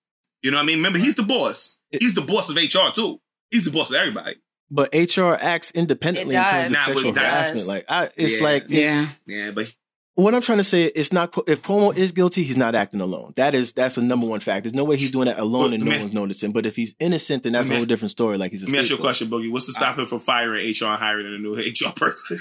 [0.42, 0.76] You know what I mean?
[0.78, 1.78] Remember, he's the boss.
[1.90, 3.20] He's the boss of HR too.
[3.50, 4.36] He's the boss of everybody.
[4.70, 7.66] But HR acts independently in terms of Nah, but sexual harassment.
[7.66, 8.44] Like I, it's Yeah.
[8.46, 9.08] like Yeah.
[9.26, 9.74] Yeah, but
[10.14, 10.84] what I'm trying to say.
[10.84, 13.32] It's not if Cuomo is guilty, he's not acting alone.
[13.36, 14.64] That is that's the number one fact.
[14.64, 16.52] There's no way he's doing that alone But and no man- one's noticing.
[16.52, 18.36] But if he's innocent, then that's Let me- a whole different story.
[18.38, 19.50] Like he's a let me ask you a question, Boogie.
[19.50, 22.38] What's to stop uh, him from firing HR and hiring a new HR person?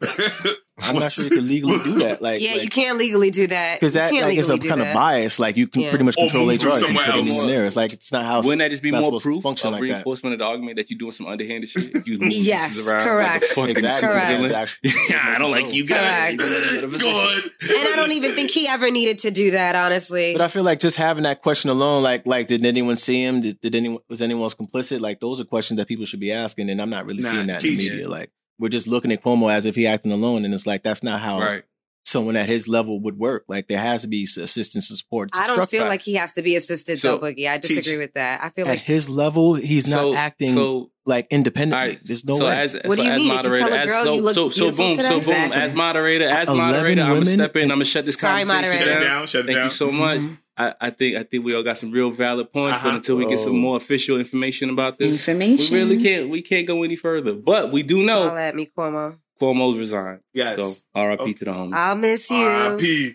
[0.80, 2.20] I'm not sure you can legally do that.
[2.28, 3.78] Like yeah, like, you can't legally do that.
[3.80, 4.88] because that you can't like, is a legally do kind that.
[4.88, 5.38] of bias.
[5.38, 5.90] Like you can Yeah.
[5.90, 6.64] pretty much control move HR.
[6.64, 7.46] them You can put anyone else.
[7.46, 7.64] there.
[7.66, 8.38] It's like it's not how.
[8.42, 9.84] Wouldn't that just be more proof, function a like that.
[9.86, 11.94] reinforcement of the argument that you're doing some underhanded shit?
[11.94, 13.42] If you move Yes, around correct.
[13.42, 14.08] Like fucking Exactly.
[14.08, 14.40] Correct.
[14.42, 14.90] Exactly.
[15.10, 16.36] Yeah, I don't like you guys.
[16.36, 17.00] Correct.
[17.00, 17.44] Good.
[17.62, 20.32] And I don't even think he ever needed to do that, honestly.
[20.32, 23.40] But I feel like just having that question alone, like, like, did anyone see him?
[23.42, 25.00] Did, did anyone was anyone else complicit?
[25.00, 27.46] Like, those are questions that people should be asking, and I'm not really Nah, seeing
[27.48, 28.08] that in the media.
[28.08, 31.02] Like, we're just looking at Cuomo as if he acting alone, and it's like that's
[31.02, 31.62] not how Right.
[32.04, 33.44] someone at his level would work.
[33.48, 35.30] Like, there has to be assistance and support.
[35.34, 35.88] I don't feel back.
[35.90, 37.46] like he has to be assisted So, though, Boogie.
[37.48, 37.98] I disagree teach.
[37.98, 38.42] with that.
[38.42, 41.78] I feel at like his level, he's not acting So like independently.
[41.78, 42.00] All right.
[42.04, 42.58] There's no so way.
[42.60, 43.26] As, What so do you as mean?
[43.30, 45.02] If you moderator, tell a as girl so, you look so, so boom, today?
[45.02, 45.18] so boom.
[45.18, 45.56] Exactly.
[45.60, 47.62] As moderator, as moderator, I'm gonna step in.
[47.64, 48.78] and- I'm gonna shut this Sorry, conversation moderator.
[48.78, 49.18] Shut it down.
[49.18, 49.26] down.
[49.26, 49.64] Shut it Thank down.
[49.66, 50.20] you so much.
[50.20, 50.38] Mhm.
[50.58, 52.88] I, I think I think we all got some real valid points, Uh-huh.
[52.88, 53.58] but until we get some Oh.
[53.66, 55.72] more official information about this, Information.
[55.74, 57.34] we really can't we can't go any further.
[57.34, 59.16] But we do know Holla at me, Cuomo.
[59.40, 60.20] Cuomo's resigned.
[60.34, 60.56] Yes.
[60.58, 61.22] So R.I.P.
[61.22, 61.32] Oh.
[61.32, 61.74] to the homie.
[61.74, 62.44] I'll miss you.
[62.44, 63.12] R.I.P.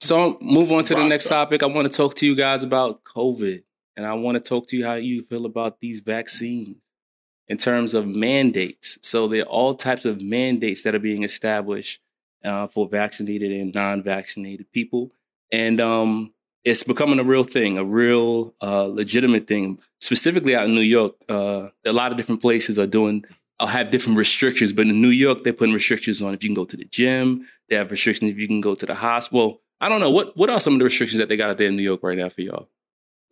[0.00, 1.62] So move on to the next topic.
[1.62, 3.62] I want to talk to you guys about COVID,
[3.96, 6.82] and I want to talk to you how you feel about these vaccines
[7.46, 8.98] in terms of mandates.
[9.02, 12.00] So there are all types of mandates that are being established
[12.42, 15.12] uh, for vaccinated and non-vaccinated people,
[15.52, 16.32] and um,
[16.64, 19.78] it's becoming a real thing, a real uh, legitimate thing.
[20.00, 23.24] Specifically out in New York, uh, a lot of different places are doing.
[23.58, 26.54] I'll have different restrictions, but in New York, they're putting restrictions on if you can
[26.54, 27.46] go to the gym.
[27.68, 29.60] They have restrictions if you can go to the hospital.
[29.82, 31.68] I don't know what what are some of the restrictions that they got out there
[31.68, 32.68] in New York right now for y'all.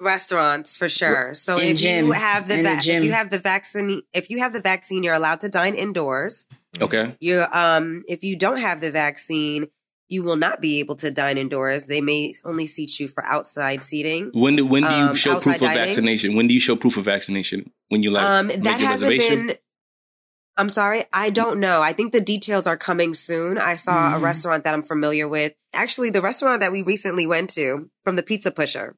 [0.00, 1.34] Restaurants for sure.
[1.34, 2.06] So And if gym.
[2.06, 5.02] you have the, And the if you have the vaccine, if you have the vaccine,
[5.02, 6.46] you're allowed to dine indoors.
[6.80, 9.66] Okay, You um, if you don't have the vaccine,
[10.08, 11.86] you will not be able to dine indoors.
[11.86, 14.30] They may only seat you for outside seating.
[14.32, 15.84] when do when do you Um, show proof of dining?
[15.84, 16.34] vaccination?
[16.36, 17.70] When do you show proof of vaccination?
[17.88, 19.46] When you like um, make that hasn't reservation?
[19.48, 19.56] been.
[20.56, 21.82] I'm sorry, I don't know.
[21.82, 23.58] I think the details are coming soon.
[23.58, 24.22] I saw a Mhm.
[24.22, 25.52] restaurant that I'm familiar with.
[25.72, 28.96] Actually, the restaurant that we recently went to from the Pizza Pusher.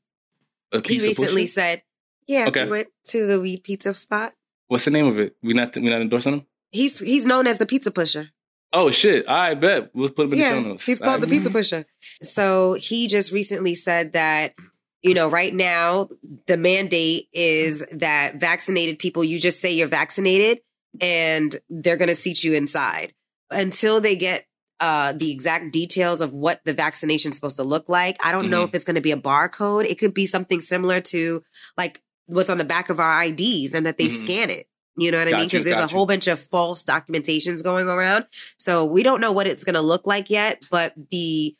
[0.73, 1.53] A He recently pusher?
[1.53, 1.83] said,
[2.27, 2.65] "Yeah, Okay.
[2.65, 4.33] we went to the weed pizza spot."
[4.69, 5.37] What's the name of it?
[5.43, 6.47] We not we not endorsing him.
[6.71, 8.31] He's he's known as the Pizza Pusher.
[8.73, 9.29] Oh shit!
[9.29, 10.87] I bet we'll put him in the show Yeah, notes.
[10.87, 11.85] he's called the Pizza Pusher.
[12.23, 14.55] So he just recently said that,
[15.03, 16.09] you know, right now
[16.47, 20.61] the mandate is that vaccinated people, you just say you're vaccinated
[21.01, 23.13] and they're going to seat you inside
[23.51, 24.45] until they get
[24.79, 28.17] uh, the exact details of what the vaccination is supposed to look like.
[28.25, 28.69] I don't know Mhm.
[28.69, 29.85] if it's going to be a barcode.
[29.85, 31.43] It could be something similar to
[31.77, 34.11] like what's on the back of our IDs and that they Mhm.
[34.25, 34.67] scan it.
[34.97, 35.41] You know what I mean?
[35.43, 35.89] Got Because there's a you.
[35.89, 38.27] whole bunch of false documentations going around.
[38.59, 41.55] So we don't know what it's going to look like yet, but the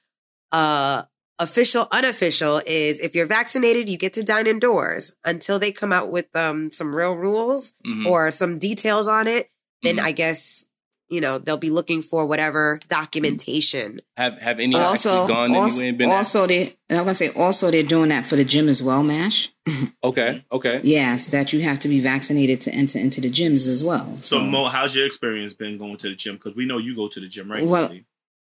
[0.53, 1.03] uh
[1.39, 6.11] official unofficial is if you're vaccinated you get to dine indoors until they come out
[6.11, 8.05] with um some real rules Mhm.
[8.05, 9.49] or some details on it
[9.83, 10.03] then Mhm.
[10.03, 10.67] I guess
[11.11, 14.01] you know they'll be looking for whatever documentation.
[14.17, 17.15] have have any Also, actually gone also, anywhere and been also they, and I'm gonna
[17.15, 19.53] say, also they're doing that for the gym as well, Mash.
[20.05, 23.85] okay okay Yes, that you have to be vaccinated to enter into the gyms as
[23.85, 24.17] well.
[24.19, 26.37] So Mo, how's your experience been going to the gym?
[26.37, 27.93] Because we know you go to the gym right Well.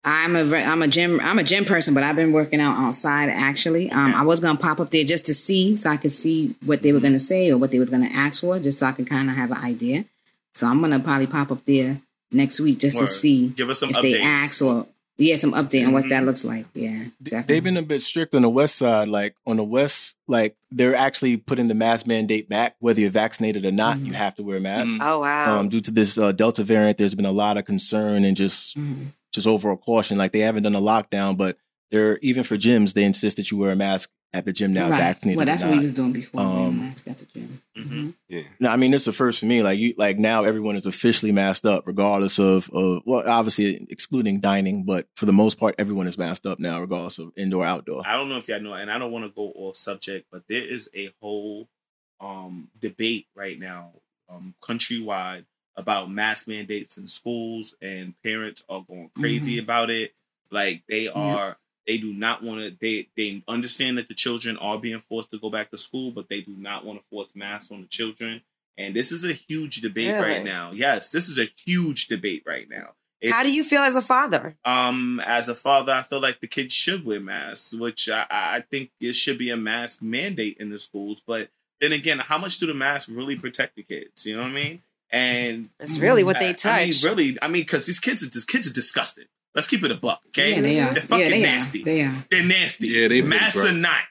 [0.05, 2.77] I'm a ve- I'm a gym I'm a gym person, but I've been working out
[2.77, 3.89] outside actually.
[3.89, 6.81] Um, I was gonna pop up there just to see, so I could see what
[6.81, 9.07] they were gonna say or what they were gonna ask for, just so I could
[9.07, 10.03] kind of have an idea.
[10.53, 12.01] So I'm gonna probably pop up there
[12.33, 13.01] next week just Word.
[13.03, 14.01] to see Give us some if updates.
[14.13, 16.25] they ask or yeah, some update on what that Mhm.
[16.25, 16.65] looks like.
[16.73, 17.53] Yeah, definitely.
[17.55, 19.07] They've been a bit strict on the west side.
[19.07, 22.75] Like on the west, like they're actually putting the mask mandate back.
[22.79, 24.07] Whether you're vaccinated or not, Mhm.
[24.07, 24.87] you have to wear a mask.
[24.89, 24.97] Mhm.
[25.01, 25.59] Oh wow!
[25.59, 28.75] Um, due to this uh, Delta variant, there's been a lot of concern and just
[28.77, 29.13] Mhm.
[29.31, 30.17] just overall caution.
[30.17, 31.57] Like they haven't done a lockdown, but
[31.91, 34.89] they're even for gyms, they insist that you wear a mask at the gym now,
[34.89, 34.97] Right.
[34.99, 35.83] vaccinated Well, that's what we not.
[35.83, 36.41] was doing before.
[36.41, 37.61] Um, mask at the gym.
[37.77, 38.13] Mhm.
[38.29, 38.41] Yeah.
[38.59, 39.61] No, I mean it's the first for me.
[39.61, 44.39] Like you, like now everyone is officially masked up, regardless of, of well, obviously excluding
[44.39, 48.01] dining, but for the most part, everyone is masked up now, regardless of indoor outdoor.
[48.05, 50.43] I don't know if y'all know, and I don't want to go off subject, but
[50.49, 51.69] there is a whole
[52.19, 53.91] um, debate right now,
[54.29, 60.13] um, countrywide, about mask mandates in schools, and parents are going crazy about it.
[60.51, 61.57] Like they are,
[61.87, 62.75] they do not want to.
[62.79, 66.29] They they understand that the children are being forced to go back to school, but
[66.29, 68.41] they do not want to force masks on the children.
[68.77, 70.21] And this is a huge debate Really?
[70.35, 70.71] right now.
[70.73, 72.93] Yes, this is a huge debate right now.
[73.21, 74.55] It's- How do you feel as a father?
[74.65, 78.63] um, as a father, I feel like the kids should wear masks, which I, I
[78.69, 81.21] think it should be a mask mandate in the schools.
[81.25, 84.25] But then again, how much do the masks really protect the kids?
[84.25, 84.81] You know what I mean?
[85.11, 87.03] And That's really what they I mean, touch.
[87.03, 89.25] really, I mean, because these kids, are, these kids are disgusting.
[89.55, 90.55] Let's keep it a buck, okay?
[90.55, 90.93] Yeah, they are.
[90.93, 91.81] They're fucking yeah, they nasty.
[91.81, 91.85] Are.
[91.85, 92.25] They are.
[92.31, 92.87] They're nasty.
[92.87, 93.71] Yeah, they pretty masks gross.
[93.71, 94.01] are not.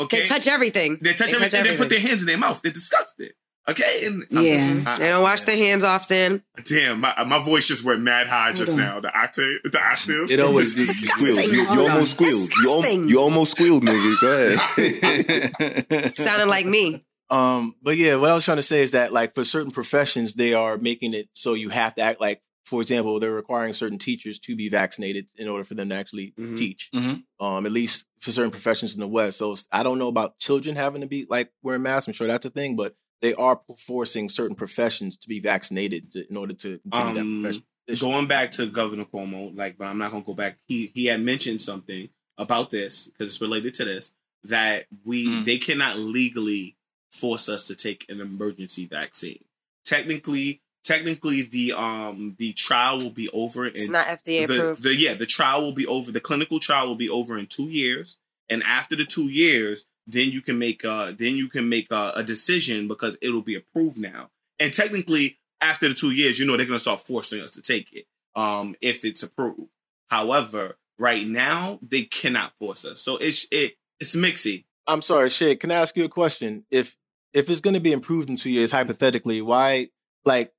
[0.00, 0.98] Okay, They touch everything.
[1.00, 1.64] They touch everything.
[1.64, 2.60] They put their hands in their mouth.
[2.62, 3.28] They're disgusting.
[3.68, 4.82] Okay, and Yeah.
[4.86, 6.42] I- They don't wash their hands often.
[6.66, 8.86] Damn, my, my voice just went mad high just Hold on.
[8.86, 9.00] now.
[9.00, 10.30] The octave, the octave.
[10.30, 11.00] It always You is.
[11.10, 11.38] squealed.
[11.38, 12.48] You, you almost squealed.
[12.62, 14.20] You, al- you almost squealed, nigga.
[14.20, 14.56] Go
[15.98, 16.16] ahead.
[16.18, 17.04] Sounding like me.
[17.28, 20.34] Um, but yeah, what I was trying to say is that like for certain professions,
[20.34, 23.96] they are making it so you have to act like, for example, they're requiring certain
[23.98, 26.56] teachers to be vaccinated in order for them to actually Mhm.
[26.56, 26.90] teach.
[26.92, 27.22] Mhm.
[27.40, 29.38] Um, at least for certain professions in the West.
[29.38, 32.08] So I don't know about children having to be like wearing masks.
[32.08, 36.28] I'm sure that's a thing, but they are forcing certain professions to be vaccinated to,
[36.28, 38.00] in order to continue Um, that profession.
[38.00, 40.58] going back to Governor Cuomo, like, but I'm not gonna go back.
[40.66, 44.12] He he had mentioned something about this because it's related to this
[44.44, 45.44] that we Mm.
[45.44, 46.76] they cannot legally
[47.12, 49.44] force us to take an emergency vaccine.
[49.84, 54.82] Technically, technically the um the trial will be over It's in not FDA the, approved.
[54.82, 56.12] the yeah the trial will be over.
[56.12, 58.18] The clinical trial will be over in two years,
[58.48, 62.12] and after the two years, then you can make uh then you can make a,
[62.16, 64.30] a decision because it'll be approved now.
[64.58, 67.92] And technically, after the two years, you know they're gonna start forcing us to take
[67.92, 69.70] it um if it's approved.
[70.08, 74.64] However, right now they cannot force us, so it's it it's mixy.
[74.86, 75.56] I'm sorry, Shay.
[75.56, 76.64] Can I ask you a question?
[76.70, 76.96] If
[77.32, 79.88] if it's going to be improved in two years, hypothetically, why
[80.24, 80.52] like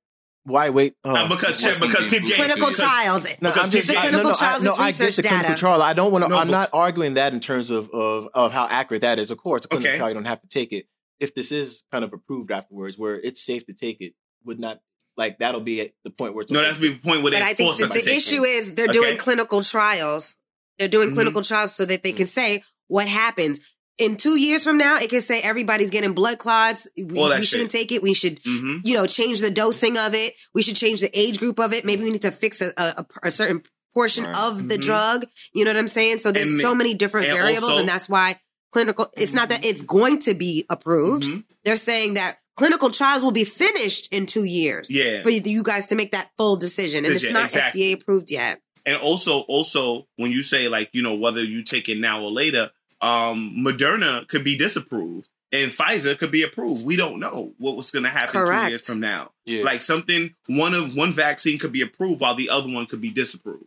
[0.48, 0.94] why wait?
[1.04, 3.24] Uh, because what's because gonna people clinical because- trials.
[3.40, 5.16] No, Because I'm just the clinical no, no, trials I, no, is I get research
[5.16, 5.60] the clinical data.
[5.60, 5.82] trial.
[5.82, 6.28] I don't want to.
[6.28, 9.30] No, I'm but- not arguing that in terms of of of how accurate that is.
[9.30, 9.98] Of course, a clinical Okay.
[9.98, 10.86] trial you don't have to take it.
[11.20, 14.80] If this is kind of approved afterwards, where it's safe to take it, would not
[15.16, 16.66] like that'll be at the point where it's No, okay.
[16.68, 18.48] that's the point where they But I think force the, the take issue it.
[18.48, 18.92] is they're Okay.
[18.92, 20.36] doing clinical trials.
[20.78, 21.14] They're doing Mhm.
[21.14, 23.60] clinical trials so that they can say what happens.
[23.98, 26.88] In two years from now, it can say everybody's getting blood clots.
[26.96, 28.00] We, All that we shouldn't take it.
[28.02, 28.80] We should, Mhm.
[28.84, 30.34] you know, change the dosing of it.
[30.54, 31.84] We should change the age group of it.
[31.84, 33.62] Maybe we need to fix a, a, a certain
[33.94, 34.36] portion Right.
[34.36, 34.82] of the Mhm.
[34.82, 35.26] drug.
[35.52, 36.18] You know what I'm saying?
[36.18, 38.38] So there's And- so many different and variables, also- and that's why
[38.72, 39.10] clinical.
[39.16, 41.24] It's not that it's going to be approved.
[41.24, 41.44] Mhm.
[41.64, 45.22] They're saying that clinical trials will be finished in two years Yeah.
[45.24, 47.82] for you you guys to make that full decision, and it's not exactly.
[47.82, 48.60] FDA approved yet.
[48.86, 52.30] And also, also when you say like you know whether you take it now or
[52.30, 52.70] later,
[53.00, 56.84] um, Moderna could be disapproved and Pfizer could be approved.
[56.84, 59.32] We don't know what was going to happen two years from now.
[59.46, 59.64] Yeah.
[59.64, 63.10] Like something, one of one vaccine could be approved while the other one could be
[63.10, 63.64] disapproved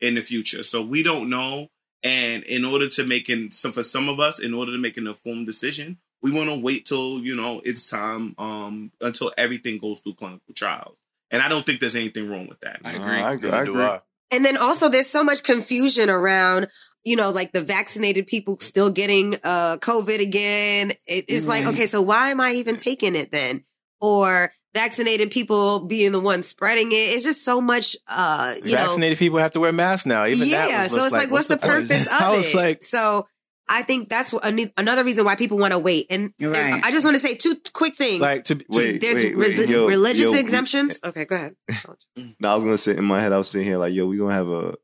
[0.00, 0.62] in the future.
[0.62, 1.68] So we don't know.
[2.02, 4.98] And in order to make an some for some of us, in order to make
[4.98, 9.78] an informed decision, we want to wait till you know it's time um until everything
[9.78, 10.98] goes through clinical trials.
[11.30, 12.80] And I don't think there's anything wrong with that.
[12.84, 13.16] I Uh, agree.
[13.16, 13.48] I agree.
[13.48, 13.98] I Neither do agree.
[14.30, 16.68] And then also there's so much confusion around,
[17.04, 20.92] you know, like the vaccinated people still getting uh COVID again.
[21.06, 23.64] It is like, okay, so why am I even taking it then?
[24.00, 26.94] Or vaccinated people being the ones spreading it.
[27.14, 28.78] It's just so much uh, you know.
[28.78, 30.26] Vaccinated people have to wear masks now.
[30.26, 31.88] Even yeah, was so it's like, what's the, point?
[31.88, 32.54] purpose of I it?
[32.54, 33.26] like, so
[33.68, 36.06] I think that's what- an- another reason why people want to wait.
[36.10, 36.82] And Right.
[36.84, 38.20] I just want to say two quick things.
[38.20, 41.00] like to, to Wait, there's wait, re- yo, religious yo, we- exemptions.
[41.02, 41.54] Okay, go ahead.
[42.40, 44.18] No, I was gonna say in my head, I was sitting here like, yo, we
[44.18, 44.74] gonna have a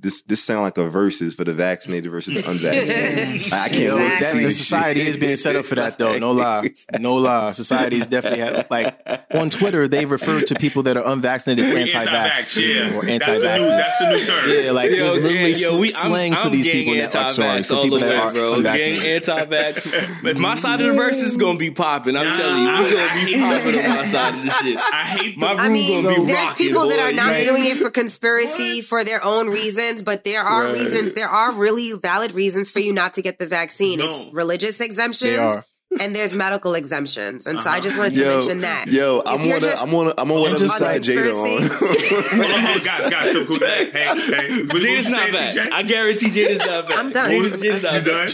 [0.00, 0.22] this.
[0.22, 3.52] This sound like a versus for the vaccinated versus the unvaccinated.
[3.52, 4.40] I I can't Yo, wait to Exactly.
[4.40, 6.16] see the society is being set up for that though.
[6.18, 6.68] No lie,
[7.00, 7.52] no lie.
[7.52, 8.94] Society is definitely ha- like
[9.34, 12.96] on Twitter they refer to people that are unvaccinated as Anti-vax, anti-vax yeah.
[12.98, 13.68] or That's the new anti-vax.
[13.68, 14.18] that's the new
[14.56, 14.64] term.
[14.64, 17.28] Yeah, like Yo, there's literally yo, we, I'm, slang for I'm these people that are
[17.30, 18.62] sorry anti-vax for all people that are bro.
[18.62, 20.24] Gang anti-vax.
[20.26, 22.72] if my side of the verse is gonna be popping, I'm Nah, telling you, we're
[22.72, 23.90] I gonna be hate popping that.
[23.90, 24.76] on my side of the shit.
[24.78, 27.44] I hate My the, I mean, gonna be there's rocking, people that are not Right.
[27.44, 30.74] doing it for conspiracy for their own reasons, but there are Right.
[30.74, 31.14] reasons.
[31.14, 33.98] There are really valid reasons for you not to get the vaccine.
[33.98, 34.06] No.
[34.08, 35.58] It's religious exemptions
[35.98, 37.80] and there's medical exemptions, and so I Uh-huh.
[37.82, 38.86] just wanted to Yo, mention that.
[38.88, 40.92] Yo, If I'm you're on, the, just- I'm on, the- I'm on whatever just side
[40.92, 41.68] like Jada hold on, on.
[41.70, 43.66] hold on, guys, guys, cool, cool.
[43.66, 44.62] Hey, hey, hey.
[44.62, 45.52] What, what Jada's not saying, back.
[45.52, 45.72] TJ?
[45.72, 46.96] I guarantee Jada's not back.
[46.98, 47.26] I'm done.
[47.28, 48.32] Jada's, Jada's not You done?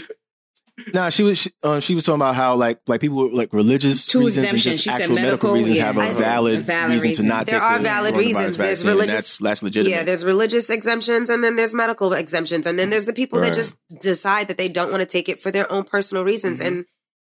[0.93, 3.51] Nah, she was she, um, she was talking about how like like people with like
[3.51, 5.85] religious Two reasons and just She said actual medical, medical, reasons yeah.
[5.85, 7.25] have a valid, a valid reason reason.
[7.25, 8.57] to not There take are the valid reasons.
[8.57, 9.95] There's religious- That's that's legitimate.
[9.95, 12.67] Yeah, there's religious exemptions and then there's medical exemptions.
[12.67, 13.47] And then there's the people Right.
[13.47, 16.61] that just decide that they don't want to take it for their own personal reasons.
[16.61, 16.67] Mhm.
[16.67, 16.85] And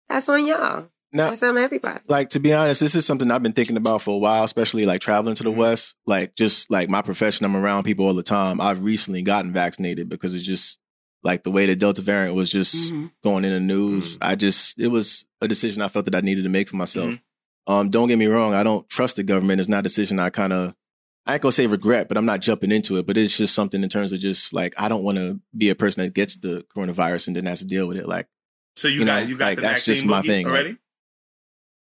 [0.09, 0.89] that's on y'all.
[1.13, 2.01] now, That's on everybody.
[2.09, 4.85] like to be honest, this is something I've been thinking about for a while, especially
[4.85, 5.59] like traveling to the Mm-hmm.
[5.59, 5.95] West.
[6.05, 8.59] Like just like my profession, I'm around people all the time.
[8.59, 10.77] I've recently gotten vaccinated because it's just
[11.23, 13.11] like the way the Delta variant was just Mhm.
[13.23, 13.67] going in the Mm-hmm.
[13.95, 14.17] news.
[14.21, 17.07] I just it was a decision I felt that I needed to make for myself.
[17.11, 17.21] Mhm.
[17.67, 19.59] Um, don't get me wrong, I don't trust the government.
[19.59, 20.73] It's not a decision I kind of
[21.25, 23.05] I ain't gonna say regret, but I'm not jumping into it.
[23.05, 25.75] But it's just something in terms of just like I don't want to be a
[25.75, 28.07] person that gets the coronavirus and then has to deal with it.
[28.07, 28.27] Like,
[28.75, 30.45] So you, You got know, you got like, the that's vaccine just my boogie thing,
[30.45, 30.77] like, already?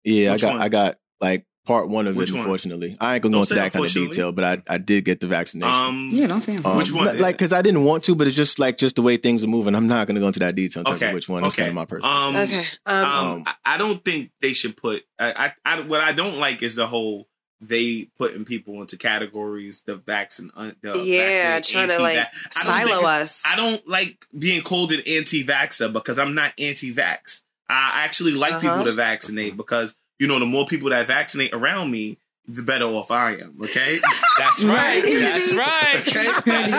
[0.06, 0.62] yeah, Which I got one?
[0.62, 2.34] I got like part one of Which it.
[2.34, 2.42] one?
[2.42, 5.06] Unfortunately, I ain't gonna Don't go into that kind of detail, but I I did
[5.06, 5.74] get the vaccination.
[5.74, 6.66] Um, Yeah, don't say it.
[6.66, 7.08] Um, Which one?
[7.08, 9.44] li- Like, because I didn't want to, but it's just like just the way things
[9.44, 9.76] are moving.
[9.76, 11.44] I'm not going to go into that detail in terms Okay, of which one.
[11.46, 11.64] It's okay.
[11.64, 12.12] kind of my personal.
[12.12, 12.66] Um, Okay.
[12.86, 15.04] Um, um, Um, I, I don't think they should put.
[15.20, 17.28] I, I, I, what I don't like is the whole
[17.62, 19.84] they putting people into categories.
[19.86, 22.18] The vaccine, un- the yeah, vaccinated, trying to like.
[22.58, 23.44] I don't silo us.
[23.48, 27.42] I don't like being called an anti-vaxxer because I'm not anti-vax.
[27.70, 28.60] I actually like Uh-huh.
[28.62, 32.18] people to vaccinate because you know the more people that vaccinate around me,
[32.48, 33.58] the better off I am.
[33.62, 33.98] Okay,
[34.40, 35.02] That's right.
[35.22, 36.08] That's right.
[36.08, 36.24] okay.
[36.46, 36.74] That's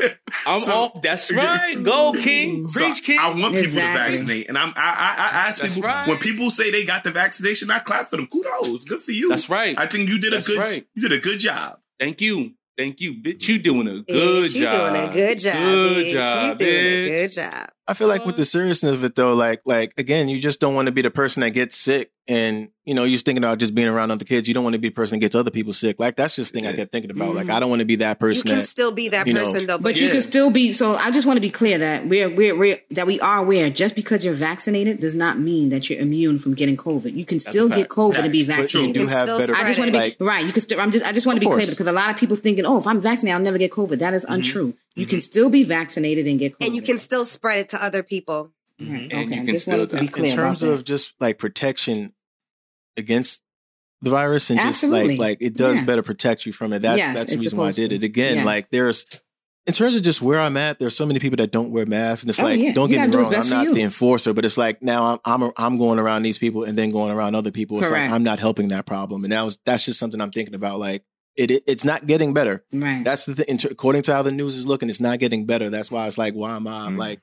[0.00, 0.16] right.
[0.46, 1.02] I'm So- off.
[1.02, 1.82] That's right.
[1.82, 2.66] Go, King.
[2.68, 3.18] So King.
[3.20, 6.08] I want people to vaccinate, and I'm I I, I ask That's people right.
[6.08, 8.26] when people say they got the vaccination, I clap for them.
[8.26, 9.28] Kudos, good for you.
[9.28, 9.78] That's right.
[9.78, 10.86] I think you did a good right.
[10.94, 11.78] you did a good job.
[12.00, 12.54] Thank you.
[12.78, 13.46] Thank you, bitch.
[13.48, 14.06] You doing a good
[14.46, 14.92] bitch, you job.
[14.94, 16.12] doing a good job, Good bitch.
[16.14, 17.04] job, you doing bitch.
[17.04, 17.68] a good job.
[17.88, 18.58] I feel like with the mm-hmm.
[18.58, 21.40] seriousness of it though, like like again, you just don't want to be the person
[21.40, 24.46] that gets sick, and you know, you're just thinking about just being around other kids.
[24.46, 25.98] You don't want to be the person that gets other people sick.
[25.98, 27.34] Like that's just the thing I kept thinking about.
[27.34, 27.56] Like mm-hmm.
[27.56, 28.38] I don't want to be that person.
[28.38, 28.66] You can that.
[28.66, 30.12] still be that you know, person though, but, But you Yeah.
[30.12, 30.72] can still be.
[30.72, 33.68] So I just want to be clear that we're we're, we're that we are aware.
[33.68, 37.14] Just because you're vaccinated does not mean that you're immune from getting COVID.
[37.14, 37.90] You can still get fact.
[37.90, 38.48] COVID and be Facts.
[38.58, 38.94] but you vaccinated.
[38.94, 39.54] do have still better.
[39.56, 40.46] I just want to be like, right.
[40.46, 40.80] You can still.
[40.80, 41.04] I'm just.
[41.04, 42.86] I just want to Of be clear because a lot of people thinking, oh, if
[42.86, 43.98] I'm vaccinated, I'll never get COVID.
[43.98, 44.34] That is mm-hmm.
[44.34, 44.74] untrue.
[44.94, 45.20] You can mm-hmm.
[45.20, 46.66] still be vaccinated and get COVID.
[46.66, 48.52] and you can still spread it to other people.
[48.80, 49.10] Right.
[49.10, 49.22] And Okay.
[49.22, 50.86] you can just still to be clear in terms about of that.
[50.86, 52.12] just like protection
[52.96, 53.42] against
[54.00, 55.08] the virus and Absolutely.
[55.08, 55.84] just like like it does Yeah.
[55.84, 56.82] better protect you from it.
[56.82, 58.02] That's Yes, that's the reason why I did it.
[58.02, 58.46] Again, Yes.
[58.46, 59.06] like there's
[59.64, 62.24] in terms of just where I'm at, there's so many people that don't wear masks,
[62.24, 62.72] and it's Oh, like, yeah.
[62.72, 63.74] don't You get me do wrong, I'm not you.
[63.74, 66.90] the enforcer, but it's like now I'm I'm I'm going around these people and then
[66.90, 67.78] going around other people.
[67.78, 68.06] It's Correct.
[68.06, 70.80] like I'm not helping that problem, and that was that's just something I'm thinking about.
[70.80, 71.04] Like
[71.36, 72.64] it, it it's not getting better.
[72.72, 73.04] right.
[73.04, 73.58] That's the thing.
[73.70, 75.70] According to how the news is looking, it's not getting better.
[75.70, 76.96] That's why it's like, why am I Mm.
[76.98, 77.20] like?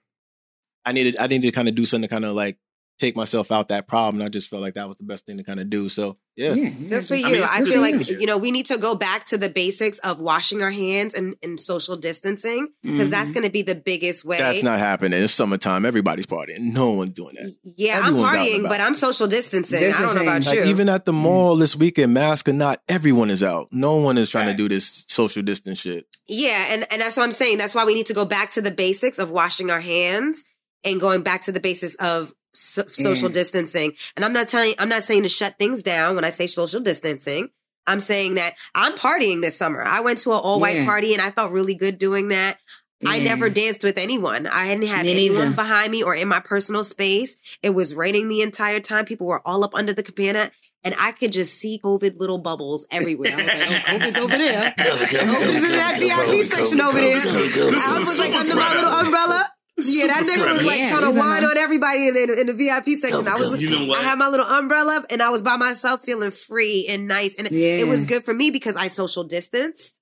[0.86, 2.58] I needed I needed to kind of do something to kind of like
[3.00, 4.22] take myself out that problem.
[4.24, 5.90] I just felt like that was the best thing to kind of do.
[5.90, 6.70] So yeah, yeah.
[6.70, 7.26] Good for you.
[7.28, 8.20] I mean, I, feel like you.
[8.22, 11.36] you know we need to go back to the basics of washing our hands and,
[11.44, 13.34] and social distancing because that's Mhm.
[13.34, 14.38] going to be the biggest way.
[14.38, 15.22] that's not happening.
[15.22, 15.86] It's summertime.
[15.86, 16.60] Everybody's partying.
[16.74, 17.56] No one's doing that.
[17.78, 19.80] yeah, I'm everyone's out and partying, but I'm social distancing.
[19.80, 20.64] I don't know about Like you.
[20.66, 23.68] even at the mall this weekend, mask or not, everyone is out.
[23.72, 26.06] No one is trying to do this social distance shit.
[26.28, 27.58] Yeah, and and that's what I'm saying.
[27.58, 30.44] That's why we need to go back to the basics of washing our hands
[30.86, 33.34] and going back to the basis of so- social Yeah.
[33.34, 33.94] distancing.
[34.16, 36.80] And I'm not telling I'm not saying to shut things down when I say social
[36.80, 37.50] distancing.
[37.88, 39.84] I'm saying that I'm partying this summer.
[39.84, 40.86] I went to an all white Yeah.
[40.86, 42.60] party and I felt really good doing that.
[43.08, 44.46] I never danced with anyone.
[44.46, 45.56] I hadn't had Me anyone neither.
[45.56, 47.38] behind me or in my personal space.
[47.64, 49.06] It was raining the entire time.
[49.06, 50.52] People were all up under the cabana.
[50.84, 53.32] And I could just see COVID little bubbles everywhere.
[53.32, 54.74] I was like, oh, COVID's over there.
[54.80, 57.16] COVID's in that VIP section over there.
[57.18, 59.50] I was like under my little umbrella.
[59.88, 62.48] Yeah, that nigga was like Yeah, trying to in whine on everybody in, in, in
[62.48, 63.28] the VIP section.
[63.28, 64.00] I was, You know what?
[64.00, 67.36] I had my little umbrella up and I was by myself feeling free and nice.
[67.36, 67.78] And it- Yeah.
[67.80, 70.00] it was good for me because I social distanced.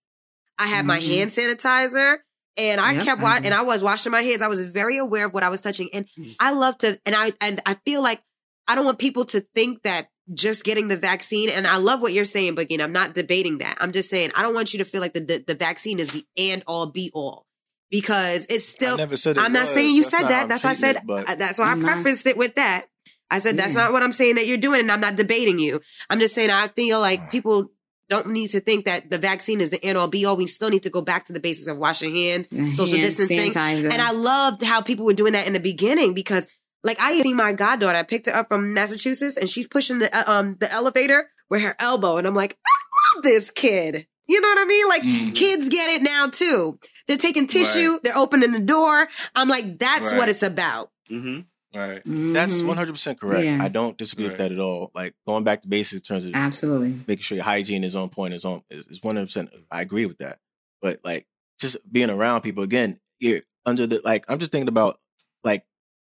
[0.59, 1.07] I had my Mhm.
[1.07, 2.17] hand sanitizer
[2.57, 3.45] and I Yep, kept I wa- did.
[3.45, 4.41] and I was washing my hands.
[4.41, 5.89] I was very aware of what I was touching.
[5.93, 6.05] And
[6.39, 8.21] I love to, and I, and I feel like
[8.67, 12.11] I don't want people to think that just getting the vaccine, and I love what
[12.11, 13.77] you're saying, but again, I'm not debating that.
[13.79, 16.09] I'm just saying, I don't want you to feel like the, the, the vaccine is
[16.09, 17.45] the and all be all
[17.91, 19.71] because it's still, I never said it I'm not was.
[19.71, 20.49] saying you That's said that.
[20.49, 22.85] That's why I said, it, uh, that's why I I'm not- prefaced it with that.
[23.29, 23.81] I said, that's Yeah.
[23.83, 25.81] not what I'm saying that you're doing, and I'm not debating you.
[26.09, 27.69] I'm just saying, I feel like people
[28.09, 30.37] don't need to think that the vaccine is the end all be all.
[30.37, 33.05] We still need to go back to the basics of washing hands, Yeah, social hand
[33.07, 33.51] distancing.
[33.51, 33.91] sanitizer.
[33.91, 36.47] And I loved how people were doing that in the beginning because,
[36.85, 37.97] like, I see my goddaughter.
[37.97, 41.61] I picked her up from Massachusetts, and she's pushing the uh, um the elevator with
[41.63, 44.07] her elbow, and I'm like, I love this kid.
[44.29, 44.87] You know what I mean?
[44.87, 45.35] Like, Mhm.
[45.35, 46.79] kids get it now too.
[47.07, 49.07] They're taking tissue, they're opening the door.
[49.35, 50.17] I'm like, that's Right.
[50.17, 50.91] what it's about.
[51.09, 51.39] hmm
[51.75, 52.01] Right.
[52.05, 52.65] That's Mhm.
[52.65, 53.45] 100% correct.
[53.45, 53.59] Yeah.
[53.61, 54.89] I don't disagree with that at all.
[54.95, 56.95] Like going back to basics in terms of Absolutely.
[57.07, 59.49] making sure your hygiene is on point is on is 100%.
[59.69, 60.39] I agree with that.
[60.81, 61.27] But like
[61.59, 64.99] just being around people again, you're under the like I'm just thinking about
[65.43, 65.65] like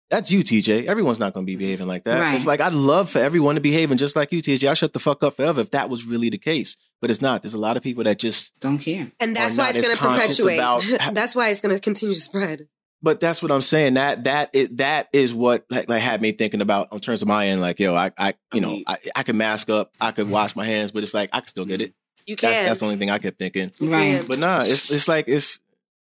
[0.10, 0.88] that's you, TJ.
[0.88, 2.20] Everyone's not going to be behaving like that.
[2.20, 2.36] Right.
[2.36, 4.68] It's like I'd love for everyone to behave and just like you, TJ.
[4.70, 6.76] I shut the fuck up forever if that was really the case.
[7.02, 7.42] But it's not.
[7.42, 9.12] There's a lot of people that just Don't care.
[9.20, 10.58] And that's why it's going to perpetuate.
[10.58, 10.84] about-
[11.14, 12.68] that's why it's going to continue to spread.
[13.04, 13.96] But that's what I'm saying.
[13.96, 17.28] That that is that is what like, like had me thinking about in terms of
[17.28, 17.60] my end.
[17.60, 20.34] Like, yo, I I you know I, I could mask up, I could mm-hmm.
[20.34, 21.90] wash my hands, but it's like I could still get it.
[21.90, 22.24] Mm-hmm.
[22.28, 22.66] You That's can.
[22.66, 23.72] that's the only thing I kept thinking.
[23.80, 24.24] Right.
[24.28, 25.58] But nah, it's it's like it's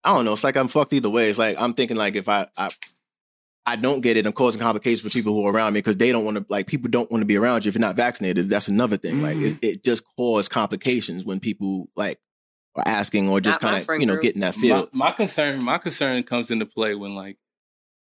[0.03, 0.33] I don't know.
[0.33, 1.29] It's like I'm fucked either way.
[1.29, 2.69] It's like I'm thinking like if I I
[3.65, 4.25] I don't get it.
[4.25, 6.67] I'm causing complications for people who are around me because they don't want to, like,
[6.67, 8.49] people don't want to be around you if you're not vaccinated.
[8.49, 9.21] That's another thing.
[9.21, 9.45] Like, Mm-hmm.
[9.45, 12.19] it, it just causes complications when people, like,
[12.75, 14.23] are asking or just kind of, you know, group.
[14.23, 14.89] getting that feel.
[14.91, 17.37] My, my concern, my concern comes into play when like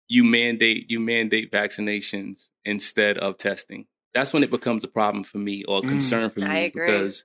[0.09, 3.87] you mandate you mandate vaccinations instead of testing.
[4.15, 6.59] That's when it becomes a problem for me or a Mm, concern for me I
[6.59, 6.85] agree.
[6.85, 7.25] because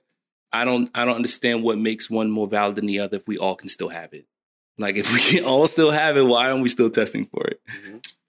[0.52, 3.38] I don't I don't understand what makes one more valid than the other if we
[3.38, 4.26] all can still have it.
[4.78, 7.60] Like if we can all still have it, why aren't we still testing for it?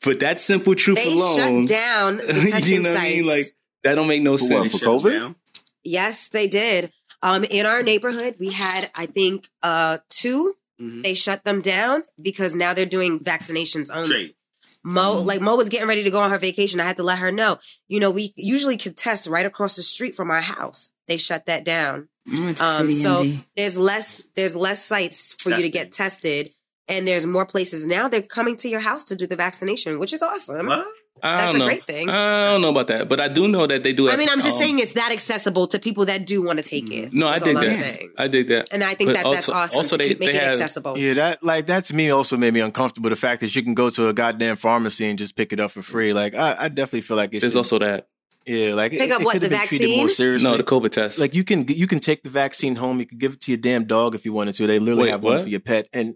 [0.04, 3.16] But that simple truth They alone, shut down the testing you know what I sites.
[3.18, 3.28] mean?
[3.28, 4.80] Like that don't make no For what, sense.
[4.80, 5.12] for COVID?
[5.20, 5.36] down.
[5.84, 6.92] yes, they did.
[7.24, 10.54] Um, in our neighborhood, we had, I think, uh, two.
[10.80, 11.02] Mhm.
[11.04, 14.06] They shut them down because now they're doing vaccinations only.
[14.06, 14.36] Straight.
[14.84, 16.80] Mo, like Mo was getting ready to go on her vacation.
[16.80, 17.58] I had to let her know.
[17.88, 20.92] You know, we usually could test right across the street from our house.
[21.08, 22.08] They shut that down.
[22.32, 23.26] I went to Um, so
[23.56, 26.50] there's less there's less sites for you to get tested,
[26.88, 28.08] and there's more places now.
[28.08, 30.68] They're coming to your house to do the vaccination, which is awesome.
[30.68, 30.86] What?
[31.24, 31.66] I That's don't a know.
[31.66, 32.10] great thing.
[32.10, 34.08] I don't know about that, but I do know that they do.
[34.08, 36.64] I mean, I'm just um, saying it's that accessible to people that do want to
[36.64, 37.12] take it.
[37.12, 38.00] No, I That's dig I'm that.
[38.20, 38.72] I dig that.
[38.72, 40.52] And I think But that that's awesome also to they- keep, make they it have-
[40.54, 40.96] accessible.
[40.96, 43.10] Yeah, that like that to me also made me uncomfortable.
[43.10, 45.72] The fact that you can go to a goddamn pharmacy and just pick it up
[45.72, 46.14] for free.
[46.14, 47.42] Like I, I definitely feel like it's.
[47.42, 48.10] There's should- also that.
[48.48, 50.16] Yeah, like Pick it, up it what, could the been treated more vaccine?
[50.16, 50.50] seriously.
[50.50, 51.20] No, the COVID test.
[51.20, 53.00] like you can you can take the vaccine home.
[53.00, 54.66] You can give it to your damn dog if you wanted to.
[54.68, 56.16] They literally Wait, have one for your pet, and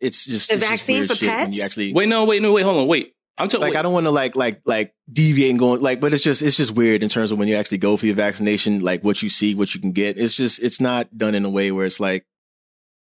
[0.00, 1.56] it's just The it's just vaccine weird for pets?
[1.56, 3.12] You actually wait, no, wait, no, wait, hold on, wait.
[3.36, 3.62] I'm talking.
[3.62, 6.22] like wait, I don't want to like like like deviate and going like, but it's
[6.22, 9.02] just it's just weird in terms of when you actually go for your vaccination, like
[9.02, 10.18] what you see, what you can get.
[10.18, 12.26] It's just it's not done in a way where it's like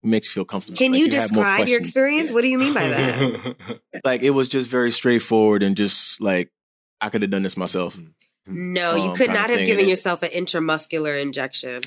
[0.02, 0.76] makes you feel comfortable.
[0.78, 1.88] Can Like, you have more describe your questions.
[1.88, 2.32] experience?
[2.32, 3.80] What do you mean by that?
[4.04, 6.50] Like it was just very straightforward and just like
[7.00, 7.96] I could have done this myself.
[7.96, 8.06] Mm-hmm.
[8.46, 11.82] No, you Um, could not have given yourself an intramuscular injection.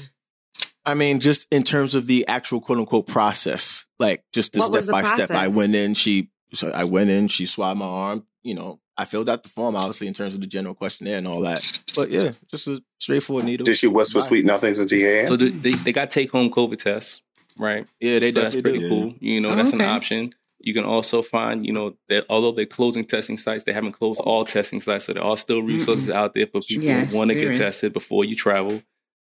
[0.85, 4.67] I mean, just in terms of the actual quote unquote process, like just the What
[4.67, 5.31] step the by step.
[5.31, 8.25] I went in, she, so I went in, she swabbed my arm.
[8.43, 11.27] You know, I filled out the form, obviously, in terms of the general questionnaire and
[11.27, 11.81] all that.
[11.95, 13.65] But yeah, just a straightforward needle.
[13.65, 14.25] Did she whisper Bye.
[14.27, 15.27] sweet nothings into your ear?
[15.27, 17.21] so they they got take home COVID tests,
[17.57, 17.87] right?
[17.99, 18.89] Yeah, they So that's pretty do.
[18.89, 19.15] cool.
[19.19, 20.29] You know, Oh, that's an option.
[20.65, 24.19] You can also find, you know, that although they're closing testing sites, they haven't closed
[24.19, 25.05] all testing sites.
[25.05, 27.59] So there are still resources out there for people Yes, who want to get is.
[27.59, 28.81] tested before you travel.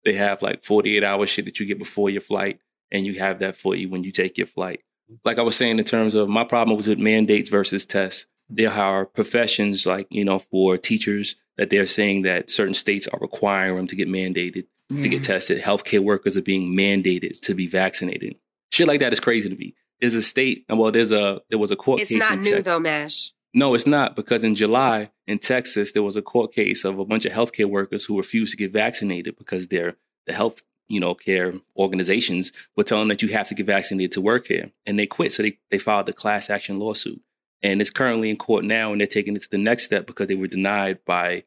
[0.05, 2.59] They have like 48 hour shit that you get before your flight,
[2.89, 4.79] and you have that for you when you take your flight.
[5.25, 8.27] Like I was saying, in terms of my problem was with mandates versus tests.
[8.47, 13.19] There are professions like, you know, for teachers that they're saying that certain states are
[13.19, 14.67] requiring them to get mandated
[15.01, 15.61] to get tested.
[15.61, 18.37] Healthcare workers are being mandated to be vaccinated.
[18.71, 19.73] Shit like that is crazy to me.
[19.99, 22.11] There's a state, well, there's a there was a court case.
[22.11, 22.29] It's case.
[22.29, 23.31] not new Tex- though, Mash.
[23.53, 27.05] No, it's not because in July in Texas there was a court case of a
[27.05, 29.95] bunch of healthcare workers who refused to get vaccinated because their
[30.27, 34.11] the health you know care organizations were telling them that you have to get vaccinated
[34.13, 35.31] to work here, and they quit.
[35.31, 37.21] So they they filed a class action lawsuit,
[37.63, 40.27] and it's currently in court now, and they're taking it to the next step because
[40.27, 41.43] they were denied by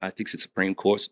[0.00, 1.08] I think it's the Supreme Court.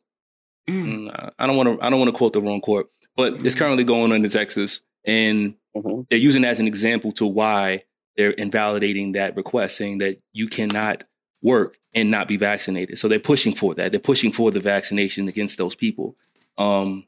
[0.69, 1.09] Mm.
[1.09, 1.85] Mm, I don't want to.
[1.85, 4.81] I don't want to quote the wrong court, but it's currently going on in Texas,
[5.05, 6.07] and Mhm.
[6.09, 7.85] they're using as an example to why
[8.17, 11.05] they're invalidating that request, saying that you cannot
[11.43, 12.99] work and not be vaccinated.
[12.99, 13.93] So they're pushing for that.
[13.93, 16.17] They're pushing for the vaccination against those people.
[16.59, 17.05] Um,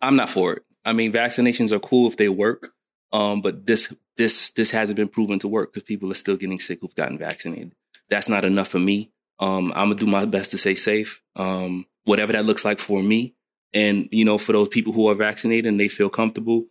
[0.00, 0.62] I'm not for it.
[0.84, 2.72] I mean, vaccinations are cool if they work,
[3.12, 6.58] um, but this this this hasn't been proven to work because people are still getting
[6.58, 7.72] sick who've gotten vaccinated.
[8.10, 9.10] That's not enough for me.
[9.38, 13.02] Um, I'm gonna do my best to stay safe, um, whatever that looks like for
[13.02, 13.34] me.
[13.72, 16.66] And you know, for those people who are vaccinated and they feel comfortable,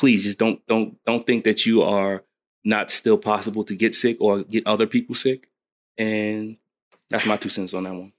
[0.00, 2.24] please just don't don't don't think that you are
[2.64, 5.46] not still possible to get sick or get other people sick.
[5.98, 6.56] And
[7.10, 8.12] that's my two cents on that one.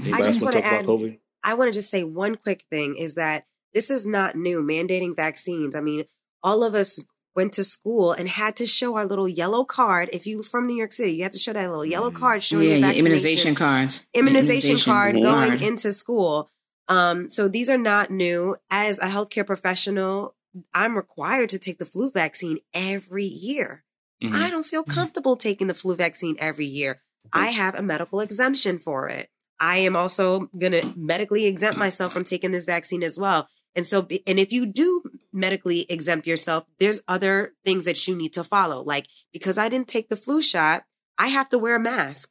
[0.00, 3.46] Anybody just want to add- I want to just say one quick thing is that
[3.72, 5.76] this is not new, mandating vaccines.
[5.76, 6.04] I mean,
[6.42, 7.00] all of us
[7.36, 10.10] went to school and had to show our little yellow card.
[10.12, 12.64] If you from New York City, you had to show that little yellow card showing
[12.64, 14.06] yeah, your your vaccination immunization cards.
[14.14, 15.62] immunization card going card.
[15.62, 16.50] into school.
[16.88, 18.56] Um, so these are not new.
[18.68, 20.34] As a healthcare professional,
[20.74, 23.84] I'm required to take the flu vaccine every year.
[24.22, 24.32] Mhm.
[24.32, 27.02] I don't feel comfortable taking the flu vaccine every year.
[27.32, 29.28] I have a medical exemption for it.
[29.60, 33.48] I am also going to medically exempt myself from taking this vaccine as well.
[33.76, 38.32] And so, and if you do medically exempt yourself, there's other things that you need
[38.32, 38.82] to follow.
[38.82, 40.84] Like, because I didn't take the flu shot,
[41.18, 42.30] I have to wear a mask.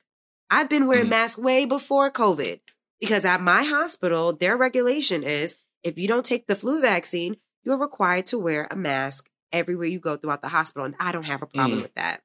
[0.49, 1.09] I've been wearing Mhm.
[1.11, 2.59] masks way before COVID
[2.99, 7.78] because at my hospital, their regulation is if you don't take the flu vaccine, you're
[7.78, 10.86] required to wear a mask everywhere you go throughout the hospital.
[10.86, 11.82] And I don't have a problem Mm.
[11.84, 12.22] with that.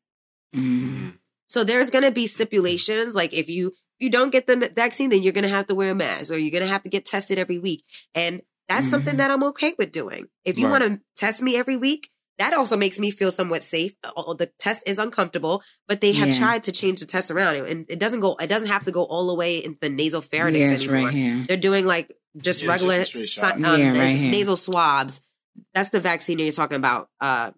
[0.54, 1.14] Mm.
[1.46, 3.68] So there's going to be stipulations like if you
[4.00, 6.32] if you don't get the vaccine, then you're going to have to wear a mask
[6.32, 7.84] or you're going to have to get tested every week.
[8.14, 9.18] And that's something Mhm.
[9.18, 10.26] that I'm okay with doing.
[10.44, 10.80] If you Right.
[10.80, 12.08] want to test me every week,
[12.38, 13.92] that also makes me feel somewhat safe.
[14.02, 16.38] The test is uncomfortable, but they have Yeah.
[16.38, 18.34] tried to change the test around, and it doesn't go.
[18.40, 21.04] It doesn't have to go all the way into the nasal pharynx Yeah, it's anymore.
[21.06, 21.44] right here.
[21.46, 23.54] They're doing like just Yeah, regular just a straight si- shot.
[23.64, 25.22] um, Yeah, right nasal swabs.
[25.72, 27.50] That's the vaccine you're talking about, uh,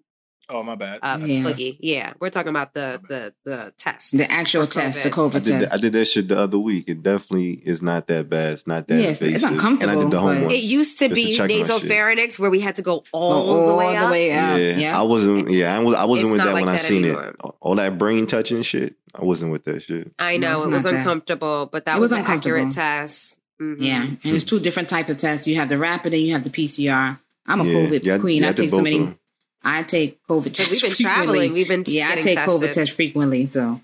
[0.49, 1.01] Oh my bad.
[1.03, 1.43] uh, Yeah.
[1.43, 1.77] Boogie.
[1.81, 4.17] Yeah, we're talking about the the the test.
[4.17, 5.33] The actual test, the COVID.
[5.33, 5.75] COVID I did, test.
[5.75, 6.85] I did that shit the other week.
[6.87, 8.53] It definitely is not that bad.
[8.53, 9.51] It's not that Yeah, it's- it's invasive.
[9.51, 10.55] uncomfortable, And I did the home but- one.
[10.55, 11.89] It used to Just to be check my nasal shit.
[11.91, 14.11] pharynx where we had to go all, all the way up.
[14.13, 14.15] out.
[14.15, 14.99] yeah, Yeah.
[15.01, 15.51] I wasn't.
[15.51, 17.25] Yeah, I, was, I wasn't It's with that like when I that seen anymore.
[17.25, 17.37] it.
[17.61, 18.95] All that brain touching shit.
[19.17, 20.13] I wasn't with that shit.
[20.19, 20.99] I know it's it was not that.
[21.01, 22.71] uncomfortable, but that It was, was an accurate uncomfortable.
[22.75, 23.39] test.
[23.61, 23.77] Mhm.
[23.81, 25.47] Yeah, and it's two different type of tests.
[25.49, 27.19] You have the rapid and you have the PCR.
[27.47, 28.43] I'm a yeah, COVID yeah, queen.
[28.43, 29.17] yeah, I take so many.
[29.63, 30.71] I take COVID tests.
[30.71, 31.05] we've been frequently.
[31.05, 32.75] traveling, we've been Yeah, I getting take COVID tested.
[32.75, 33.47] tests frequently.
[33.47, 33.81] So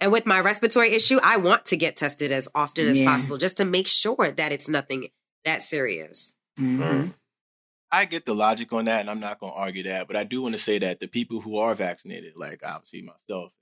[0.00, 3.06] And with my respiratory issue, I want to get tested as often as Yeah.
[3.10, 5.08] possible just to make sure that it's nothing
[5.44, 6.34] that serious.
[6.58, 7.14] mhm.
[7.92, 10.06] I get the logic on that, and I'm not going to argue that.
[10.06, 13.52] But I do want to say that the people who are vaccinated, like obviously myself,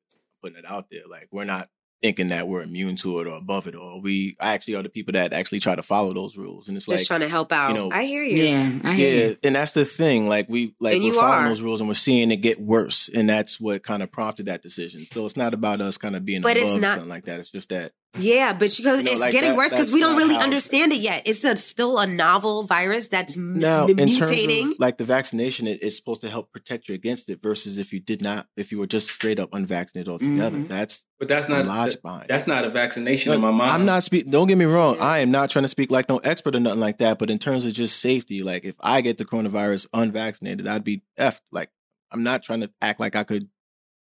[0.42, 1.68] putting it out there, like we're not
[2.02, 5.12] thinking that we're immune to it or above it, or we actually are the people
[5.12, 6.68] that actually try to follow those rules.
[6.68, 7.68] And it's Just like, trying to help out.
[7.70, 8.42] You know, I hear you.
[8.44, 9.36] yeah, I hear yeah, you.
[9.42, 10.28] and that's the thing.
[10.28, 11.48] Like we, like And we're you following are.
[11.48, 14.62] those rules, and we're seeing it get worse, and that's what kind of prompted that
[14.62, 15.04] decision.
[15.06, 17.40] So it's not about us kind of being But it's above not- something like that.
[17.40, 20.00] It's just that Yeah, but because You know, it's like getting that- worse because we
[20.00, 21.22] don't really how- understand it yet.
[21.26, 24.72] It's a, still a novel virus that's m- now in terms mutating.
[24.72, 27.40] of like the vaccination, it, it's supposed to help protect you against it.
[27.42, 30.68] Versus if you did not, if you were just straight up unvaccinated altogether, Mhm.
[30.68, 32.26] that's But that's not logic behind.
[32.28, 33.70] that's not a vaccination in my mind.
[33.70, 34.28] I'm not speak.
[34.30, 34.96] Don't get me wrong.
[35.00, 37.18] I am not trying to speak like no expert or nothing like that.
[37.18, 41.02] But in terms of just safety, like if I get the coronavirus unvaccinated, I'd be
[41.20, 41.40] effed.
[41.52, 41.68] Like
[42.10, 43.48] I'm not trying to act like I could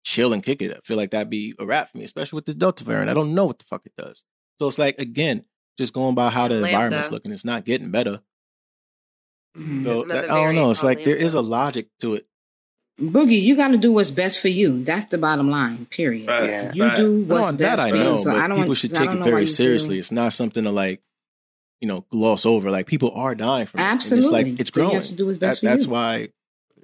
[0.04, 0.72] chill and kick it.
[0.72, 3.10] I feel like that'd be a wrap for me, especially with the Delta variant.
[3.10, 4.26] I don't know what the fuck it does.
[4.60, 5.46] So it's like again,
[5.78, 6.70] just going by how the Lambda.
[6.70, 7.32] environment's looking.
[7.32, 8.22] It's not getting better.
[9.58, 9.84] Mhm.
[9.84, 10.72] So that- I don't know.
[10.72, 12.28] It's called like there is a logic to it.
[13.02, 14.84] Boogie, you got to do what's best for you.
[14.84, 15.86] That's the bottom line.
[15.88, 16.28] Period.
[16.28, 16.46] Right.
[16.46, 16.72] Yeah.
[16.74, 16.96] You Right.
[16.98, 18.18] do No, what's that best I for know, you.
[18.20, 18.58] So I don't.
[18.58, 19.98] people should take it very you feel- seriously.
[20.00, 21.02] It's not something to like,
[21.82, 22.70] you know, gloss over.
[22.70, 23.84] Like people are dying from it.
[23.84, 24.26] Absolutely.
[24.26, 24.96] it's like it's So you growing.
[24.96, 25.92] have to do what's best That- for that's you.
[25.92, 26.30] why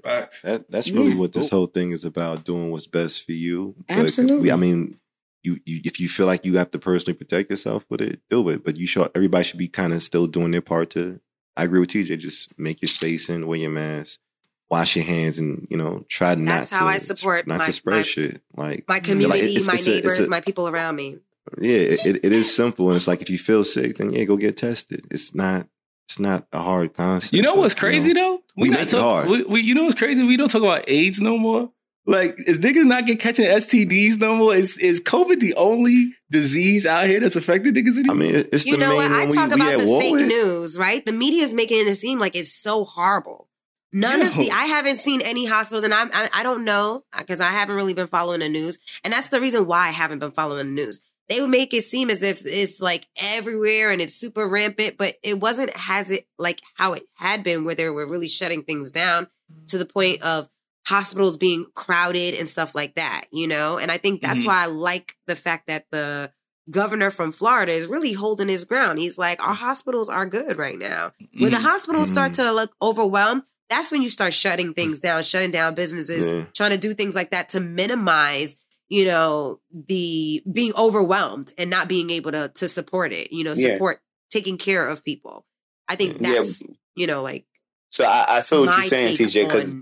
[0.04, 0.42] Facts.
[0.44, 1.16] That that's really Yeah.
[1.18, 2.44] what this whole thing is about.
[2.46, 3.76] Doing what's best for you.
[3.90, 4.40] Absolutely.
[4.42, 4.98] we- I mean,
[5.44, 8.48] you, you if you feel like you have to personally protect yourself with it, do
[8.50, 8.64] it.
[8.64, 9.10] But you should.
[9.16, 11.20] Everybody should be kind of still doing their part to.
[11.58, 12.18] I agree with TJ.
[12.20, 14.20] Just make your spacing, wear your mask,
[14.70, 16.46] wash your hands, and you know try not.
[16.46, 18.42] That's to, how I support not my- to spread my- shit.
[18.56, 21.18] Like my like, community, it's- my it's a- neighbors, a- my people around me.
[21.60, 21.72] yeah,
[22.06, 24.56] it, it is simple, and it's like if you feel sick, then yeah, go get
[24.58, 25.06] tested.
[25.12, 25.68] It's not.
[26.10, 27.34] It's not a hard concept.
[27.36, 28.44] You know what's but, you crazy know, though?
[28.58, 29.30] we not make it hard.
[29.30, 30.24] We, we, you know what's crazy?
[30.24, 31.72] We don't talk about AIDS no more.
[32.08, 34.56] Like, is niggas not get catching STDs no more?
[34.56, 38.16] Is is COVID the only disease out here that's affecting niggas anymore?
[38.16, 38.32] I anymore?
[38.34, 39.12] mean, it- it's You the know main what?
[39.12, 40.26] I one we, talk we about at the fake with.
[40.28, 41.06] news, right?
[41.06, 43.48] The media is making it seem like it's so horrible.
[43.94, 47.40] None of the I haven't seen any hospitals, and I'm, I I don't know because
[47.42, 50.32] I haven't really been following the news, and that's the reason why I haven't been
[50.32, 51.02] following the news.
[51.30, 55.14] They would make it seem as if it's like everywhere and it's super rampant, but
[55.24, 58.90] it wasn't has it like how it had been, where they were really shutting things
[58.92, 59.28] down
[59.68, 60.50] to the point of
[60.88, 63.78] hospitals being crowded and stuff like that, you know?
[63.78, 64.46] And I think that's Mhm.
[64.48, 66.32] why I like the fact that the
[66.72, 68.98] governor from Florida is really holding his ground.
[69.00, 71.14] He's like, our hospitals are good right now.
[71.38, 71.64] When the Mhm.
[71.64, 76.28] hospitals start to look overwhelmed, that's when you start shutting things down, shutting down businesses,
[76.28, 76.46] Yeah.
[76.56, 78.58] trying to do things like that to minimize,
[78.90, 83.54] you know, the being overwhelmed and not being able to to support it, you know,
[83.56, 83.74] Yeah.
[83.74, 85.46] support taking care of people.
[85.88, 86.34] I think Yeah.
[86.34, 86.62] that's,
[86.96, 87.46] you know, like
[87.92, 89.46] So I, I feel what you're saying, TJ.
[89.46, 89.76] Because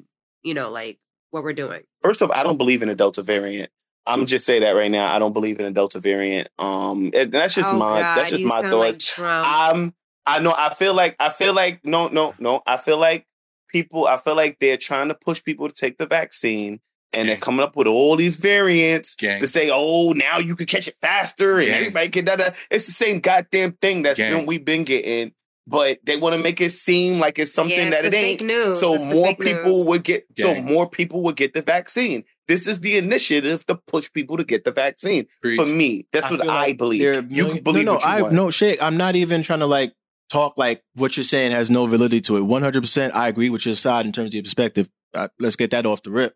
[0.44, 1.00] you know, like
[1.32, 1.82] what we're doing.
[2.02, 3.72] first off, I don't believe in a Delta variant.
[4.06, 5.14] I'm just say that right now.
[5.14, 6.48] I don't believe in a Delta variant.
[6.58, 9.14] Um, and that's just oh my God, that's just my like thoughts.
[9.14, 9.46] Trump.
[9.50, 9.94] I'm
[10.26, 13.26] I know I feel like I feel like no no no I feel like
[13.70, 16.80] people I feel like they're trying to push people to take the vaccine
[17.18, 19.40] and they're coming up with all these variants Gang.
[19.42, 21.76] to say oh now you can catch it faster and Gang.
[21.78, 22.50] everybody can da, da.
[22.72, 24.34] it's the same goddamn thing that's Gang.
[24.38, 25.34] been we've been getting
[25.70, 28.22] but they want to make it seem like it's something Yeah, it's that the it
[28.24, 28.80] ain't fake news.
[28.80, 29.88] so It's more fake people news.
[29.88, 34.12] would get so more people would get the vaccine this is the initiative to push
[34.14, 35.60] people to get the vaccine Preach.
[35.60, 38.04] for me that's what I like believe there are you can believe no, no, what
[38.06, 38.34] you I, want.
[38.34, 39.94] no, Shay, I'm not even trying to like
[40.32, 42.42] talk like what you're saying has no validity to it.
[42.42, 44.90] 100%, I agree with your side in terms of your perspective.
[45.14, 46.36] Uh, let's get that off the rip.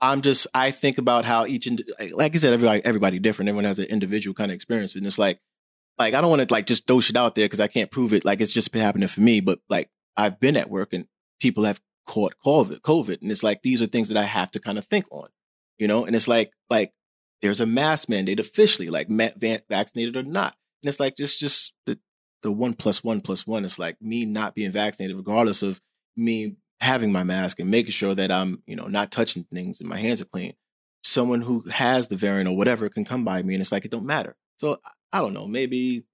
[0.00, 1.68] I'm just, I think about how each,
[2.12, 3.48] like I said, everybody, everybody different.
[3.48, 4.96] Everyone has an individual kind of experience.
[4.96, 5.40] And it's like,
[5.98, 8.12] like, I don't want to like just throw shit out there because I can't prove
[8.12, 8.24] it.
[8.24, 9.40] Like, it's just been happening for me.
[9.40, 11.06] But like, I've been at work and
[11.40, 13.20] people have caught COVID, COVID.
[13.20, 15.28] And it's like, these are things that I have to kind of think on,
[15.78, 16.06] you know?
[16.06, 16.92] And it's like, like,
[17.42, 20.56] there's a mask mandate officially, like vaccinated or not.
[20.82, 21.98] And it's like just just the
[22.42, 23.64] the one plus one plus one.
[23.64, 25.80] It's like me not being vaccinated, regardless of
[26.16, 29.88] me having my mask and making sure that I'm, you know, not touching things and
[29.88, 30.54] my hands are clean.
[31.02, 33.90] Someone who has the variant or whatever can come by me and it's like it
[33.90, 34.36] don't matter.
[34.58, 36.04] So I- I don't know, maybe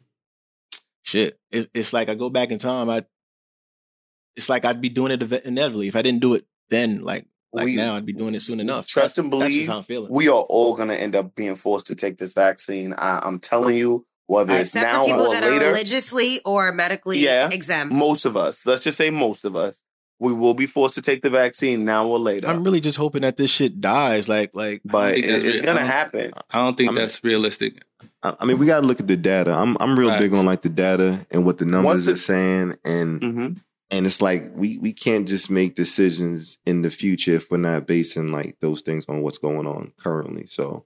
[1.03, 1.39] shit.
[1.51, 2.89] It, it's like I go back in time.
[2.89, 3.05] I
[4.37, 7.03] it's like I'd be doing it inevitably if I didn't do it then.
[7.03, 8.87] Like like We- now, I'd be doing it soon enough.
[8.87, 9.61] Trust That's- and That's believe.
[9.61, 10.11] just how I'm feeling.
[10.13, 12.93] We are all gonna end up being forced to take this vaccine.
[12.95, 15.67] I, I'm telling you, whether it's Except now for people or that are later.
[15.67, 17.95] religiously or medically Yeah, exempt.
[17.95, 19.83] Most of us, let's just say most of us,
[20.19, 22.47] we will be forced to take the vaccine now or later.
[22.47, 24.29] I'm really just hoping that this shit dies.
[24.29, 26.33] Like like, but think it- that's it's gonna I happen.
[26.53, 27.83] I don't think I mean- that's realistic.
[28.23, 29.53] I I mean, we got to look at the data.
[29.53, 32.75] I'm I'm real big on like the data and what the numbers the- are saying,
[32.85, 33.49] and hmm
[33.93, 37.87] and it's like we we can't just make decisions in the future if we're not
[37.87, 40.47] basing like those things on what's going on currently.
[40.47, 40.85] So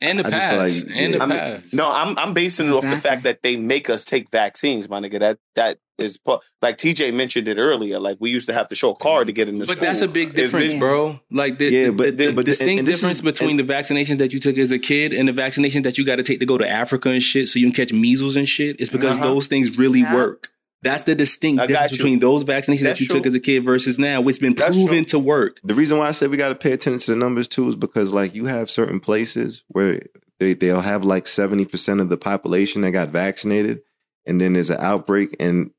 [0.00, 0.86] And the I past.
[0.86, 1.74] like- and the I mean, past.
[1.74, 5.00] no, I'm I'm basing it off the fact that they make us take vaccines, my
[5.00, 5.18] nigga.
[5.20, 7.98] That that is pu- like TJ mentioned it earlier.
[8.00, 10.00] Like we used to have to show a card to get in the But that's
[10.02, 11.20] a big difference, been- bro.
[11.30, 14.18] Like the, Yeah, the, but- the, but- distinct and this difference is- between the vaccinations
[14.18, 16.46] that you took as a kid and the vaccinations that you got to take to
[16.46, 19.28] go to Africa and shit, so you can catch measles and shit, is because Uh-huh.
[19.34, 20.14] those things really Yeah.
[20.14, 20.48] work.
[20.84, 21.98] That's the distinct I difference you.
[21.98, 24.54] between those vaccinations That's that you took as a kid versus now, which has been
[24.54, 25.04] That's proven true.
[25.06, 25.58] to work.
[25.64, 27.74] the reason why I said we got to pay attention to the numbers too is
[27.76, 30.00] because like you have certain places where
[30.38, 33.80] they they'll have like seventy percent of the population that got vaccinated,
[34.26, 35.70] and then there's an outbreak, and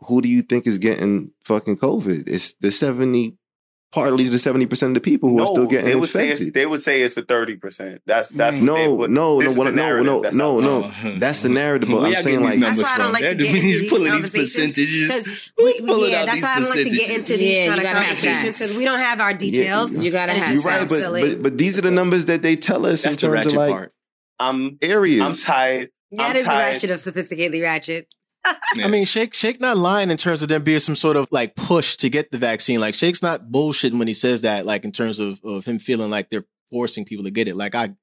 [0.00, 2.28] who do you think is getting fucking COVID?
[2.28, 3.37] It's the seventy,
[3.92, 6.40] partly the seventy percent of the people who are still getting they would infected.
[6.48, 8.02] it's, they would say it's the thirty percent.
[8.06, 8.60] That's that's Mm.
[8.68, 10.82] what they no, would, no, this no, what, no, no, that's no, out no.
[10.84, 11.16] Oh.
[11.18, 11.88] That's the narrative.
[11.88, 13.60] But I'm saying like these numbers That's why I don't like to That get into
[13.60, 15.06] he's these pulling these percentages.
[15.08, 17.52] because Who's we, pulling yeah, out that's why I don't like to get into these
[17.52, 19.92] Yeah, kind of conversations because we don't have our details.
[19.92, 22.56] You gotta have just You're right, but, but but these are the numbers that they
[22.56, 23.90] tell us That's in terms of like.
[24.40, 25.20] I'm areas.
[25.22, 25.90] I'm tired.
[26.12, 26.72] that I'm is tired.
[26.74, 28.06] ratchet of sophisticatedly ratchet.
[28.76, 28.84] Yeah.
[28.84, 31.56] I mean, Shake Shake not lying in terms of them being some sort of like
[31.56, 32.80] push to get the vaccine.
[32.80, 34.66] Like Shake's not bullshitting when he says that.
[34.66, 37.56] Like in terms of of him feeling like they're forcing people to get it.
[37.56, 37.94] Like I,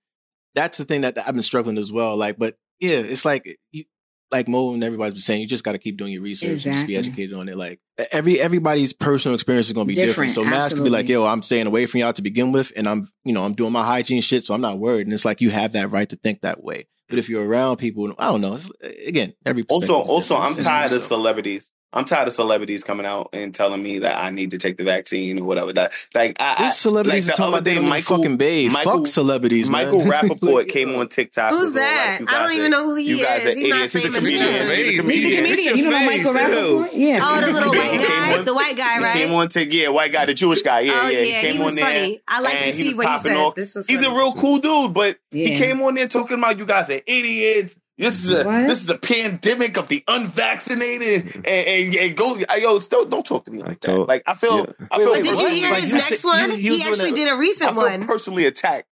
[0.55, 2.17] that's the thing that I've been struggling as well.
[2.17, 3.83] Like, but yeah, it's like you,
[4.31, 6.75] like Mo and everybody's been saying, you just got to keep doing your research and
[6.75, 7.55] just be educated on it.
[7.55, 7.79] Like
[8.11, 10.31] every everybody's personal experience is going to be different.
[10.31, 12.73] Different, So Mass could be like, yo, I'm staying away from y'all to begin with,
[12.75, 15.07] and I'm you know I'm doing my hygiene shit, so I'm not worried.
[15.07, 16.87] And it's like you have that right to think that way.
[17.09, 18.55] But if you're around people, I don't know.
[18.55, 18.69] It's,
[19.07, 20.35] again, every Also, also.
[20.35, 21.71] I'm tired of celebrities.
[21.95, 24.83] I'm tired of celebrities coming out and telling me that I need to take the
[24.83, 25.71] vaccine or whatever.
[25.73, 28.71] That like I, I This celebrities like is talking about they fucking babe.
[28.71, 29.85] Fuck celebrities, man.
[29.85, 31.51] Michael Rapaport came on TikTok.
[31.51, 32.17] Who's that?
[32.19, 33.55] Like, I don't guys even know who he you guys is.
[33.55, 33.93] are He's not idiots.
[33.93, 34.43] He's a comedian.
[34.49, 34.61] enough.
[34.61, 35.43] He's a He's a comedian.
[35.45, 35.77] comedian.
[35.77, 36.89] You know Michael Rapaport?
[36.93, 37.19] Yeah.
[37.21, 39.13] Oh, the little white guy, on- the white guy, He right?
[39.13, 40.81] came on to yeah, white guy, the Jewish guy.
[40.81, 41.19] Yeah, oh yeah.
[41.19, 41.85] yeah, He came was on there.
[41.85, 42.21] funny.
[42.27, 43.51] I like to see what he said.
[43.55, 46.65] This was He's a real cool dude, but he came on there talking about you
[46.65, 47.77] guys are idiots.
[47.97, 48.67] This is a What?
[48.67, 53.45] this is a pandemic of the unvaccinated, and, and, and go yo, still don't talk
[53.45, 53.95] to me like that.
[53.97, 54.65] Like I feel, yeah.
[54.91, 55.13] I feel.
[55.13, 56.51] But did you hear Like, his you next one?
[56.51, 58.05] he- He, he actually a- did a recent one.
[58.05, 58.87] personally attacked.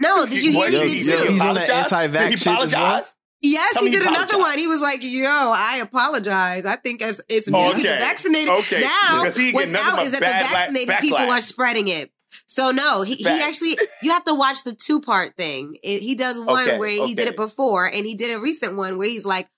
[0.00, 1.32] No, did you hear he Yo, did yo, too?
[1.32, 2.82] he's on that anti-vax Did he shit as well?
[2.84, 3.14] apologize?
[3.40, 4.58] Yes, Tell he did he another one.
[4.58, 6.64] He was like, "Yo, I apologize.
[6.66, 7.78] I think as it's me, Okay.
[7.82, 8.48] the vaccinated.
[8.48, 8.80] Okay.
[8.80, 9.22] Now,
[9.52, 12.10] what's out is that the vaccinated people are spreading it.
[12.48, 15.76] So no, he, he actually you have to watch the two part thing.
[15.82, 18.76] It, he does one Okay, where he did it before, and he did a recent
[18.76, 19.48] one where he's like.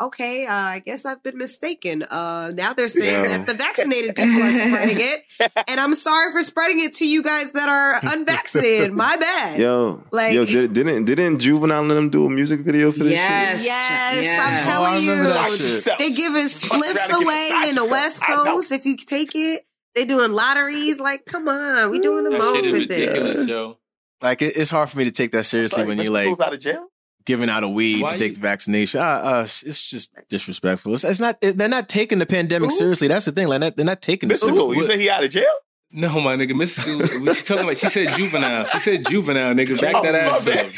[0.00, 2.04] Okay, uh, I guess I've been mistaken.
[2.08, 3.36] Uh, now they're saying Yeah.
[3.38, 5.22] that the vaccinated people are spreading it,
[5.68, 8.92] and I'm sorry for spreading it to you guys that are unvaccinated.
[8.92, 9.58] My bad.
[9.58, 13.10] Yo, Like- yo, did, didn't didn't Juvenile let them do a music video for this?
[13.14, 13.66] Yes.
[13.66, 14.40] Yes, Yes.
[14.40, 15.10] I'm Oh, telling you.
[15.10, 15.68] remember that Watch shit.
[15.72, 15.98] yourself.
[15.98, 17.84] They're giving Gotta spliffs give away in the.
[17.86, 19.62] West Coast if you take it.
[19.94, 20.98] They're doing lotteries.
[21.00, 23.48] Like, come on, we doing the That most with this.
[23.48, 23.78] yo.
[24.20, 26.52] Like it, it's hard for me to take that seriously when you're like goes out
[26.52, 26.88] of jail.
[27.24, 29.00] giving out a weed Why to take you- the vaccination.
[29.00, 30.94] Uh, uh, it's just disrespectful.
[30.94, 31.40] It's, it's not.
[31.40, 32.74] They're not taking the pandemic Ooh.
[32.74, 33.06] seriously.
[33.08, 33.48] That's the thing.
[33.48, 34.76] Like they're not taking it Mystikal, seriously.
[34.76, 35.44] you said he out of jail?
[35.90, 37.00] No, my nigga, Miss School.
[37.34, 37.78] She talking about.
[37.78, 38.64] She said juvenile.
[38.66, 39.80] She said juvenile, nigga.
[39.80, 40.66] Back that Oh, my ass bad.
[40.66, 40.72] up.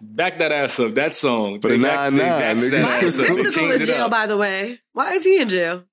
[0.00, 0.94] Back that ass up.
[0.94, 1.60] That song.
[1.60, 4.10] For the They back- nine they nine, that Why is ass Mystikal in jail, up.
[4.12, 4.78] by the way?
[4.92, 5.84] Why is he in jail?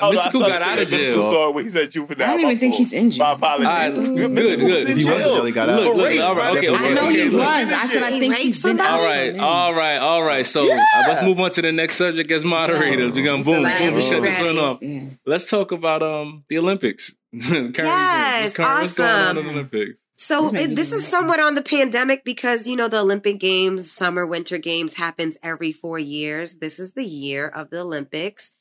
[0.00, 1.16] Oh, no, I Mystikal got out of said jail.
[1.18, 2.26] Mystikal saw it when he said juvenile.
[2.26, 3.24] I don't even think he's in jail.
[3.24, 3.66] My apologies.
[3.66, 4.88] All right, Mystikal good, good.
[4.88, 5.16] He was jail.
[5.16, 5.80] until he got out.
[5.82, 6.56] Look, look, Rape, all right, right?
[6.56, 7.22] okay, I okay, know okay.
[7.24, 7.40] he look.
[7.46, 7.72] was.
[7.72, 8.88] I said I He think raped he's been somebody?
[8.88, 9.44] out All for a right, minute.
[9.46, 10.46] all right, all right.
[10.46, 13.12] So uh, let's move on to the next subject as moderators.
[13.12, 14.78] We're gonna It's the boom, boom, shut this one off.
[14.80, 15.04] Yeah.
[15.26, 17.16] Let's talk about um the Olympics.
[17.34, 18.42] Current Yes, events.
[18.42, 19.46] What's, current- what's going on in awesome.
[19.46, 20.06] the Olympics?
[20.16, 23.90] So This it, this is somewhat on the pandemic because you know the Olympic Games,
[23.90, 26.56] summer, winter games happens every four years.
[26.58, 28.52] This is the year of the Olympics,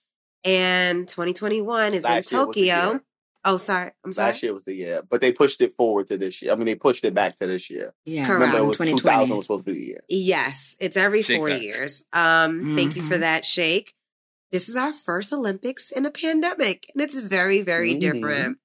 [0.43, 2.99] and 2021 is Last in year was the Tokyo.
[3.45, 4.29] Oh, sorry, I'm sorry.
[4.31, 6.53] Last year was the year, but they pushed it forward to this year.
[6.53, 7.93] I mean, they pushed it back to this year.
[8.05, 8.25] Yeah.
[8.25, 8.39] Correct.
[8.39, 9.01] Remember, it was 2020.
[9.01, 10.01] 2000 was supposed to be the year.
[10.07, 11.61] Yes, it's every Shake four facts.
[11.63, 12.03] years.
[12.13, 13.19] Um, Thank you for Mhm.
[13.19, 13.93] that, Shake.
[14.53, 17.99] this is our first Olympics in a pandemic, and it's very, very Mhm.
[17.99, 18.57] different.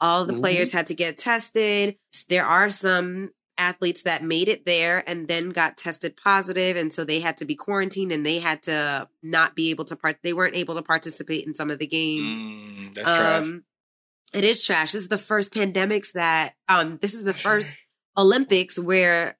[0.00, 1.96] All the players had to get tested.
[2.28, 7.04] There are some athletes that made it there and then got tested positive, and so
[7.04, 10.18] they had to be quarantined and they had to not be able to part.
[10.22, 12.40] They weren't able to participate in some of the games.
[12.40, 13.42] Mm, that's trash.
[13.42, 13.64] Um,
[14.32, 14.92] it is trash.
[14.92, 17.76] This is the first pandemics that um this is the first
[18.16, 19.38] Olympics where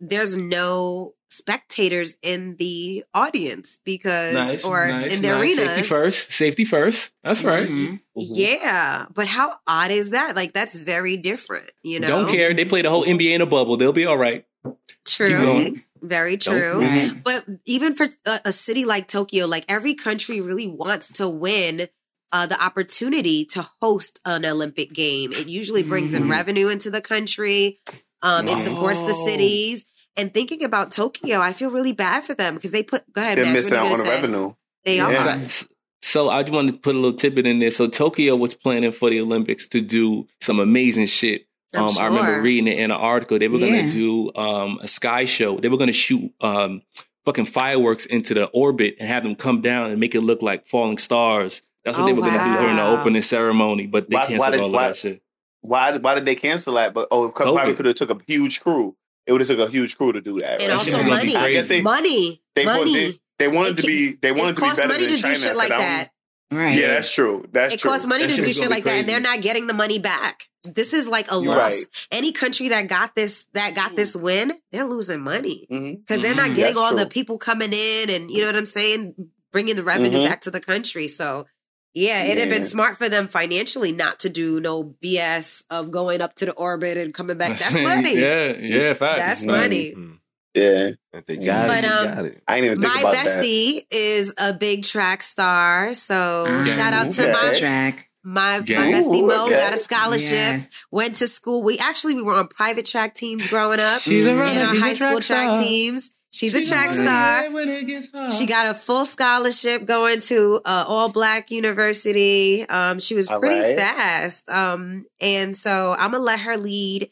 [0.00, 5.40] there's no spectators in the audience because Nice, or nice, in the nice.
[5.58, 5.74] arenas.
[5.74, 6.32] Safety first.
[6.32, 7.12] Safety first.
[7.22, 7.66] That's right.
[7.68, 8.00] Mhm.
[8.16, 10.36] Yeah, but how odd is that?
[10.36, 12.08] Like that's very different, you know.
[12.08, 12.54] Don't care.
[12.54, 13.76] They play the whole NBA in a bubble.
[13.76, 14.44] They'll be all right.
[14.64, 14.74] Keep
[15.06, 15.28] True.
[15.40, 15.82] going.
[16.02, 16.80] Very Don't- true.
[16.82, 17.12] Right.
[17.24, 21.88] But even for a, a city like Tokyo, like every country really wants to win
[22.32, 25.32] uh, the opportunity to host an Olympic game.
[25.32, 26.30] It usually brings in Mhm.
[26.30, 27.78] revenue into the country.
[28.22, 29.26] Um, It supports the Oh.
[29.26, 29.84] cities.
[30.16, 33.10] And thinking about Tokyo, I feel really bad for them because they put.
[33.12, 34.52] Go ahead, They're Max, missing out on the revenue.
[34.84, 35.08] They Yeah.
[35.42, 35.48] are.
[35.48, 35.66] So,
[36.02, 37.70] so I just wanted to put a little tidbit in there.
[37.70, 41.46] So Tokyo was planning for the Olympics to do some amazing shit.
[41.74, 43.38] I'm Um, I remember reading it in an article.
[43.38, 43.70] They were Yeah.
[43.70, 45.56] going to do um, a sky show.
[45.58, 46.82] They were going to shoot um,
[47.24, 50.66] fucking fireworks into the orbit and have them come down and make it look like
[50.66, 51.62] falling stars.
[51.84, 54.36] That's what Oh, they were going to do during the opening ceremony, but they Why-
[54.36, 55.22] why did- all why- of that shit.
[55.62, 55.96] Why?
[55.96, 56.92] Why did they cancel that?
[56.94, 57.54] But oh, it COVID.
[57.54, 58.94] probably could have took a huge crew.
[59.26, 60.60] It would have took a huge crew to do that.
[60.60, 60.80] And right?
[60.80, 61.36] shit also was be money.
[61.36, 62.42] I guess they money.
[62.54, 62.92] they, money.
[62.94, 65.16] they, they wanted It to be they wanted it to be costs better money than
[65.16, 65.34] to China.
[65.34, 66.08] do shit 'cause like that.
[66.50, 66.78] Right.
[66.78, 67.48] Yeah, that's true.
[67.52, 67.90] That's it true.
[67.90, 69.98] costs money That to do shit gonna like that, and they're not getting the money
[69.98, 70.44] back.
[70.62, 71.72] This is like a You're loss.
[71.72, 71.84] right.
[72.12, 76.36] Any country that got this that got this win, they're losing money because they're Mhm.
[76.36, 79.14] not getting That's all the people coming in, and you know what I'm saying,
[79.52, 80.28] bringing the revenue Mhm.
[80.28, 81.08] back to the country.
[81.08, 81.46] So.
[81.94, 86.20] Yeah, it'd have been smart for them financially not to do no BS of going
[86.20, 87.56] up to the orbit and coming back.
[87.58, 88.18] That's money.
[88.18, 89.20] yeah, yeah, facts.
[89.20, 89.44] That's Facts.
[89.44, 89.94] money.
[89.96, 90.18] Mm.
[90.54, 92.42] Yeah, If they got But, it, um, got it.
[92.46, 93.40] I didn't even think My about that.
[93.42, 97.32] bestie is a big track star, so Ah, shout out to okay.
[97.32, 98.10] my track.
[98.22, 98.92] my, my Gang.
[98.92, 99.56] bestie Ooh, Mo okay.
[99.58, 100.30] got a scholarship.
[100.32, 100.68] Yes.
[100.92, 101.64] Went to school.
[101.64, 104.72] We actually we were on private track teams growing up She's a in runner, our
[104.74, 106.10] she's a high school track track teams.
[106.34, 107.50] She's, She's a track star.
[107.52, 108.32] when it gets hot.
[108.32, 112.68] She got a full scholarship going to uh, all black university.
[112.68, 113.78] Um, she was All pretty right.
[113.78, 114.48] fast.
[114.50, 117.10] Um, and so I'm gonna let her lead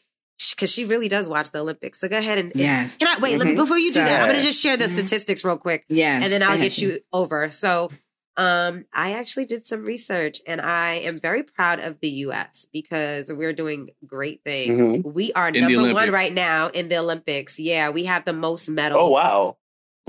[0.55, 1.99] because she really does watch the Olympics.
[2.01, 2.97] So go ahead and Yes.
[2.97, 3.37] Can I wait?
[3.37, 3.57] Let me Mhm.
[3.57, 4.23] before you do that.
[4.23, 4.89] I'm gonna just share the Mhm.
[4.97, 6.23] statistics real quick Yes.
[6.23, 7.49] and then I'll get you over.
[7.49, 7.91] So,
[8.35, 12.65] um, I actually did some research, and I am very proud of the U.S.
[12.73, 14.79] because we're doing great things.
[14.79, 15.13] Mhm.
[15.13, 17.59] We are the number one right now in the Olympics.
[17.59, 19.01] Yeah, we have the most medals.
[19.03, 19.57] Oh wow.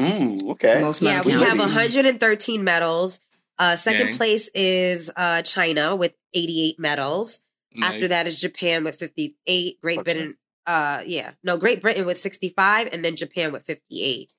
[0.01, 0.81] Mm, okay.
[0.81, 3.21] Most Yeah, we have 113 medals.
[3.59, 4.17] Uh, second Gang.
[4.17, 7.41] place is uh, China with 88 medals.
[7.77, 7.95] Nice.
[7.95, 9.81] After that is Japan with 58.
[9.81, 10.05] Great Gotcha.
[10.05, 10.35] Britain,
[10.67, 14.33] uh, yeah, no, Great Britain with 65, and then Japan with 58.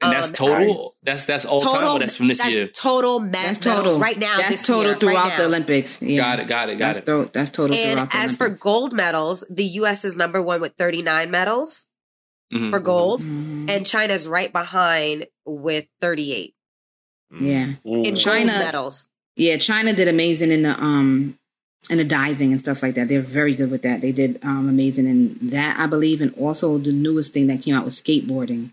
[0.00, 0.74] And that's um, total.
[0.74, 0.98] nice.
[1.02, 1.96] That's that's all time.
[1.96, 2.68] Or that's from this that's year.
[2.68, 3.98] total med- That's total.
[3.98, 4.36] right now.
[4.36, 5.44] That's this total year, right throughout the.
[5.46, 6.00] Olympics.
[6.00, 6.16] Yeah.
[6.22, 6.46] Got it.
[6.48, 6.78] Got it.
[6.78, 7.06] Got That's, it.
[7.06, 10.04] tho- that's total And throughout the as for gold medals, the U.S.
[10.04, 11.86] is number one with 39 medals
[12.52, 12.70] Mhm.
[12.70, 13.68] for gold, Mhm.
[13.70, 16.54] and China's right behind with 38
[17.40, 17.72] yeah.
[17.84, 18.06] Mm.
[18.06, 19.08] in China- gold medals.
[19.36, 21.38] Yeah, China did amazing in the um
[21.90, 23.08] in the diving and stuff like that.
[23.08, 24.00] They're very good with that.
[24.00, 27.74] They did um amazing in that, I believe, and also the newest thing that came
[27.74, 28.72] out was skateboarding.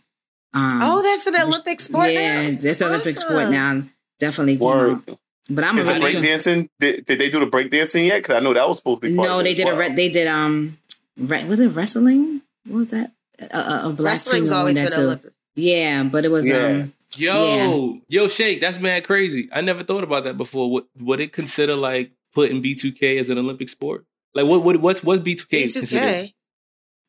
[0.55, 2.49] Um, oh, that's an Olympic sport yeah, now.
[2.49, 3.83] it's an Olympic sport now.
[4.19, 4.57] Definitely.
[4.57, 5.01] Word.
[5.49, 6.69] But I'm a Is the really breakdancing?
[6.79, 8.23] Did, did they do the breakdancing yet?
[8.23, 9.15] Because I know that was supposed to be.
[9.15, 9.37] Part no.
[9.39, 10.77] of They as did a re- they did um
[11.17, 12.41] re- was it wrestling?
[12.65, 13.11] What was that?
[13.51, 15.01] A, a, a black Wrestling's female always been that too.
[15.01, 15.31] Olympic.
[15.55, 16.65] Yeah, but it was Yeah.
[16.65, 19.47] um Yo, yo, Shake, that's mad crazy.
[19.53, 20.69] I never thought about that before.
[20.71, 24.05] What would it consider like putting B2K as an Olympic sport?
[24.33, 26.05] Like what what what's what's B2K is considered?
[26.07, 26.33] B2K.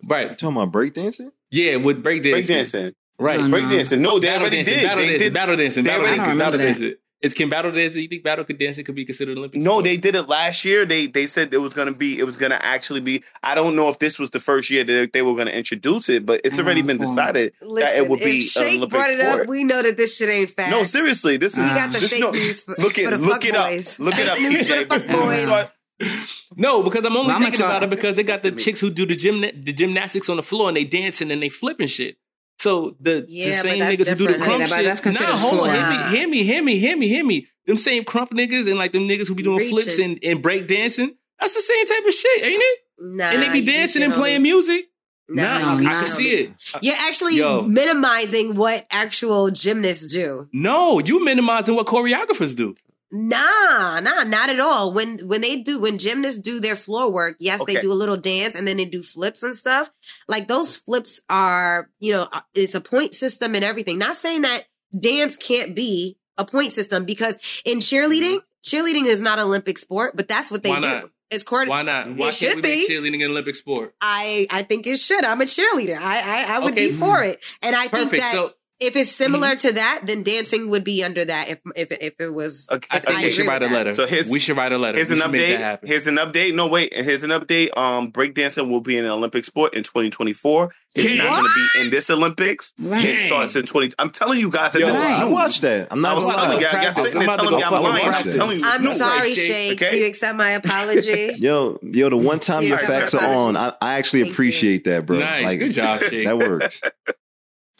[0.03, 0.37] You Right.
[0.39, 1.33] talking about breakdancing?
[1.51, 2.33] Yeah, with breakdancing.
[2.35, 2.93] breakdancing.
[3.19, 3.41] Right.
[3.41, 3.57] Oh, no.
[3.57, 4.01] Breakdancing.
[4.01, 4.83] No, they battle already dancing, did.
[4.85, 5.35] battle They dancing, did.
[5.35, 6.95] battle dancing, they battle already- dancing, battle dancing.
[7.23, 8.03] Is can battle dancing?
[8.03, 9.59] You think battle dancing could be considered Olympic?
[9.59, 9.85] No, sport?
[9.87, 10.85] they did it last year.
[10.85, 12.19] They they said it was gonna be.
[12.19, 13.25] It was gonna actually be.
[13.43, 16.27] I don't know if this was the first year that they were gonna introduce it,
[16.27, 17.09] but it's already been Uh-huh.
[17.09, 19.41] decided that it would be if an Shake Olympic brought it sport.
[19.41, 20.71] up, we know that this shit ain't fast.
[20.71, 21.59] no, seriously, this is.
[21.61, 23.11] We We got the this fake no- news for, Look for it.
[23.11, 23.67] the Look fuck it up.
[23.71, 23.99] boys.
[23.99, 24.37] Look it up.
[24.37, 26.17] Fake news for the fuck boys.
[26.57, 28.91] No, because I'm only Well, I'ma thinking about it because they got the chicks who
[28.91, 32.19] do the gym the gymnastics on the floor and they dancing and they flipping shit.
[32.67, 34.85] So the, Yeah, the same niggas who do the krump shit.
[34.85, 37.47] that's nah, hold on, hear me, hear me, hear me, hear me, hear me.
[37.67, 39.77] Them same krump niggas and like them niggas who be doing Reaching.
[39.77, 41.15] flips and, and break dancing.
[41.39, 42.79] That's the same type of shit, ain't it?
[42.99, 44.87] Nah, and they be dancing and playing music.
[45.29, 46.51] Nah, Nah, no, I can see it.
[46.75, 47.61] Uh, You're actually Yo.
[47.63, 50.49] minimizing what actual gymnasts do.
[50.53, 52.75] No, you minimizing what choreographers do.
[53.13, 54.93] Nah, nah, not at all.
[54.93, 58.17] When when they do when gymnasts do their floor work, yes, they do a little
[58.17, 59.91] dance and then they do flips and stuff.
[60.29, 63.99] Like those flips are, you know, uh, it's a point system and everything.
[63.99, 64.65] Not saying that
[64.99, 70.17] dance can't be a point system because in cheerleading, cheerleading is not an Olympic sport,
[70.17, 70.89] but that's what they Why do.
[70.89, 71.11] not?
[71.31, 71.69] It's court.
[71.69, 72.15] Why not?
[72.15, 72.93] Why It should can't we make be.
[72.95, 73.95] cheerleading an Olympic sport?
[74.01, 75.25] I I think it should.
[75.25, 75.97] I'm a cheerleader.
[75.99, 76.87] I I, I would Okay.
[76.89, 80.69] be for it, and I think that So if it's similar to that, then dancing
[80.71, 81.49] would be under that.
[81.49, 83.71] If if if it was, Okay, I think I we should agree write a with
[83.73, 83.77] that.
[83.79, 83.95] letter.
[83.95, 84.97] So here's- we should write a letter.
[84.99, 85.89] Here's we an should make that update.
[85.89, 86.55] Here's an update.
[86.55, 86.93] No, wait.
[86.95, 87.77] Here's an update.
[87.77, 90.73] Um, breakdancing will be an Olympic sport in 2024.
[90.95, 92.73] It's not going to be in this Olympics.
[92.79, 93.05] Right.
[93.05, 93.93] It starts in 20.
[93.99, 95.21] I'm telling you guys that Yo, this Right.
[95.21, 95.89] I watched that.
[95.91, 96.09] I'm not.
[96.09, 97.83] I not was gonna telling you, guys, y'all sitting there I'm about telling me I'm
[97.83, 98.09] lying.
[98.09, 98.63] I'm telling you.
[98.67, 99.83] I'm no sorry, way, Shake.
[99.83, 99.91] Okay?
[99.91, 101.33] Do you accept my apology?
[101.39, 103.57] Yo, yo, the one time Do your facts are on.
[103.57, 105.19] I, I actually appreciate that, bro.
[105.19, 105.59] nice.
[105.59, 106.27] Good job, Shake.
[106.27, 106.81] that works.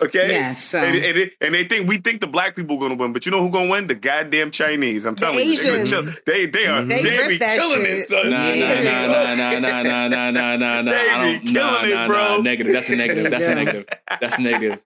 [0.03, 0.29] Okay.
[0.29, 0.31] Yes.
[0.31, 0.87] Yeah, so.
[0.87, 3.33] and, and, and, they think we think the black people are gonna win, but you
[3.33, 3.87] know who gonna win?
[3.87, 5.07] The goddamn Chinese.
[5.07, 5.91] I'm the telling Asians.
[5.91, 8.31] you, chill, they they are they, they be killing it, son.
[8.31, 8.83] Nah, yeah.
[9.07, 10.93] nah, nah, nah, nah, nah, nah, nah, nah.
[10.93, 12.17] I don't, nah, it, nah, bro.
[12.17, 12.39] nah.
[12.43, 12.73] Negative.
[12.75, 13.31] That's a negative.
[13.31, 13.87] That's a negative.
[14.21, 14.83] That's a negative.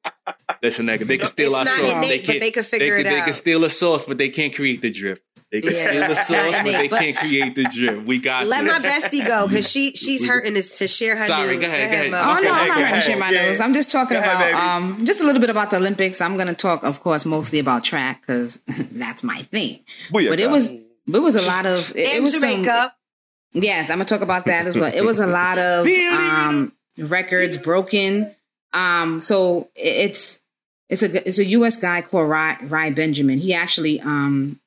[0.62, 1.08] That's a negative.
[1.08, 1.96] They can steal it's our sauce.
[1.96, 2.40] Innate, they can't.
[2.40, 3.18] They can figure they can, it out.
[3.18, 5.22] They can steal a sauce, but they can't create the drift.
[5.50, 5.78] They can Yeah.
[5.78, 8.04] steal the Not sauce, but they but- can't create the drip.
[8.04, 11.56] We got Let my bestie go because she she's hurting us to share her Sorry,
[11.56, 11.60] news.
[11.62, 12.10] go ahead, go ahead.
[12.12, 12.22] Mo.
[12.24, 13.46] Oh Okay, no, I'm not ready to share my okay.
[13.48, 13.60] nose.
[13.60, 16.20] I'm just talking Go ahead, about um just a little bit about the Olympics.
[16.20, 18.62] I'm gonna talk, of course, mostly about track because
[18.92, 19.80] that's my thing.
[20.14, 20.28] Booyaka.
[20.30, 22.90] But it was it was a lot of it, it And was some-
[23.52, 24.92] Yes, I'm gonna talk about that as well.
[24.94, 28.32] It was a lot of um, records broken.
[28.72, 30.40] Um, so it's
[30.88, 31.76] it's a it's a U.S.
[31.76, 33.38] guy called Rai, Rai Benjamin.
[33.40, 34.60] He actually um,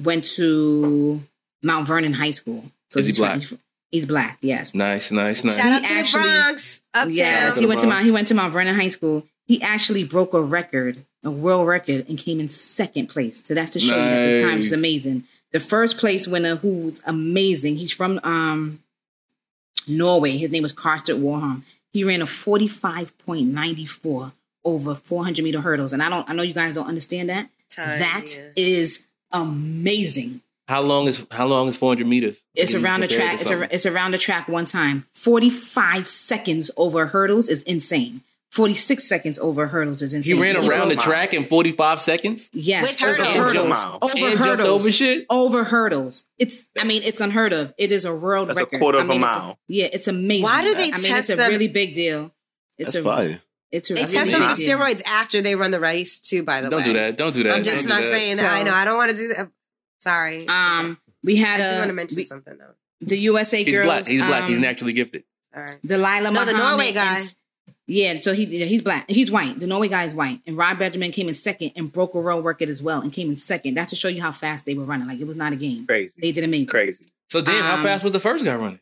[0.00, 1.22] went to
[1.62, 2.64] Mount Vernon High School.
[2.88, 3.60] So Is he he's from- black?
[3.90, 4.38] he's black.
[4.40, 4.74] Yes.
[4.74, 5.56] Nice, nice, nice.
[5.56, 7.12] Shout out to He the Bronx, uptown.
[7.12, 9.24] Yes, he went to Mount he went to Mount Vernon High School.
[9.46, 13.44] He actually broke a record, a world record, and came in second place.
[13.44, 14.78] So that's to show you that the time was Nice.
[14.78, 15.24] amazing.
[15.52, 18.78] The first place winner, who's amazing, he's from um
[19.86, 20.36] Norway.
[20.38, 21.62] His name was Karsten Warholm.
[21.92, 24.32] He ran a forty-five point ninety-four
[24.64, 26.28] over four hundred meter hurdles, and I don't.
[26.30, 27.48] I know you guys don't understand that.
[27.68, 28.50] Time, That yeah.
[28.56, 30.40] is amazing.
[30.68, 32.44] How long is how long is 400 meters?
[32.54, 33.34] It's Can around the track.
[33.34, 35.04] It's, a, it's around the track one time.
[35.14, 38.22] 45 seconds over hurdles is insane.
[38.52, 40.36] 46 seconds over hurdles is insane.
[40.36, 42.50] He ran around the track in 45 seconds.
[42.52, 43.82] Yes, With over hurdles.
[43.82, 43.98] hurdles.
[44.02, 44.68] Over and hurdles.
[44.82, 45.26] over shit.
[45.30, 46.26] Over hurdles.
[46.38, 46.68] It's.
[46.78, 47.72] I mean, it's unheard of.
[47.78, 48.80] It is a world That's a record.
[48.80, 49.58] quarter I of a mean, it's mile.
[49.68, 50.44] yeah, it's amazing.
[50.44, 52.30] Why do they I mean, it's a them- really big deal.
[52.78, 53.02] It's That's a.
[53.02, 53.40] fire.
[53.72, 56.42] It's They really test them for steroids after they run the race too.
[56.44, 56.70] By the way.
[56.70, 57.16] Don't way, do that.
[57.16, 57.54] Don't do that.
[57.56, 58.10] I'm just Don't not that.
[58.10, 58.52] saying that.
[58.52, 58.74] I So- know.
[58.74, 59.50] I don't want to do that.
[60.00, 60.46] Sorry.
[60.48, 62.74] Um, we I had do a want to mention we- something though.
[63.00, 63.86] the USA He's girls.
[63.86, 64.04] black.
[64.06, 64.48] He's black.
[64.48, 65.24] He's um, naturally gifted.
[65.52, 65.76] Sorry.
[65.86, 67.18] Dalilah No, the Norway guy.
[67.18, 67.34] and-
[67.86, 69.10] yeah, so he yeah, he's black.
[69.10, 69.58] He's white.
[69.58, 70.40] The Norway guy is white.
[70.46, 73.28] And Rod Benjamin came in second and broke a world record as well and came
[73.30, 73.74] in second.
[73.74, 75.08] That's to show you how fast they were running.
[75.08, 75.86] Like it was not a game.
[75.86, 76.20] Crazy.
[76.20, 76.68] They did amazing.
[76.68, 77.06] Crazy.
[77.28, 78.80] So damn, how Um, fast was the first guy running?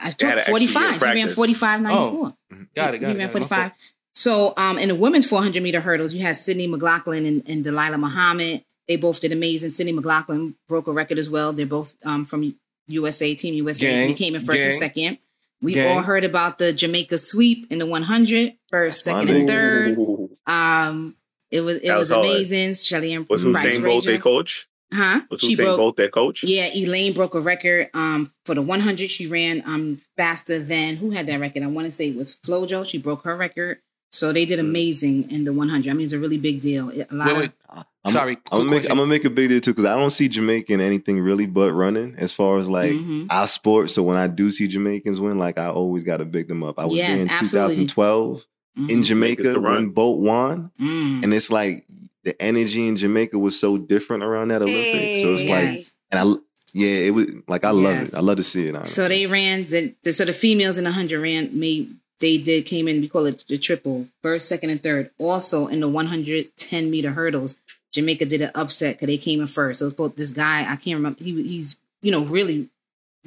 [0.00, 0.82] I had took 45.
[0.82, 1.34] He ran practice.
[1.34, 2.34] 45 94.
[2.50, 2.76] Got it.
[2.76, 3.00] Got he it.
[3.00, 3.18] ran got it.
[3.20, 3.72] My 45.
[4.14, 7.98] So um in the women's 400 meter hurdles, you had Sydney McLaughlin and, and Dalilah
[7.98, 8.64] Muhammad.
[8.88, 9.70] They both did amazing.
[9.70, 11.52] Sydney McLaughlin broke a record as well.
[11.52, 12.54] They're both um from
[12.88, 13.98] USA, Team USA.
[13.98, 15.18] Gang, we came in first and second.
[15.62, 15.96] We gang.
[15.96, 19.96] all heard about the Jamaica sweep in the 100, first, second, and third.
[20.44, 21.14] Um,
[21.52, 22.26] it was it That was, was hard.
[22.26, 22.74] amazing.
[22.74, 24.66] Shelly and Was Price Usain Bolt their coach?
[24.92, 25.20] Huh?
[25.30, 25.76] Was she Usain broke.
[25.76, 26.42] Bolt their coach?
[26.42, 27.90] Yeah, Elaine broke a record.
[27.94, 31.62] Um, for the 100, she ran um faster than who had that record?
[31.62, 32.84] I want to say it was FloJo.
[32.84, 33.78] She broke her record.
[34.12, 34.68] So they did Mm.
[34.68, 35.90] amazing in the 100.
[35.90, 36.90] I mean, it's a really big deal.
[36.90, 37.84] It- A lot Wait, of.
[38.04, 38.90] I'm, Sorry, I'm gonna, make.
[38.90, 41.72] I'm gonna make a big deal too because I don't see Jamaican anything really but
[41.72, 43.26] running as far as like Mhm.
[43.30, 43.90] our sport.
[43.90, 46.78] So when I do see Jamaicans win, like I always got to big them up.
[46.78, 47.76] I was Yes, there in absolutely.
[47.86, 49.04] 2012 in Mhm.
[49.04, 49.74] Jamaica's Jamaica run.
[49.74, 51.22] when Bolt won, Mm.
[51.24, 51.86] and it's like
[52.24, 55.22] the energy in Jamaica was so different around that Olympics.
[55.22, 56.34] So it's like, and I
[56.74, 58.08] yeah, it was like I love Yes.
[58.08, 58.14] it.
[58.16, 58.74] I love to see it.
[58.74, 58.94] honestly.
[58.94, 59.64] So they ran.
[59.66, 61.50] The, the, so the females in the hundred ran.
[61.52, 63.02] Made they did came in.
[63.02, 65.10] We call it the triple, first, second, and third.
[65.18, 67.60] Also in the one hundred ten meter hurdles,
[67.92, 69.80] Jamaica did an upset because they came in first.
[69.80, 70.60] So it was both this guy.
[70.62, 71.22] I can't remember.
[71.22, 72.70] He he's you know really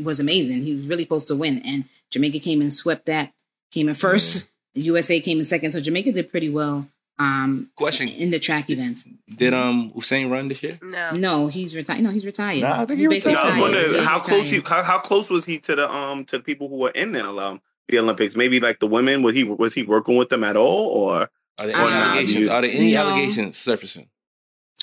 [0.02, 0.64] was amazing.
[0.64, 3.32] He was really supposed to win, and Jamaica came and swept that.
[3.72, 4.50] Came in first.
[4.74, 5.72] The USA came in second.
[5.72, 6.88] So Jamaica did pretty well.
[7.18, 9.08] Um, Question: in the track events.
[9.34, 10.78] Did um Usain run this year?
[10.82, 11.12] No.
[11.12, 12.02] No, he's retired.
[12.02, 12.62] No, he's retired.
[12.62, 13.62] Nah, I think he basically No, I was retired.
[13.62, 16.44] wondering He's how close he how, how close was he to the um to the
[16.44, 18.36] people who were in the um the Olympics?
[18.36, 19.24] Maybe like the women.
[19.24, 20.88] Was he was he working with them at all?
[20.88, 21.30] Or
[21.60, 22.48] Are there any allegations?
[22.48, 23.02] Are there any no.
[23.08, 24.10] allegations surfacing?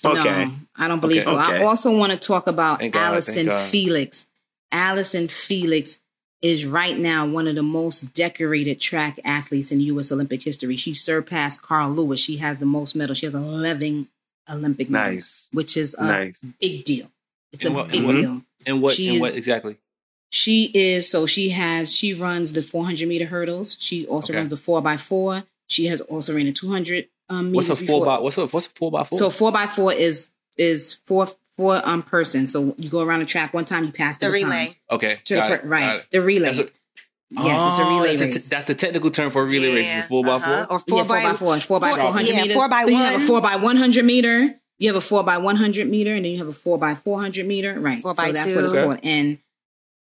[0.05, 1.31] okay, No, I don't believe Okay.
[1.31, 1.37] so.
[1.37, 3.69] I also want to talk about Thank God, Allyson God.
[3.71, 4.27] Felix.
[4.73, 6.01] Allyson Felix
[6.41, 10.11] is right now one of the most decorated track athletes in U.S.
[10.11, 10.77] Olympic history.
[10.77, 12.19] She surpassed Carl Lewis.
[12.19, 13.19] She has the most medals.
[13.19, 14.09] She has 11
[14.51, 16.45] Olympic medals, nice, which is a nice.
[16.61, 17.13] big deal.
[17.53, 18.43] It's And a what- big what- deal.
[18.67, 18.95] And what?
[18.95, 19.77] She and is- what exactly?
[20.35, 23.77] She is so she has she runs the 400 meter hurdles.
[23.79, 24.39] She also Okay.
[24.41, 25.45] runs the four by four.
[25.67, 27.99] She has also ran the 200 um, meters What's a before.
[27.99, 28.19] four by?
[28.23, 29.19] What's a what's a four by four?
[29.19, 32.49] So four by four is is four four um person.
[32.49, 34.77] So you go around the track one time, you pass the, The baton relay.
[34.91, 35.81] Okay, to the got per- it, right.
[35.81, 36.07] got it.
[36.11, 36.47] The relay.
[36.47, 36.71] That's a-
[37.31, 38.37] yes, it's a Oh, relay that's, race.
[38.37, 39.87] a t- that's the technical term for a relay race.
[39.89, 40.67] Yeah, Is it four by uh-huh.
[40.67, 40.73] four?
[40.77, 42.57] Or four yeah, by four by four, four by four- four hundred yeah, meters.
[42.57, 44.55] four by so you have a four by one hundred meter.
[44.79, 46.95] You have a four by one hundred meter, and then you have a four by
[46.95, 47.79] four hundred meter.
[47.79, 48.01] Right.
[48.01, 48.57] Four so by that's two.
[48.57, 48.85] what it's Okay.
[48.85, 48.99] called.
[49.05, 49.39] And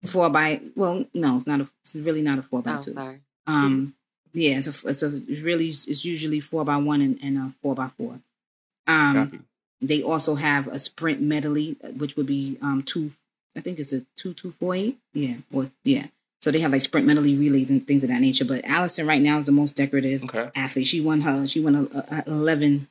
[0.04, 1.68] four by well, no, it's not a.
[1.82, 2.92] It's really not a four by Oh, two.
[2.92, 3.20] sorry.
[3.46, 3.94] Um,
[4.32, 7.52] yeah, it's a, it's a it's really it's usually four by one and, and a
[7.62, 8.20] four by four.
[8.86, 9.40] Um, Copy.
[9.80, 13.10] they also have a sprint medley, uh, which would be um two.
[13.56, 14.98] I think it's a two two four eight.
[15.12, 16.06] Yeah, or yeah.
[16.42, 18.44] So they have like sprint medley relays and things of that nature.
[18.46, 20.50] But Allyson right now is the most decorative Okay.
[20.56, 20.86] athlete.
[20.86, 21.46] She won her.
[21.46, 22.88] She won a, a, a eleven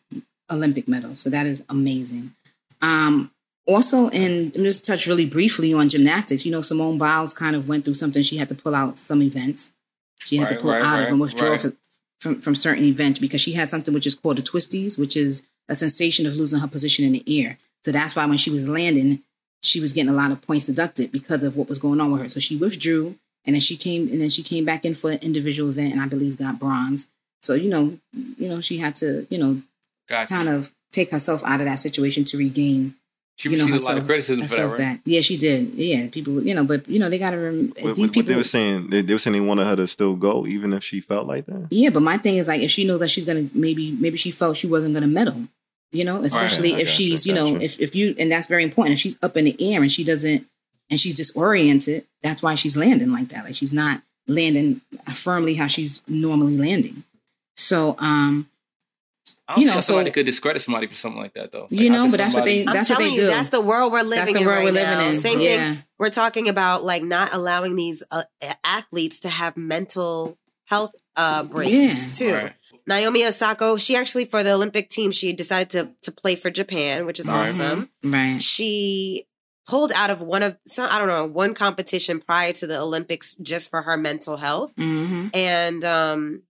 [0.51, 1.19] Olympic medals.
[1.19, 2.35] So that is amazing.
[2.81, 3.31] Um,
[3.69, 6.45] also, and I'm just touch really briefly on gymnastics.
[6.45, 8.23] You know, Simone Biles kind of went through something.
[8.23, 9.73] She had to pull out some events.
[10.19, 11.73] She had Right, to pull right, out right, of and withdraw right.
[12.19, 15.47] from from certain events because she had something which is called the twisties, which is
[15.69, 17.57] a sensation of losing her position in the air.
[17.85, 19.21] So that's why when she was landing,
[19.61, 22.21] she was getting a lot of points deducted because of what was going on with
[22.21, 22.27] her.
[22.27, 23.15] So she withdrew,
[23.45, 26.01] and then she came, and then she came back in for an individual event, and
[26.01, 27.09] I believe got bronze.
[27.41, 27.97] So you know,
[28.37, 29.61] you know, she had to, you know,
[30.09, 30.27] Gotcha.
[30.27, 32.95] kind of take herself out of that situation to regain.
[33.39, 34.77] She you know, received a lot herself- of criticism for that, right?
[34.77, 35.01] back.
[35.05, 35.73] Yeah, she did.
[35.75, 38.23] Yeah, people, you know, but you know, they got to remember these what, people.
[38.23, 40.83] they were saying, they, they were saying they wanted her to still go, even if
[40.83, 41.67] she felt like that.
[41.71, 44.29] Yeah, but my thing is like if she knows that she's gonna maybe maybe she
[44.31, 45.47] felt she wasn't gonna medal,
[45.93, 47.63] you know, especially I if gotcha, she's you know gotcha.
[47.63, 48.95] if if you and that's very important.
[48.95, 50.45] If she's up in the air and she doesn't
[50.91, 53.45] and she's disoriented, that's why she's landing like that.
[53.45, 54.81] Like she's not landing
[55.13, 57.05] firmly how she's normally landing.
[57.55, 58.49] So um
[59.49, 61.51] I don't You see know, how somebody so- could discredit somebody for something like that,
[61.51, 61.67] though.
[61.71, 63.21] Like, You know, could but that's what somebody- they- I'm That's what telling they you,
[63.21, 63.27] do.
[63.27, 65.07] that's the world we're living that's the in world right we're living now.
[65.07, 65.13] in.
[65.15, 65.55] Same yeah.
[65.73, 65.83] thing.
[65.97, 68.23] We're talking about like not allowing these uh,
[68.63, 71.71] athletes to have mental health uh, breaks
[72.05, 72.11] Yeah.
[72.11, 72.33] too.
[72.35, 72.53] Right.
[72.87, 77.05] Naomi Osaka, she actually for the Olympic team, she decided to to play for Japan,
[77.07, 77.49] which is Right.
[77.49, 77.89] awesome.
[78.03, 78.39] Right.
[78.41, 79.25] She
[79.67, 83.35] pulled out of one of some I don't know one competition prior to the Olympics
[83.41, 86.43] just for her mental health, hmm and um.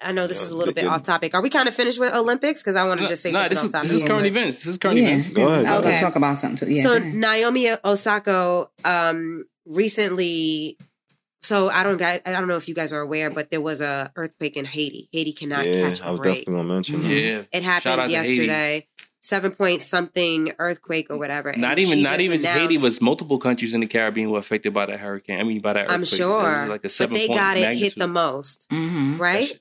[0.00, 1.34] I know this Yeah, is a little they- bit they- off topic.
[1.34, 2.62] Are we kind of finished with Olympics?
[2.62, 3.90] Because I want to No, just say nah, something this off is topic.
[3.90, 4.32] this is current quick.
[4.32, 4.56] events.
[4.58, 5.04] This is current Yeah.
[5.08, 5.28] events.
[5.30, 5.64] Go ahead.
[5.66, 5.98] I'll Okay.
[6.00, 6.72] talk about something too.
[6.74, 6.82] Yeah.
[6.82, 6.98] so.
[6.98, 10.76] Naomi Osaka um recently
[11.42, 13.80] so I don't guys I don't know if you guys are aware, but there was
[13.80, 15.08] a earthquake in Haiti.
[15.12, 16.38] Haiti cannot yeah, catch a I was break.
[16.40, 17.08] definitely gonna mention that.
[17.08, 17.42] Yeah.
[17.52, 18.86] It happened yesterday.
[19.20, 21.52] Seven point something earthquake or whatever.
[21.56, 25.00] Not even not even Haiti was multiple countries in the Caribbean were affected by that
[25.00, 25.40] hurricane.
[25.40, 25.94] I mean by that earthquake.
[25.96, 26.42] I'm It sure.
[26.58, 27.14] was like a seven.
[27.14, 29.18] but seven they point got it hit the most, Mhm.
[29.18, 29.58] right?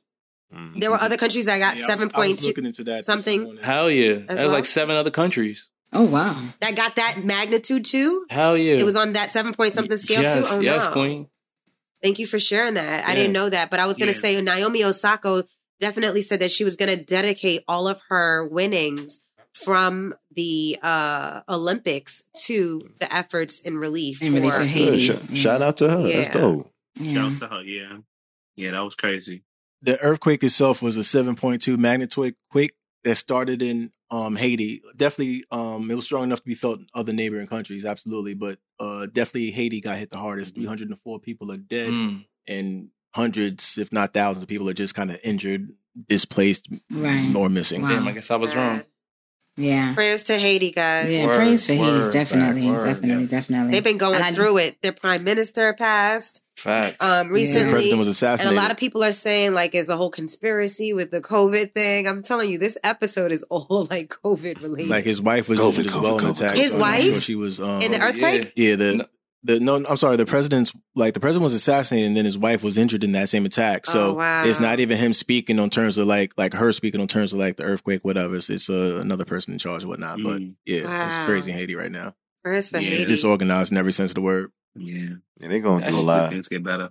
[0.56, 0.80] Mhm.
[0.80, 2.66] There were other countries that got Yeah, I was- seven I was point two looking
[2.66, 3.44] into that something.
[3.44, 3.64] morning.
[3.64, 4.14] Hell yeah.
[4.14, 4.52] That was well?
[4.52, 5.70] like seven other countries.
[5.94, 6.36] Oh wow.
[6.62, 8.26] that got that magnitude too.
[8.30, 8.76] Hell yeah.
[8.76, 10.58] It was on that seven point something scale yes, too.
[10.58, 10.92] Oh yes, no.
[10.92, 11.28] Queen.
[12.04, 13.06] Thank you for sharing that.
[13.08, 14.22] I didn't know that, but I was going to Yeah.
[14.22, 15.46] say Naomi Osaka
[15.80, 19.22] definitely said that she was going to dedicate all of her winnings
[19.54, 24.22] from the uh, Olympics to the efforts in relief.
[24.22, 24.68] In for- for Good.
[24.68, 25.00] Haiti.
[25.08, 25.36] Sh- Yeah.
[25.36, 26.04] Shout out to her.
[26.04, 26.34] That's Yeah.
[26.34, 26.72] dope.
[27.00, 27.14] Yeah.
[27.14, 27.62] Shout out to her.
[27.64, 27.98] Yeah.
[28.58, 29.44] Yeah, that was crazy.
[29.86, 34.82] The earthquake itself was a 7.2 magnitude quake that started in um, Haiti.
[34.96, 38.34] Definitely, um, it was strong enough to be felt in other neighboring countries, absolutely.
[38.34, 40.56] But uh, definitely, Haiti got hit the hardest.
[40.56, 42.26] 304 people are dead, Mm.
[42.48, 45.70] and hundreds, if not thousands, of people are just kind of injured,
[46.10, 47.34] displaced, Right.
[47.36, 47.82] or missing.
[47.84, 47.90] Wow.
[47.90, 48.84] Damn, I guess I was wrong.
[49.58, 49.64] Sad.
[49.66, 49.94] Yeah.
[49.94, 51.10] Prayers to Haiti, guys.
[51.12, 53.30] Yeah, Word, praise for Haiti, word, definitely, word, definitely, yes.
[53.30, 53.72] definitely.
[53.72, 54.82] They've been going I- through it.
[54.82, 56.98] Their prime minister passed Facts.
[57.06, 57.72] um, The recently.
[57.72, 61.12] president was and a lot of people are saying like it's a whole conspiracy with
[61.12, 62.08] the COVID thing.
[62.08, 64.90] I'm telling you, this episode is all like COVID related.
[64.90, 66.56] like his wife was COVID, injured as COVID, well in the COVID, attack.
[66.58, 67.04] His so I'm not wife?
[67.06, 68.54] sure she was um, in the earthquake.
[68.56, 69.06] Yeah, the No.
[69.46, 70.18] The no, I'm sorry.
[70.18, 73.30] The president's like the president was assassinated, and then his wife was injured in that
[73.30, 73.86] same attack.
[73.86, 74.44] So Oh, wow.
[74.46, 77.38] it's not even him speaking on terms of like like her speaking on terms of
[77.40, 78.36] like the earthquake, whatever.
[78.38, 80.18] It's, it's uh, another person in charge, or whatnot.
[80.24, 80.56] But Mm.
[80.66, 82.16] yeah, it's crazy in Haiti right now.
[82.44, 82.90] Prayers for Yeah.
[82.90, 83.06] Haiti.
[83.06, 84.52] Disorganized in every sense of the word.
[84.76, 85.16] Yeah.
[85.40, 86.32] Yeah, they're going through a lot.
[86.32, 86.90] Things get better.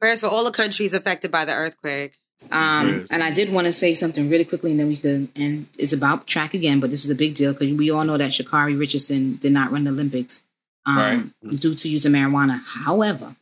[0.00, 2.14] Prayers for all the countries affected by the earthquake.
[2.52, 5.28] Um, and I did want to say something really quickly, and then we could.
[5.36, 8.18] And it's about track again, but this is a big deal because we all know
[8.18, 10.42] that Sha'Carri Richardson did not run the Olympics
[10.86, 12.60] um, due to using marijuana.
[12.84, 13.36] However,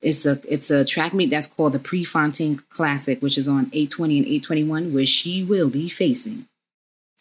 [0.00, 3.90] it's a it's a track meet that's called the Prefontaine Classic, which is on eight
[3.90, 6.46] twenty and eight twenty one, where she will be facing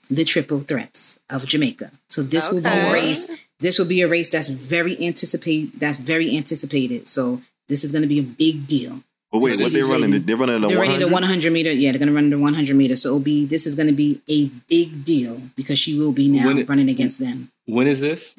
[0.10, 1.92] the triple threats of Jamaica.
[2.10, 3.48] So this will be a race.
[3.60, 5.80] This will be a race that's very anticipate.
[5.80, 7.08] That's very anticipated.
[7.08, 9.02] So this is going to be a big deal.
[9.32, 10.12] But wait, what they she's running?
[10.12, 11.12] saying- They're running the They're running the 100?
[11.12, 11.72] 100 meter.
[11.72, 12.96] Yeah, they're going to run the 100 meter.
[12.96, 16.30] So it'll be this is going to be a big deal because she will be
[16.30, 17.52] now When it- running against them.
[17.66, 18.36] When is this?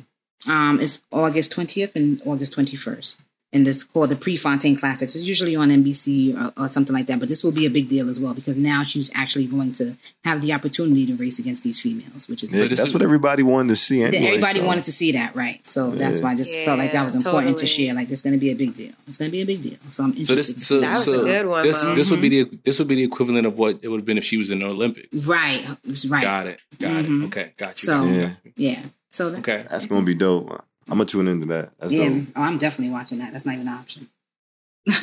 [0.48, 3.22] Um, it's August 20th and August 21st.
[3.50, 5.14] and it's called the Prefontaine Classics.
[5.16, 7.88] It's usually on NBC or, or something like that, but this will be a big
[7.88, 11.64] deal as well because now she's actually going to have the opportunity to race against
[11.64, 14.02] these females, which is Yeah, that's what everybody wanted to see.
[14.02, 14.66] Anyway, everybody so.
[14.66, 15.66] wanted to see that, right?
[15.66, 17.94] So that's why I just felt like that was Yeah, important to share.
[17.94, 18.92] Like, it's going to be a big deal.
[19.08, 19.78] It's going to be a big deal.
[19.88, 20.36] So I'm So interested.
[20.56, 21.94] this, to so, That was so a good one, this Mo.
[21.94, 24.18] this would be the this would be the equivalent of what it would have been
[24.18, 25.08] if she was in the Olympics.
[25.26, 25.66] right,
[26.08, 26.22] right.
[26.22, 27.22] Got it, got Mhm.
[27.22, 27.26] it.
[27.28, 27.86] Okay, got you.
[27.86, 28.82] So- got Yeah.
[29.16, 29.30] Got you.
[29.30, 29.30] Yeah.
[29.30, 29.64] So that, Okay.
[29.70, 30.50] That's gonna be dope.
[30.88, 31.72] I'm gonna tune into that.
[31.78, 32.22] That's yeah, dope.
[32.36, 33.32] oh, I'm definitely watching that.
[33.32, 34.08] That's not even an option.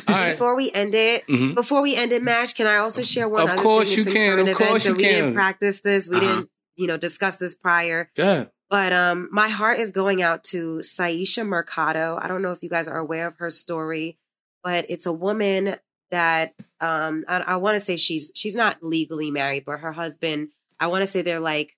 [0.08, 0.32] All right.
[0.32, 1.54] Before we end it, Mhm.
[1.54, 3.42] before we end it, Mash, can I also share one?
[3.42, 4.04] Of other course thing?
[4.04, 4.38] you can.
[4.40, 5.12] Of course event, you and We can.
[5.14, 6.08] didn't practice this.
[6.08, 6.26] We Uh-huh.
[6.36, 8.10] didn't, you know, discuss this prior.
[8.16, 8.46] Yeah.
[8.68, 12.18] But um, my heart is going out to Syesha Mercado.
[12.20, 14.18] I don't know if you guys are aware of her story,
[14.64, 15.76] but it's a woman
[16.10, 20.48] that um, I, I want to say she's she's not legally married, but her husband.
[20.80, 21.76] I want to say they're like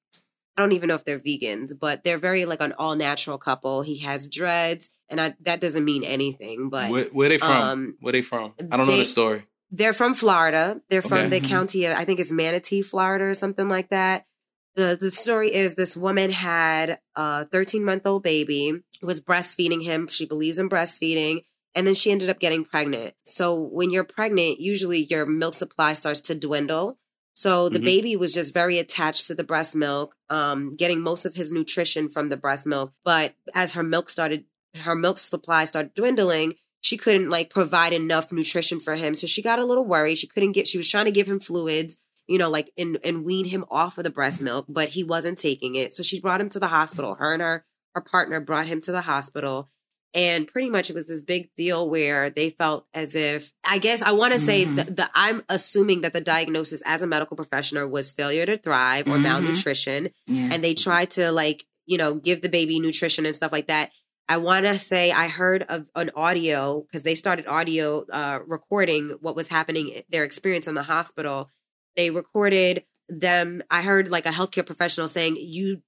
[0.59, 3.83] I don't even know if they're vegans, but they're very like an all natural couple.
[3.83, 6.69] He has dreads, and I, that doesn't mean anything.
[6.69, 7.63] But Where, where they from?
[7.63, 8.55] um, where they from?
[8.73, 9.45] I don't know the story.
[9.71, 10.81] they're from Florida.
[10.91, 11.39] They're from Okay.
[11.39, 14.27] the county of I think it's Manatee, Florida, or something like that.
[14.75, 20.09] The the story is this woman had a 13 month old baby, was breastfeeding him.
[20.09, 21.43] She believes in breastfeeding.
[21.75, 23.15] And then she ended up getting pregnant.
[23.25, 26.99] So when you're pregnant, usually your milk supply starts to dwindle.
[27.39, 27.85] So the Mhm.
[27.85, 32.09] baby was just very attached to the breast milk, um, getting most of his nutrition
[32.09, 32.93] from the breast milk.
[33.05, 34.47] But as her milk started,
[34.81, 39.15] her milk supply started dwindling, she couldn't like provide enough nutrition for him.
[39.15, 40.19] So she got a little worried.
[40.19, 41.97] She couldn't get, she was trying to give him fluids,
[42.27, 45.39] you know, like and, and wean him off of the breast milk, but he wasn't
[45.39, 45.95] taking it.
[45.95, 47.15] So she brought him to the hospital.
[47.21, 49.71] Her and her, her partner brought him to the hospital.
[50.15, 54.01] And pretty much it was this big deal where they felt as if, I guess
[54.03, 54.77] I want to say Mhm.
[54.77, 59.07] that the, I'm assuming that the diagnosis as a medical professional was failure to thrive
[59.07, 59.23] or Mhm.
[59.23, 60.49] malnutrition Yeah.
[60.53, 63.91] and they tried to like you know give the baby nutrition and stuff like that
[64.29, 69.17] i want to say i heard of an audio because they started audio uh, recording
[69.23, 71.49] what was happening their experience in the hospital
[71.97, 75.81] they recorded them i heard like a healthcare professional saying you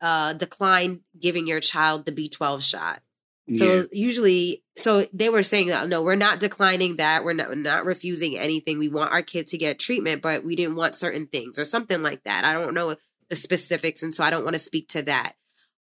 [0.00, 3.00] uh, decline giving your child the b12 shot
[3.54, 3.82] so Yeah.
[3.92, 7.24] usually, so they were saying that no, we're not declining that.
[7.24, 8.78] We're not we're not refusing anything.
[8.78, 12.02] We want our kid to get treatment, but we didn't want certain things or something
[12.02, 12.44] like that.
[12.44, 12.94] I don't know
[13.28, 15.32] the specifics, and so I don't want to speak to that.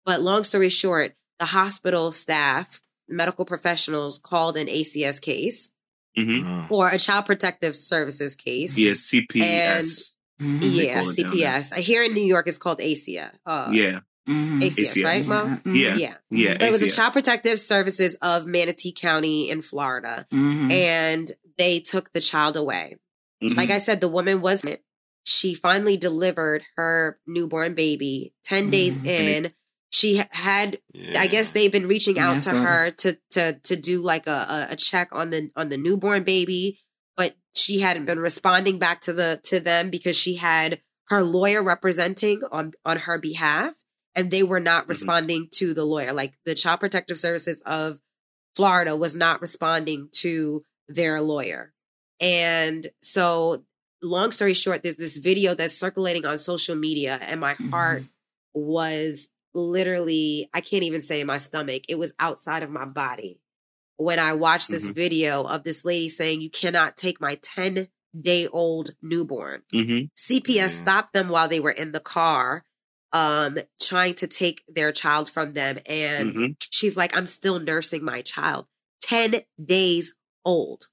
[0.06, 5.72] But long story short, the hospital staff, medical professionals called an ACS case
[6.18, 6.44] Mhm.
[6.44, 8.78] Uh, or a child protective services case.
[8.78, 10.16] Yes, CPS.
[10.40, 11.40] Yeah, call it down there.
[11.62, 11.74] CPS.
[11.74, 13.32] I hear in New York it's called ACIA.
[13.46, 14.62] Uh, yeah, Mhm.
[14.64, 15.04] ACS, ACS.
[15.04, 15.46] right, Mo?
[15.66, 15.76] Mhm.
[15.76, 16.18] yeah, Yeah.
[16.30, 16.54] yeah.
[16.58, 20.28] But it was the Child Protective Services of Manatee County in Florida.
[20.32, 20.72] Mhm.
[20.72, 22.96] and they took the child away.
[23.44, 23.58] Mhm.
[23.58, 24.62] Like I said, the woman was
[25.26, 29.06] she finally delivered her newborn baby 10 days Mhm.
[29.06, 29.54] in.
[29.92, 31.20] She had yeah.
[31.20, 34.28] I guess they've been reaching Yeah, out to saw her to to to do like
[34.28, 36.80] a, a a check on the on the newborn baby,
[37.18, 41.62] but she hadn't been responding back to the to them because she had her lawyer
[41.64, 43.74] representing on on her behalf
[44.20, 44.90] and they were not Mhm.
[44.90, 46.12] responding to the lawyer.
[46.14, 48.00] Like the Child Protective Services of
[48.56, 51.74] Florida was not responding to their lawyer.
[52.20, 53.64] And so
[54.02, 58.04] long story short, there's this video that's circulating on social media and my heart
[58.54, 63.40] was literally, I can't even say in my stomach, it was outside of my body.
[63.98, 64.94] When I watched this Mhm.
[64.96, 67.88] video of this lady saying, You cannot take my 10
[68.20, 69.64] day old newborn.
[69.74, 70.10] Mhm.
[70.16, 70.82] CPS Yeah.
[70.82, 72.66] stopped them while they were in the car,
[73.14, 75.80] um, trying to take their child from them.
[75.86, 76.56] And Mhm.
[76.72, 78.66] she's like, I'm still nursing my child.
[79.02, 80.14] 10 days
[80.46, 80.86] old.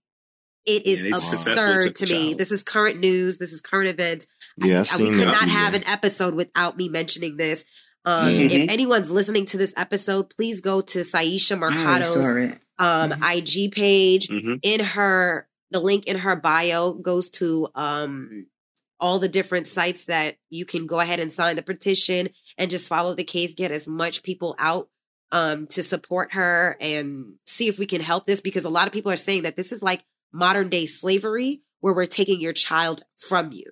[0.65, 2.29] It is Yeah, absurd to me.
[2.29, 2.39] child.
[2.39, 3.39] This is current news.
[3.39, 4.27] This is current events.
[4.57, 7.65] Yeah, I I- we could not have an episode without me mentioning this.
[8.05, 8.51] Um, Mhm.
[8.65, 12.59] If anyone's listening to this episode, please go to Syesha Mercado's saw it.
[12.79, 13.23] um, Mhm.
[13.23, 14.29] IG page.
[14.29, 14.59] Mhm.
[14.63, 18.47] In her, the link in her bio goes to um,
[19.01, 22.89] all the different sites that you can go ahead and sign the petition and just
[22.89, 24.89] follow the case, get as much people out
[25.33, 28.93] um, to support her and see if we can help this because a lot of
[28.93, 33.03] people are saying that this is like modern day slavery where we're taking your child
[33.19, 33.65] from you.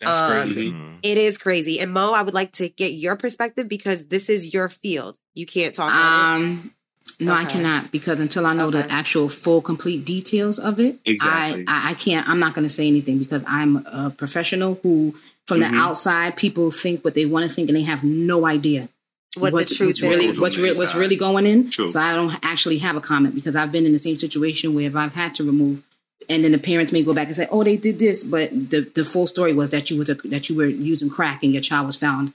[0.00, 0.70] That's Um, crazy.
[0.70, 0.98] Mhm.
[1.02, 1.80] It is crazy.
[1.80, 5.18] And Mo, I would like to get your perspective because this is your field.
[5.34, 6.42] You can't talk about it.
[6.42, 6.74] Um,
[7.20, 11.64] no, I cannot because until I know the actual full, complete details of it, Exactly.
[11.66, 12.28] I, I, I can't.
[12.28, 15.14] I'm not going to say anything because I'm a professional who,
[15.46, 15.70] from Mhm.
[15.72, 18.88] the outside, people think what they want to think and they have no idea
[19.36, 20.40] What the truth what's really is.
[20.40, 21.70] what's, re- what's really going in.
[21.70, 21.88] True.
[21.88, 24.86] So I don't actually have a comment because I've been in the same situation where
[24.86, 25.82] if I've had to remove,
[26.28, 28.80] and then the parents may go back and say, "Oh, they did this," but the
[28.94, 31.62] the full story was that you was a, that you were using crack and your
[31.62, 32.32] child was found,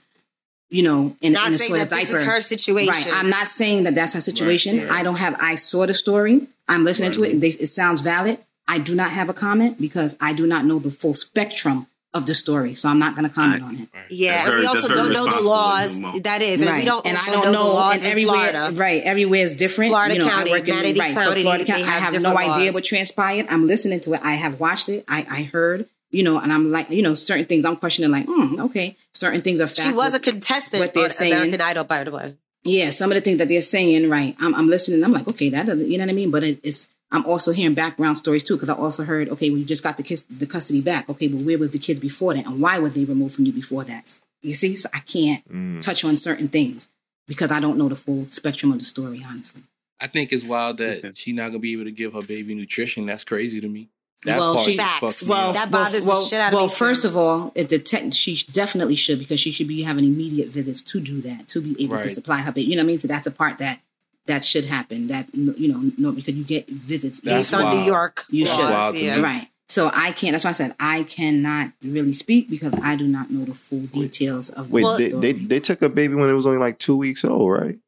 [0.70, 2.20] you know, in, Not in a saying soiled that this diaper.
[2.22, 3.12] is her situation.
[3.12, 3.18] Right.
[3.20, 4.78] I'm not saying that that's her situation.
[4.80, 4.90] right.
[4.90, 5.36] I don't have.
[5.40, 6.46] I saw the story.
[6.68, 7.40] I'm listening to it.
[7.40, 8.38] They, it sounds valid.
[8.66, 12.26] I do not have a comment because I do not know the full spectrum of
[12.26, 13.88] the story, so I'm not going to comment on it.
[14.08, 16.00] Yeah, That's and we also don't know the laws.
[16.22, 17.04] That is, and we don't.
[17.04, 17.74] and I don't know, know.
[17.74, 18.76] laws and everywhere, Florida.
[18.76, 19.02] right?
[19.02, 19.90] Everywhere is different.
[19.90, 21.82] Florida you know, County, I work in, Manatee right, County, for Florida County.
[21.82, 23.46] I have have no different idea what transpired.
[23.50, 24.20] I'm listening to it.
[24.22, 25.04] I have watched it.
[25.08, 25.88] I, I heard.
[26.14, 28.10] You know, and I'm like, you know, certain things I'm questioning.
[28.10, 29.68] Like, hmm, okay, certain things are.
[29.68, 31.32] She was a contestant what they're saying.
[31.32, 32.36] American Idol, by the way.
[32.64, 34.34] yeah, some of the things that they're saying, right?
[34.40, 35.02] I'm, I'm listening.
[35.04, 36.30] I'm like, okay, that doesn't, you know what I mean?
[36.30, 39.58] But it, it's, I'm also hearing background stories too, because I also heard, okay, well,
[39.58, 41.08] you just got the kids, the custody back.
[41.10, 43.52] Okay, but where was the kids before that, and why were they removed from you
[43.52, 44.18] before that?
[44.42, 45.80] You see, so I can't Mm.
[45.80, 46.88] touch on certain things
[47.26, 49.62] because I don't know the full spectrum of the story, honestly.
[50.00, 53.06] I think it's wild that she's not gonna be able to give her baby nutrition.
[53.06, 53.88] That's crazy to me.
[54.24, 55.28] That Well, she- just Facts.
[55.28, 56.76] Well, that bothers the well, shit out of well, me, too.
[56.76, 60.48] first of all, it, the tech, she definitely should because she should be having immediate
[60.48, 62.70] visits to do that to be able to supply her baby.
[62.70, 62.98] You know what I mean?
[63.00, 63.80] So that's a part that
[64.26, 65.08] that should happen.
[65.08, 67.76] That you know, no, because you get visits That's Based on.
[67.76, 68.64] New York You That's should.
[68.64, 69.16] laws, wild to yeah.
[69.16, 69.22] me.
[69.22, 69.48] Right.
[69.68, 70.32] So I can't.
[70.32, 73.80] That's why I said I cannot really speak because I do not know the full
[73.86, 74.70] details of.
[74.70, 75.20] Wait, the they, story.
[75.20, 77.78] they they took a baby when it was only like two weeks old, right?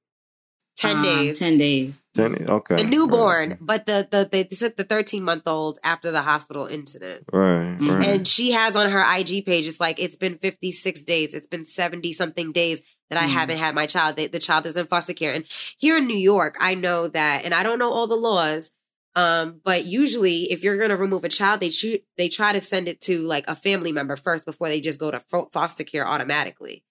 [0.76, 1.38] Ten Um, days.
[1.38, 2.02] Ten days.
[2.14, 2.76] Ten, okay.
[2.76, 7.24] the newborn, but the, the they took the 13 month old after the hospital incident.
[7.32, 7.98] Right, Mhm.
[7.98, 8.08] right.
[8.08, 11.32] And she has on her IG page, it's like, it's been 56 days.
[11.32, 13.30] It's been 70 something days that I Mm.
[13.30, 14.16] haven't had my child.
[14.16, 15.32] The, the child is in foster care.
[15.32, 15.44] And
[15.78, 18.70] here in New York, I know that, and I don't know all the laws,
[19.14, 22.60] um, but usually if you're going to remove a child, they shoot, they try to
[22.60, 25.84] send it to like a family member first before they just go to fo- foster
[25.84, 26.82] care automatically.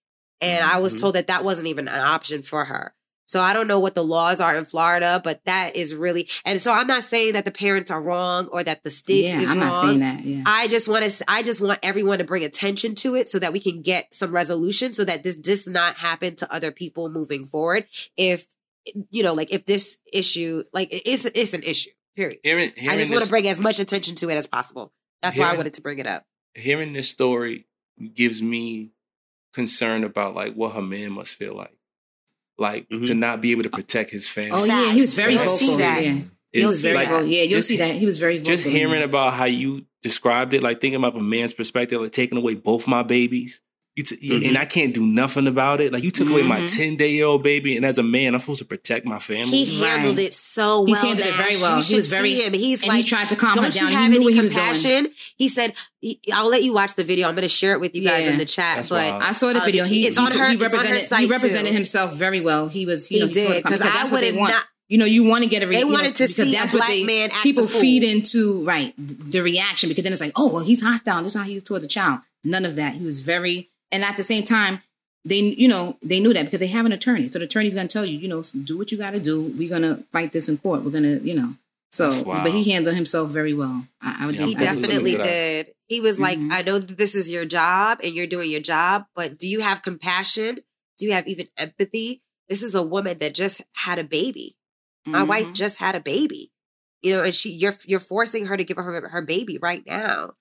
[0.41, 2.94] And I was told that that wasn't even an option for her.
[3.25, 6.61] So I don't know what the laws are in Florida, but that is really, and
[6.61, 9.49] so I'm not saying that the parents are wrong or that the state Yeah, is
[9.49, 9.67] I'm wrong.
[9.69, 10.23] not saying that.
[10.25, 10.43] Yeah.
[10.45, 11.25] I just want to.
[11.27, 14.33] I just want everyone to bring attention to it so that we can get some
[14.33, 17.87] resolution, so that this does not happen to other people moving forward.
[18.15, 18.45] If
[19.09, 21.89] you know, like if this issue, like it's it's an issue.
[22.15, 22.39] Period.
[22.43, 24.93] Hearing, I just want to bring as much attention to it as possible.
[25.21, 26.25] That's why I wanted to bring it up.
[26.53, 27.65] hearing this story
[28.13, 28.91] gives me
[29.53, 31.74] concern about like what her man must feel like.
[32.57, 33.05] Like Mhm.
[33.07, 34.51] to not be able to protect his family.
[34.53, 35.57] oh yeah, he was very vocal.
[35.57, 36.03] see that.
[36.05, 36.19] Yeah,
[36.53, 37.25] he was very like- vocal.
[37.27, 38.53] Yeah, you'll just- see that he was very vocal.
[38.55, 42.37] Just hearing about how you described it, like thinking about a man's perspective, like taking
[42.37, 43.61] away both my babies.
[43.95, 44.49] You t- Mhm.
[44.49, 45.93] and I can't do nothing about it.
[45.93, 46.75] Like you took away my Mhm.
[46.75, 49.63] ten day old baby, and as a man, I'm supposed to protect my family.
[49.63, 50.27] He handled Right.
[50.27, 50.85] it so well.
[50.87, 51.77] He's handled it very well.
[51.77, 52.51] You He was very- him.
[52.51, 53.83] He's and like, he tried to calm her don't down.
[53.83, 55.07] you He have knew any what he was doing.
[55.37, 55.73] He said,
[56.33, 57.29] "I'll let you watch the video.
[57.29, 58.31] I'm going to share it with you guys Yeah.
[58.33, 59.23] in the chat." That's but wild.
[59.23, 59.85] I saw the Uh, video.
[59.85, 61.73] He, it's he, on her- He it's on her site, he represented too.
[61.73, 62.67] himself very well.
[62.67, 63.09] He was.
[63.09, 64.51] You He know, did, the 'cause that's I would've want.
[64.51, 65.67] not- You know, you want to get a.
[65.67, 67.65] re- They you know, wanted to because see a that's what black they, man People
[67.65, 71.23] feed into right the reaction because then it's like, oh well, he's hostile.
[71.23, 72.19] This is how he is toward the child.
[72.43, 72.93] None of that.
[72.95, 74.81] He was very, and at the same time,
[75.23, 77.27] they you know they knew that because they have an attorney.
[77.29, 79.35] So the attorney's going to tell you, you know, do what you got to do.
[79.57, 80.83] We're going to fight this in court.
[80.83, 81.55] We're going to, you know.
[81.91, 82.43] So, wild.
[82.43, 83.87] but he handled himself very well.
[84.01, 84.37] I, I would.
[84.37, 85.65] Yeah, He I definitely Look at that.
[85.65, 85.67] did.
[85.87, 86.51] He was like, Mhm.
[86.51, 89.61] I know that this is your job and you're doing your job, but do you
[89.61, 90.59] have compassion?
[90.97, 92.21] Do you have even empathy?
[92.49, 94.57] This is a woman that just had a baby.
[95.05, 95.27] My Mhm.
[95.27, 96.51] wife just had a baby.
[97.01, 100.33] You know, and she you're you're forcing her to give her her baby right now.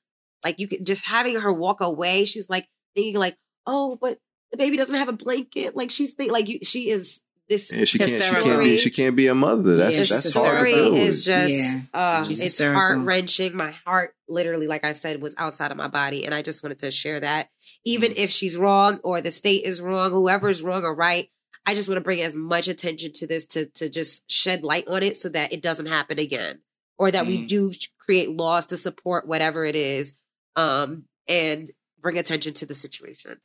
[0.45, 3.37] Like you could just having her walk away, she's like thinking like,
[3.67, 4.19] "Oh, but
[4.51, 7.85] the baby doesn't have a blanket." Like she's think like you she is this Yeah,
[7.85, 8.09] she can't.
[8.11, 8.49] She hysterical.
[8.51, 8.77] can't be.
[8.79, 9.77] She can't be a mother.
[9.77, 10.59] That's Yeah, that's hard.
[10.61, 10.95] to hysterical.
[10.97, 11.81] is just Yeah.
[11.93, 13.57] uh it's heart wrenching.
[13.57, 16.25] My heart literally, like I said, was outside of my body.
[16.25, 17.51] And I just wanted to share that.
[17.85, 18.17] Even Mm.
[18.17, 21.29] if she's wrong or the state is wrong, whoever is wrong or right,
[21.67, 24.89] I just want to bring as much attention to this to to just shed light
[24.89, 26.61] on it so that it doesn't happen again.
[26.97, 27.49] Or that we Mm.
[27.49, 30.15] do create laws to support whatever it is.
[30.57, 33.41] Um and bring attention to the situation.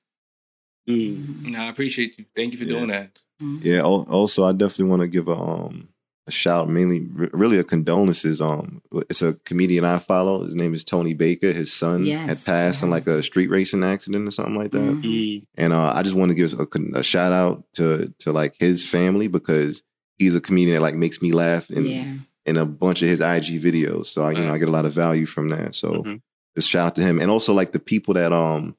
[0.90, 1.52] Mm.
[1.52, 2.26] No, I appreciate you.
[2.36, 2.70] Thank you for Yeah.
[2.78, 3.20] doing that.
[3.62, 3.82] Yeah.
[3.82, 5.90] Also, I definitely want to give a um
[6.28, 8.40] a shout, mainly really a condolences.
[8.40, 10.44] Um, it's a comedian I follow.
[10.44, 11.52] His name is Tony Baker.
[11.52, 14.80] His son Yes, had passed in like a street racing accident or something like that.
[14.80, 15.04] Mhm.
[15.04, 15.44] Mm.
[15.58, 16.68] And uh, I just want to give a,
[17.00, 19.82] a shout out to to like his family because
[20.20, 22.14] he's a comedian that like makes me laugh in Yeah.
[22.46, 24.08] in a bunch of his IG videos.
[24.08, 25.74] So I, you know, I get a lot of value from that.
[25.74, 26.22] So Mhm.
[26.56, 28.76] just shout out to him, and also like the people that um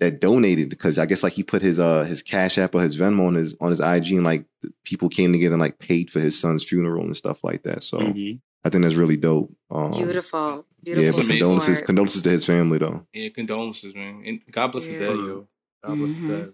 [0.00, 2.96] that donated because I guess like he put his uh his Cash App or his
[2.98, 4.44] Venmo on his on his IG, and like
[4.84, 7.82] people came together and like paid for his son's funeral and stuff like that.
[7.82, 8.40] So Mhm.
[8.64, 9.54] I think that's really dope.
[9.70, 10.64] Um, Beautiful.
[10.82, 11.22] Yeah, Beautiful.
[11.22, 11.86] but condolences support.
[11.86, 13.06] condolences to his family though.
[13.12, 14.22] Yeah, condolences, man.
[14.26, 14.98] And God bless Yeah.
[14.98, 15.48] the dead, yo.
[15.84, 16.28] God bless Mhm.
[16.28, 16.52] the dead.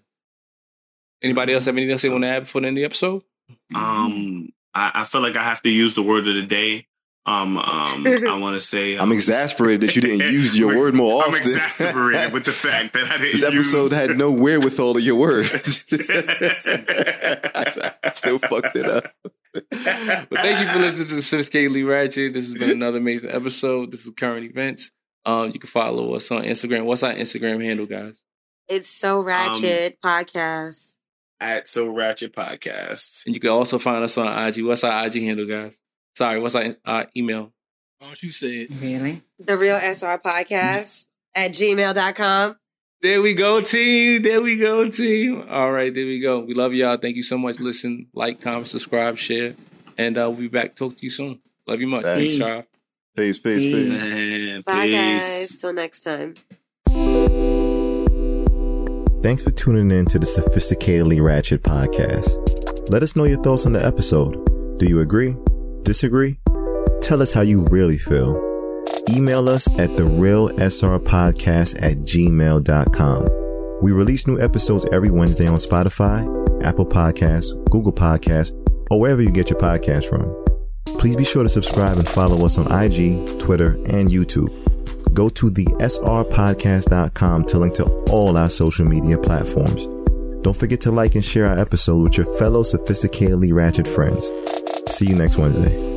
[1.23, 3.23] Anybody else have anything else they want to add before the end of the episode?
[3.75, 6.87] Um, I, I feel like I have to use the word of the day.
[7.25, 7.63] Um, um,
[8.07, 11.35] I want to say I'm um, exaspted that you didn't use your word more often.
[11.35, 13.33] I'm exasperated with the fact that I didn't.
[13.33, 13.93] This episode use...
[13.93, 15.45] had no wherewithal of your word.
[15.45, 15.59] I
[18.11, 19.15] still fucked it up.
[19.53, 22.35] but thank you for listening to the Sophisticatedly Ratchet.
[22.35, 23.93] This has been another amazing episode.
[23.93, 24.91] This is current events.
[25.25, 26.87] Um, you can follow us on Instagram.
[26.87, 28.25] What's our Instagram handle, guys?
[28.67, 30.97] It's so ratchet podcast.
[31.43, 33.27] At So Ratchet Podcast.
[33.27, 34.65] And you can also find us on IG.
[34.65, 35.82] What's our IG handle, guys?
[36.15, 37.53] Sorry, what's our, our email?
[37.99, 38.71] Why don't you say it?
[38.81, 39.23] Really?
[39.39, 42.57] The real SR podcast at gmail.com.
[43.01, 44.23] There we go, team.
[44.23, 45.45] There we go, team.
[45.51, 46.41] All right, there we go.
[46.41, 46.97] We love y'all.
[46.97, 47.59] Thank you so much.
[47.59, 49.55] Listen, like, comment, subscribe, share.
[49.99, 50.75] And uh, we'll be back.
[50.77, 51.41] Talk to you soon.
[51.67, 52.05] Love you much.
[52.05, 52.23] Thanks.
[52.23, 52.65] Peace, y'all.
[53.17, 53.89] Peace, peace, peace.
[53.91, 54.95] Man, Bye, peace.
[54.95, 55.57] guys.
[55.57, 56.35] Till next time.
[59.23, 62.91] Thanks for tuning in to the Sophisticatedly Ratchet podcast.
[62.91, 64.79] Let us know your thoughts on the episode.
[64.79, 65.37] Do you agree?
[65.85, 66.39] Disagree?
[67.01, 68.37] Tell us how you really feel.
[69.11, 73.29] Email us at therealsrpodcast at gmail.com.
[73.83, 76.23] We release new episodes every Wednesday on Spotify,
[76.63, 78.53] Apple Podcasts, Google Podcasts,
[78.91, 80.33] or wherever you get your podcast from.
[80.99, 84.51] Please be sure to subscribe and follow us on IG, Twitter, and YouTube.
[85.15, 89.87] Go to the srpodcast.com to link to all our social media platforms.
[90.43, 94.31] Don't forget to like and share our episode with your fellow sophisticatedly ratchet friends.
[94.93, 95.92] See you next Wednesday.